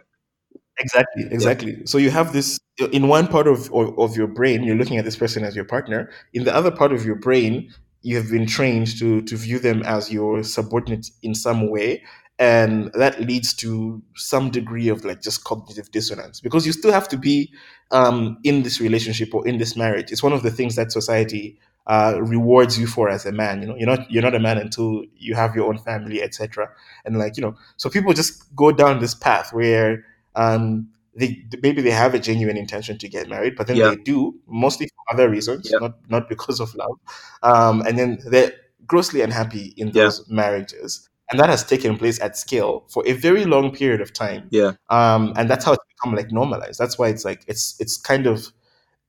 exactly 0.78 1.24
exactly 1.30 1.86
so 1.86 1.96
you 1.98 2.10
have 2.10 2.32
this 2.32 2.58
in 2.92 3.08
one 3.08 3.28
part 3.28 3.46
of, 3.46 3.72
of 3.72 3.98
of 3.98 4.16
your 4.16 4.26
brain 4.26 4.64
you're 4.64 4.76
looking 4.76 4.96
at 4.96 5.04
this 5.04 5.16
person 5.16 5.44
as 5.44 5.54
your 5.54 5.64
partner 5.64 6.10
in 6.32 6.44
the 6.44 6.54
other 6.54 6.70
part 6.70 6.92
of 6.92 7.04
your 7.04 7.16
brain 7.16 7.72
you 8.02 8.16
have 8.16 8.30
been 8.30 8.46
trained 8.46 8.98
to 8.98 9.22
to 9.22 9.36
view 9.36 9.58
them 9.58 9.82
as 9.84 10.10
your 10.10 10.42
subordinate 10.42 11.10
in 11.22 11.34
some 11.34 11.70
way 11.70 12.02
and 12.40 12.90
that 12.94 13.20
leads 13.20 13.54
to 13.54 14.02
some 14.16 14.50
degree 14.50 14.88
of 14.88 15.04
like 15.04 15.20
just 15.22 15.44
cognitive 15.44 15.90
dissonance 15.92 16.40
because 16.40 16.66
you 16.66 16.72
still 16.72 16.92
have 16.92 17.08
to 17.08 17.16
be 17.18 17.52
um, 17.92 18.38
in 18.44 18.62
this 18.62 18.80
relationship 18.80 19.34
or 19.34 19.46
in 19.46 19.58
this 19.58 19.76
marriage 19.76 20.10
it's 20.10 20.22
one 20.22 20.32
of 20.32 20.42
the 20.42 20.50
things 20.50 20.74
that 20.76 20.90
society 20.90 21.58
uh, 21.86 22.18
rewards 22.22 22.78
you 22.78 22.86
for 22.86 23.08
as 23.08 23.26
a 23.26 23.32
man 23.32 23.60
you 23.62 23.68
know 23.68 23.76
you're 23.76 23.86
not 23.86 24.10
you're 24.10 24.22
not 24.22 24.34
a 24.34 24.40
man 24.40 24.58
until 24.58 25.04
you 25.16 25.34
have 25.34 25.54
your 25.54 25.68
own 25.68 25.78
family 25.78 26.22
etc 26.22 26.68
and 27.04 27.18
like 27.18 27.36
you 27.36 27.42
know 27.42 27.54
so 27.76 27.90
people 27.90 28.12
just 28.12 28.54
go 28.56 28.72
down 28.72 29.00
this 29.00 29.14
path 29.14 29.52
where 29.52 30.04
um, 30.36 30.88
they 31.16 31.44
maybe 31.62 31.82
they 31.82 31.90
have 31.90 32.14
a 32.14 32.18
genuine 32.18 32.56
intention 32.56 32.96
to 32.98 33.08
get 33.08 33.28
married, 33.28 33.56
but 33.56 33.66
then 33.66 33.76
Yeah. 33.76 33.90
they 33.90 33.96
do 33.96 34.38
mostly 34.46 34.86
for 34.86 35.14
other 35.14 35.28
reasons, 35.28 35.68
Yeah. 35.70 35.78
not 35.80 35.94
not 36.08 36.28
because 36.28 36.60
of 36.60 36.72
love. 36.76 36.96
Um, 37.42 37.82
and 37.82 37.98
then 37.98 38.18
they're 38.26 38.52
grossly 38.86 39.20
unhappy 39.20 39.74
in 39.76 39.88
Yeah. 39.88 40.04
those 40.04 40.28
marriages, 40.30 41.08
and 41.30 41.38
that 41.40 41.48
has 41.48 41.64
taken 41.64 41.96
place 41.96 42.20
at 42.20 42.36
scale 42.36 42.84
for 42.88 43.02
a 43.06 43.12
very 43.12 43.44
long 43.44 43.70
period 43.72 44.00
of 44.00 44.12
time. 44.12 44.48
Yeah. 44.50 44.72
Um, 44.88 45.32
and 45.36 45.48
that's 45.50 45.64
how 45.64 45.72
it's 45.72 45.84
become 45.88 46.14
like 46.14 46.30
normalized. 46.32 46.78
That's 46.78 46.98
why 46.98 47.08
it's 47.08 47.24
like 47.24 47.42
it's 47.46 47.76
it's 47.80 47.96
kind 47.96 48.26
of 48.26 48.48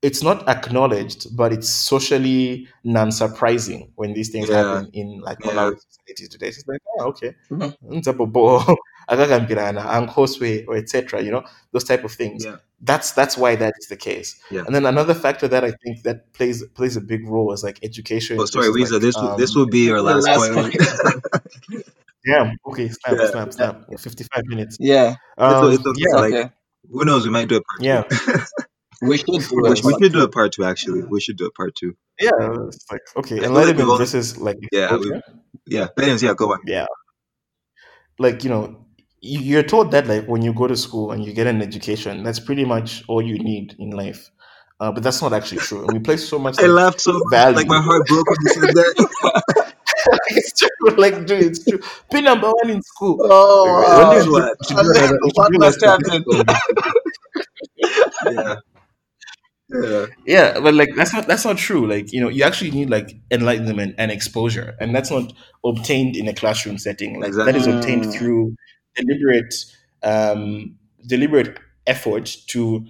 it's 0.02 0.24
not 0.24 0.48
acknowledged, 0.50 1.36
but 1.38 1.54
it's 1.54 1.70
socially 1.70 2.68
non-surprising 2.84 3.92
when 3.96 4.14
these 4.14 4.30
things 4.30 4.50
Yeah. 4.50 4.58
happen 4.64 4.90
in 4.94 5.22
like 5.22 5.38
Yeah. 5.46 5.52
Malawi 5.52 5.78
society 5.90 6.28
today. 6.28 6.48
It's 6.48 6.64
like, 6.68 6.82
oh, 7.00 7.06
okay, 7.10 7.36
Mhm. 7.52 7.76
Akakambirana, 9.10 9.82
ankoswe, 9.98 10.66
or 10.68 10.76
etc. 10.78 11.22
You 11.22 11.32
know, 11.32 11.44
those 11.72 11.84
type 11.84 12.04
of 12.04 12.12
things. 12.12 12.46
Yeah. 12.46 12.58
That's 12.82 13.12
that's 13.12 13.38
why 13.38 13.56
that 13.56 13.74
is 13.80 13.88
the 13.90 13.96
case. 13.98 14.40
Yeah. 14.50 14.64
And 14.66 14.74
then 14.74 14.86
another 14.88 15.14
factor 15.14 15.48
that 15.48 15.64
I 15.64 15.72
think 15.84 16.02
that 16.04 16.34
plays 16.34 16.64
plays 16.74 16.96
a 16.98 17.02
big 17.02 17.28
role 17.28 17.52
is 17.54 17.64
like 17.64 17.80
education. 17.84 18.38
Oh, 18.40 18.46
sorry, 18.46 18.70
Wiza. 18.70 18.94
like, 18.94 19.02
This 19.02 19.18
um, 19.18 19.38
this 19.38 19.56
will 19.56 19.68
be 19.68 19.86
your 19.86 19.98
the 19.98 20.04
last, 20.04 20.26
last 20.26 20.54
point. 20.54 20.76
yeah. 22.26 22.52
Okay, 22.68 22.90
snap, 22.90 23.18
Yeah. 23.20 23.32
snap, 23.32 23.54
snap. 23.54 23.82
Fifty-five 24.00 24.44
minutes. 24.46 24.78
Yeah. 24.80 25.16
Um, 25.38 25.72
it's 25.72 25.86
okay. 25.86 26.02
yeah, 26.06 26.16
Like, 26.20 26.34
okay. 26.34 26.50
Who 26.92 27.06
knows? 27.06 27.26
We 27.26 27.32
might 27.32 27.48
do 27.48 27.58
a 27.58 27.62
part. 27.62 27.82
yeah, 27.82 28.04
We 29.02 29.18
should 29.18 29.26
do 29.28 29.32
We, 29.52 29.70
it. 29.70 29.84
we 29.84 29.94
should 30.00 30.14
do 30.14 30.24
a 30.24 30.30
part 30.30 30.52
two. 30.54 30.64
Actually, 30.64 31.04
we 31.04 31.20
should 31.22 31.38
do 31.38 31.46
a 31.48 31.52
part 31.52 31.74
two. 31.76 31.94
yeah. 32.20 32.30
It's 32.68 32.86
like 32.92 33.02
okay, 33.18 33.38
I 33.38 33.42
feel 33.44 33.52
like 33.52 33.66
we've 33.68 33.80
enlightenment 33.80 33.90
only- 33.90 33.98
versus 34.06 34.38
like 34.38 34.58
Yeah, 34.72 34.96
we- 34.98 35.22
Yeah. 35.68 35.88
But 35.96 36.04
anyways, 36.04 36.24
yeah. 36.24 36.34
Go 36.36 36.54
on. 36.54 36.60
yeah 36.68 36.86
like 38.20 38.44
you 38.44 38.50
know 38.50 38.86
you- 39.20 39.40
you're 39.40 39.64
told 39.64 39.92
that 39.92 40.06
like 40.08 40.26
when 40.28 40.42
you 40.42 40.54
go 40.54 40.68
to 40.68 40.76
school 40.76 41.12
and 41.12 41.24
you 41.26 41.34
get 41.34 41.48
an 41.48 41.62
education 41.62 42.24
that's 42.24 42.40
pretty 42.40 42.66
much 42.66 43.04
all 43.08 43.22
you 43.22 43.38
need 43.40 43.76
in 43.80 43.90
life 43.92 44.30
uh, 44.80 44.92
but 44.92 45.02
that's 45.04 45.22
not 45.22 45.34
actually 45.34 45.60
true 45.62 45.82
and 45.84 45.94
we 45.94 46.00
place 46.00 46.28
so 46.28 46.38
much 46.38 46.60
I 46.60 46.64
like, 46.64 46.72
laughed 46.72 47.02
so 47.02 47.14
much, 47.14 47.24
value. 47.32 47.56
like 47.56 47.68
my 47.68 47.82
heart 47.82 48.06
broke 48.08 48.28
when 48.30 48.38
you 48.44 48.50
said 48.54 48.76
that. 48.76 49.71
it's 50.38 50.54
true 50.60 50.96
like 50.98 51.26
dude 51.26 51.44
it's 51.44 51.64
true 51.66 51.80
be 52.12 52.22
number 52.22 52.48
one 52.50 52.70
in 52.70 52.82
school 52.82 53.18
Oh, 53.24 53.66
day 53.82 53.88
wow. 53.88 54.10
we 54.14 54.22
should- 54.24 54.34
we 54.60 54.68
should 54.68 54.78
do 54.78 54.92
another- 54.92 55.20
we 55.24 55.30
should 55.30 55.36
What 55.36 55.52
do 55.52 55.60
must 55.60 55.84
another 55.84 56.12
happen? 56.14 56.24
yeah. 58.26 58.56
Yeah. 59.74 60.08
yeah 60.26 60.60
but 60.60 60.74
like 60.74 60.90
that's 60.98 61.14
not 61.14 61.28
that's 61.28 61.46
not 61.46 61.58
true 61.58 61.88
like 61.88 62.12
you 62.12 62.20
know 62.20 62.28
you 62.28 62.44
actually 62.44 62.72
need 62.72 62.90
like 62.90 63.16
enlightenment 63.32 63.96
and 63.98 64.12
exposure 64.12 64.76
and 64.82 64.94
that's 64.94 65.10
not 65.10 65.32
obtained 65.66 66.18
in 66.18 66.28
a 66.28 66.34
classroom 66.34 66.78
setting 66.78 67.22
like 67.22 67.32
that 67.34 67.56
is 67.56 67.68
obtained 67.68 68.12
through 68.12 68.54
deliberate 68.98 69.54
um 70.04 70.76
deliberate 71.08 71.58
effort 71.88 72.36
to 72.48 72.86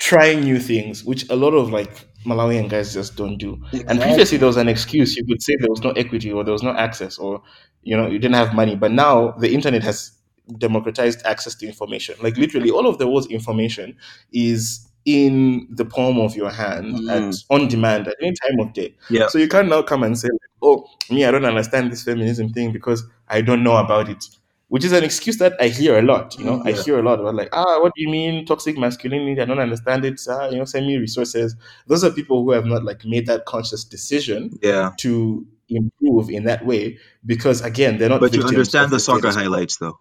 try 0.00 0.34
new 0.34 0.58
things 0.58 1.04
which 1.04 1.28
a 1.28 1.36
lot 1.36 1.52
of 1.52 1.70
like 1.70 2.06
malawian 2.24 2.68
guys 2.68 2.92
just 2.94 3.16
don't 3.16 3.36
do. 3.38 3.60
And 3.88 4.00
previously 4.00 4.38
there 4.38 4.46
was 4.48 4.56
an 4.56 4.68
excuse. 4.68 5.16
You 5.16 5.24
could 5.26 5.42
say 5.42 5.56
there 5.60 5.70
was 5.70 5.82
no 5.82 5.90
equity 5.92 6.32
or 6.32 6.44
there 6.44 6.52
was 6.52 6.62
no 6.62 6.70
access 6.72 7.18
or 7.18 7.42
you 7.82 7.96
know 7.96 8.06
you 8.06 8.18
didn't 8.18 8.34
have 8.36 8.54
money. 8.54 8.76
But 8.76 8.92
now 8.92 9.32
the 9.32 9.52
internet 9.52 9.82
has 9.82 10.12
democratized 10.58 11.22
access 11.24 11.54
to 11.56 11.66
information. 11.66 12.16
Like 12.22 12.36
literally 12.36 12.70
all 12.70 12.86
of 12.86 12.98
the 12.98 13.06
world's 13.08 13.28
information 13.28 13.96
is 14.32 14.86
in 15.06 15.66
the 15.70 15.84
palm 15.84 16.18
of 16.18 16.34
your 16.34 16.50
hand 16.50 16.94
Mm. 16.94 17.10
at 17.10 17.34
on 17.50 17.68
demand 17.68 18.08
at 18.08 18.16
any 18.22 18.32
time 18.42 18.58
of 18.60 18.72
day. 18.72 18.94
Yeah. 19.10 19.28
so 19.28 19.38
you 19.38 19.48
can't 19.48 19.68
now 19.68 19.82
come 19.82 20.02
and 20.02 20.18
say 20.18 20.28
like, 20.28 20.50
oh 20.62 20.86
me 21.10 21.26
i 21.26 21.30
don't 21.30 21.44
understand 21.44 21.92
this 21.92 22.02
feminism 22.04 22.48
thing 22.50 22.72
because 22.72 23.04
i 23.28 23.42
don't 23.42 23.62
know 23.62 23.76
about 23.76 24.08
it 24.08 24.24
which 24.68 24.84
is 24.84 24.92
an 24.92 25.04
excuse 25.04 25.38
that 25.38 25.52
i 25.60 25.68
hear 25.68 25.98
a 25.98 26.02
lot 26.02 26.36
you 26.38 26.44
know? 26.44 26.62
I 26.64 26.72
hear 26.72 26.98
a 26.98 27.02
lot 27.02 27.20
about 27.20 27.34
like 27.34 27.48
ah 27.52 27.80
what 27.80 27.92
do 27.94 28.02
you 28.02 28.08
mean? 28.10 28.44
Toxic 28.46 28.76
masculinity 28.78 29.40
i 29.40 29.44
don't 29.44 29.58
understand 29.58 30.04
it 30.04 30.20
ah, 30.28 30.48
you 30.48 30.58
know 30.58 30.64
send 30.64 30.86
me 30.86 30.96
resources. 30.96 31.56
Those 31.86 32.02
are 32.04 32.10
people 32.10 32.44
who 32.44 32.50
have 32.52 32.64
not 32.66 32.84
like 32.84 33.04
made 33.04 33.26
that 33.26 33.44
conscious 33.46 33.84
decision 33.84 34.58
Yeah. 34.62 34.92
to 34.98 35.46
improve 35.68 36.28
in 36.30 36.44
that 36.44 36.64
way 36.66 36.98
because 37.24 37.60
again 37.62 37.98
they're 37.98 38.08
not 38.08 38.20
But 38.20 38.34
you 38.34 38.42
understand 38.42 38.90
the 38.90 39.00
soccer 39.00 39.30
highlights, 39.30 39.78
though. 39.78 39.98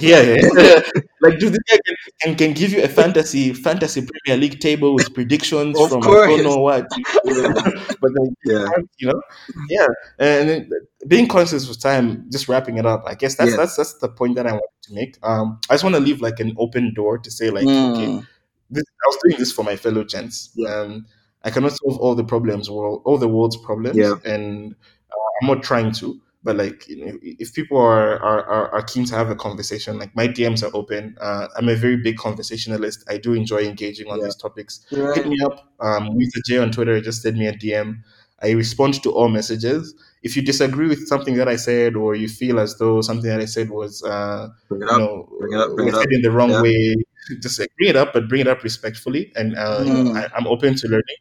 Yeah, 0.00 0.20
yeah, 0.22 0.80
like 1.20 1.38
dude 1.38 1.52
this 1.52 1.58
guy 1.68 1.78
can, 1.84 1.96
can, 2.22 2.34
can 2.36 2.52
give 2.52 2.72
you 2.72 2.82
a 2.82 2.88
fantasy 2.88 3.52
fantasy 3.52 4.06
premier 4.06 4.40
league 4.40 4.60
table 4.60 4.94
with 4.94 5.12
predictions 5.14 5.78
Of 5.78 5.90
from 5.90 6.02
course. 6.02 6.28
I 6.28 6.36
don't 6.36 6.44
know 6.44 6.56
what 6.58 6.86
but 7.24 8.10
then 8.14 8.36
Yeah. 8.44 8.66
you 8.98 9.08
know 9.08 9.20
yeah 9.68 9.86
and 10.18 10.48
then 10.48 10.70
being 11.08 11.26
conscious 11.28 11.68
of 11.68 11.80
time 11.80 12.26
just 12.30 12.48
wrapping 12.48 12.78
it 12.78 12.86
up 12.86 13.02
i 13.06 13.14
guess 13.14 13.34
that's 13.36 13.50
Yeah. 13.50 13.56
that's 13.56 13.76
that's 13.76 13.94
the 13.98 14.08
point 14.08 14.36
that 14.36 14.46
i 14.46 14.52
wanted 14.52 14.82
to 14.82 14.94
make 14.94 15.16
um 15.22 15.58
i 15.70 15.74
just 15.74 15.84
want 15.84 15.96
to 15.96 16.00
leave 16.00 16.20
like 16.20 16.38
an 16.40 16.54
open 16.58 16.94
door 16.94 17.18
to 17.18 17.30
say 17.30 17.50
like 17.50 17.64
okay 17.64 18.06
Mm. 18.08 18.26
this, 18.70 18.84
I 19.04 19.06
was 19.08 19.18
doing 19.24 19.38
this 19.38 19.50
for 19.52 19.64
my 19.64 19.76
fellow 19.76 20.04
gents. 20.04 20.50
Yeah. 20.54 20.68
Um, 20.74 21.06
I 21.42 21.50
cannot 21.50 21.72
solve 21.72 21.96
all 21.98 22.14
the 22.14 22.24
problems, 22.24 22.68
world, 22.68 23.00
all 23.06 23.16
the 23.16 23.26
world's 23.28 23.56
problems, 23.56 23.96
Yeah. 23.96 24.14
and 24.26 24.74
uh, 25.10 25.28
I'm 25.40 25.48
not 25.48 25.62
trying 25.62 25.92
to. 25.92 26.20
But 26.44 26.56
like, 26.56 26.88
you 26.88 27.04
know, 27.04 27.18
if 27.22 27.52
people 27.52 27.78
are, 27.78 28.14
are 28.22 28.44
are 28.44 28.68
are 28.74 28.82
keen 28.82 29.04
to 29.06 29.14
have 29.14 29.28
a 29.28 29.34
conversation, 29.34 29.98
like 29.98 30.14
my 30.14 30.28
DMs 30.28 30.62
are 30.62 30.70
open. 30.74 31.16
Uh, 31.20 31.48
I'm 31.56 31.68
a 31.68 31.74
very 31.74 31.96
big 31.96 32.16
conversationalist. 32.16 33.04
I 33.08 33.18
do 33.18 33.34
enjoy 33.34 33.62
engaging 33.64 34.08
on 34.10 34.18
Yeah. 34.18 34.24
these 34.26 34.36
topics. 34.36 34.86
Right. 34.92 35.16
Hit 35.16 35.26
me 35.26 35.36
up. 35.44 35.68
Um, 35.80 36.10
Wiza 36.16 36.40
J 36.46 36.58
on 36.58 36.70
Twitter. 36.70 37.00
Just 37.00 37.22
send 37.22 37.38
me 37.38 37.46
a 37.48 37.52
DM. 37.52 38.02
I 38.40 38.52
respond 38.52 39.02
to 39.02 39.10
all 39.10 39.28
messages. 39.28 39.94
If 40.22 40.36
you 40.36 40.42
disagree 40.42 40.86
with 40.88 41.08
something 41.08 41.34
that 41.36 41.48
I 41.48 41.56
said, 41.56 41.96
or 41.96 42.14
you 42.14 42.28
feel 42.28 42.60
as 42.60 42.78
though 42.78 43.00
something 43.02 43.28
that 43.28 43.40
I 43.40 43.46
said 43.46 43.70
was 43.70 44.02
uh, 44.04 44.48
you 44.70 44.78
know, 44.78 45.28
up, 45.56 45.70
was 45.76 45.94
said 45.94 46.06
in 46.12 46.22
the 46.22 46.30
wrong 46.30 46.50
Yeah. 46.50 46.62
way. 46.62 46.94
Just 47.42 47.58
like, 47.58 47.68
bring 47.76 47.90
it 47.90 47.96
up, 47.96 48.12
but 48.14 48.26
bring 48.28 48.40
it 48.42 48.46
up 48.48 48.62
respectfully. 48.62 49.32
And 49.36 49.56
uh, 49.56 49.80
Mm. 49.84 50.16
I, 50.16 50.28
I'm 50.36 50.46
open 50.46 50.76
to 50.76 50.86
learning. 50.88 51.18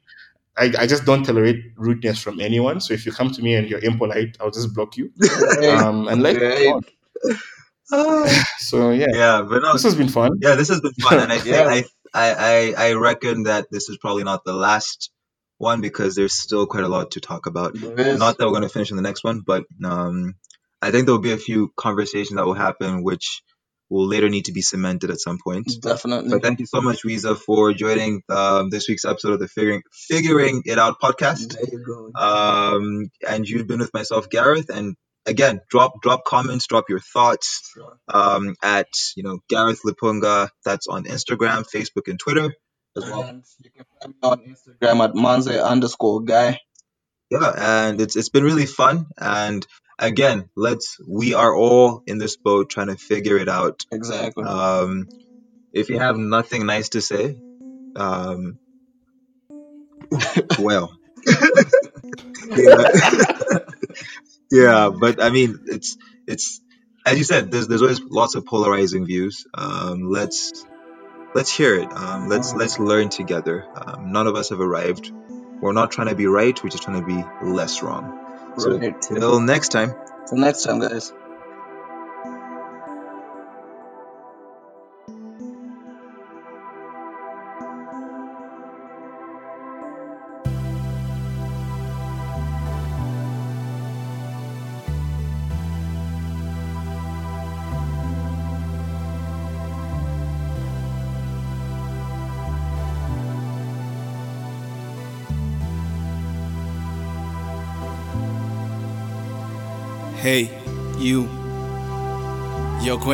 I, 0.58 0.74
I 0.80 0.88
just 0.88 1.06
don't 1.06 1.24
tolerate 1.24 1.64
rudeness 1.76 2.22
from 2.22 2.40
anyone. 2.42 2.82
So 2.82 2.94
if 2.94 3.06
you 3.06 3.12
come 3.12 3.32
to 3.32 3.42
me 3.42 3.56
and 3.56 3.70
you're 3.70 3.84
impolite, 3.84 4.38
I'll 4.42 4.52
just 4.52 4.74
block 4.74 4.98
you. 4.98 5.12
Um, 5.64 6.08
and 6.08 6.24
like, 6.24 6.38
Right. 6.38 6.74
Ah. 7.92 8.46
so 8.60 8.92
yeah, 8.92 9.06
yeah, 9.14 9.42
but 9.48 9.62
no, 9.62 9.74
this 9.74 9.84
has 9.84 9.96
been 9.96 10.10
fun. 10.10 10.32
yeah, 10.42 10.56
this 10.56 10.68
has 10.70 10.82
been 10.82 10.94
fun, 11.00 11.20
and 11.20 11.32
I 11.32 11.38
think 11.38 11.56
Yeah. 11.56 11.68
I, 11.70 11.84
I 12.14 12.74
I 12.78 12.90
I 12.90 12.94
reckon 12.94 13.44
that 13.44 13.68
this 13.72 13.88
is 13.90 13.98
probably 13.98 14.24
not 14.26 14.44
the 14.44 14.54
last 14.54 15.10
one 15.58 15.80
because 15.82 16.16
there's 16.16 16.34
still 16.34 16.68
quite 16.68 16.84
a 16.84 16.90
lot 16.90 17.12
to 17.12 17.22
talk 17.22 17.46
about. 17.46 17.76
Not 17.76 18.38
that 18.38 18.46
we're 18.46 18.52
going 18.52 18.64
to 18.64 18.70
finish 18.70 18.92
in 18.92 18.98
the 18.98 19.04
next 19.04 19.24
one, 19.24 19.40
but 19.46 19.64
um, 19.84 20.36
I 20.82 20.92
think 20.92 21.06
there 21.06 21.16
will 21.16 21.22
be 21.22 21.32
a 21.32 21.38
few 21.38 21.72
conversations 21.78 22.36
that 22.36 22.46
will 22.46 22.54
happen 22.54 23.04
which 23.04 23.42
will 23.90 24.08
later 24.08 24.30
need 24.30 24.46
to 24.46 24.52
be 24.52 24.62
cemented 24.62 25.10
at 25.12 25.20
some 25.20 25.38
point. 25.44 25.72
Definitely. 25.82 26.30
But 26.30 26.44
thank 26.44 26.60
you 26.60 26.66
so 26.66 26.82
much, 26.82 27.04
Wiza, 27.04 27.38
for 27.38 27.74
joining 27.74 28.22
um, 28.30 28.70
this 28.70 28.88
week's 28.90 29.06
episode 29.06 29.34
of 29.34 29.40
the 29.40 29.48
Figuring 29.48 29.82
Figuring 29.92 30.64
It 30.66 30.78
Out 30.78 31.00
podcast. 31.02 31.54
There 31.54 31.64
you 31.72 31.84
go. 31.86 32.12
Um, 32.20 33.10
and 33.28 33.48
you've 33.48 33.68
been 33.68 33.80
with 33.80 33.94
myself, 33.94 34.30
Gareth. 34.30 34.70
And 34.70 34.96
again, 35.26 35.62
drop 35.70 36.02
drop 36.02 36.26
comments, 36.26 36.68
drop 36.68 36.86
your 36.90 37.00
thoughts 37.00 37.72
Sure. 37.74 37.98
um, 38.14 38.56
at 38.64 38.88
you 39.16 39.24
know 39.24 39.40
Gareth 39.50 39.82
Lipunga. 39.86 40.50
That's 40.66 40.88
on 40.88 41.06
Instagram, 41.06 41.66
Facebook, 41.74 42.08
and 42.08 42.20
Twitter 42.20 42.54
as 42.98 43.04
well. 43.06 43.22
And 43.24 43.44
you 43.64 43.72
can 43.72 43.86
find 44.02 44.14
me 44.14 44.20
on 44.24 44.56
Instagram 44.56 45.04
at 45.04 45.14
manze 45.14 45.64
underscore 45.64 46.24
guy. 46.24 46.60
Yeah, 47.30 47.54
and 47.90 48.00
it's 48.02 48.16
it's 48.16 48.30
been 48.30 48.44
really 48.44 48.66
fun. 48.66 49.06
And 49.18 49.66
again, 50.00 50.50
let's 50.56 50.98
we 51.06 51.34
are 51.34 51.54
all 51.56 52.04
in 52.06 52.18
this 52.18 52.38
boat 52.38 52.70
trying 52.70 52.88
to 52.88 52.96
figure 52.96 53.38
it 53.38 53.50
out. 53.50 53.86
Exactly. 53.92 54.44
Um, 54.44 55.08
if 55.74 55.90
you 55.90 56.00
have 56.00 56.18
nothing 56.18 56.66
nice 56.66 56.90
to 56.90 57.02
say, 57.02 57.38
um, 57.96 58.58
well, 60.60 60.98
yeah, 62.56 62.90
yeah, 64.52 64.90
but 64.90 65.22
I 65.22 65.30
mean, 65.30 65.60
it's 65.68 65.98
it's 66.26 66.62
as 67.06 67.18
you 67.18 67.24
said, 67.24 67.52
there's 67.52 67.68
there's 67.68 67.82
always 67.82 68.02
lots 68.02 68.36
of 68.36 68.46
polarizing 68.46 69.06
views. 69.06 69.46
Um, 69.54 70.10
let's 70.10 70.66
let's 71.34 71.56
hear 71.56 71.76
it. 71.76 71.92
Um, 71.92 72.30
let's 72.30 72.54
let's 72.54 72.80
learn 72.80 73.10
together. 73.10 73.66
Um, 73.76 74.12
none 74.12 74.28
of 74.28 74.36
us 74.36 74.50
have 74.50 74.60
arrived. 74.60 75.12
We're 75.60 75.74
not 75.74 75.92
trying 75.92 76.10
to 76.10 76.16
be 76.16 76.28
right. 76.28 76.62
We're 76.64 76.70
just 76.70 76.84
trying 76.84 77.02
to 77.02 77.08
be 77.08 77.24
less 77.46 77.82
wrong. 77.82 78.27
So 78.58 78.78
Right. 78.78 79.02
till 79.02 79.40
next 79.42 79.70
time. 79.70 79.94
Till 80.28 80.38
next 80.40 80.64
time, 80.64 80.80
guys. 80.80 81.14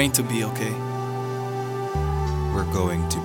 Going 0.03 0.11
to 0.11 0.23
be 0.23 0.43
okay. 0.43 0.73
we're 2.53 2.69
going 2.73 3.07
to. 3.07 3.22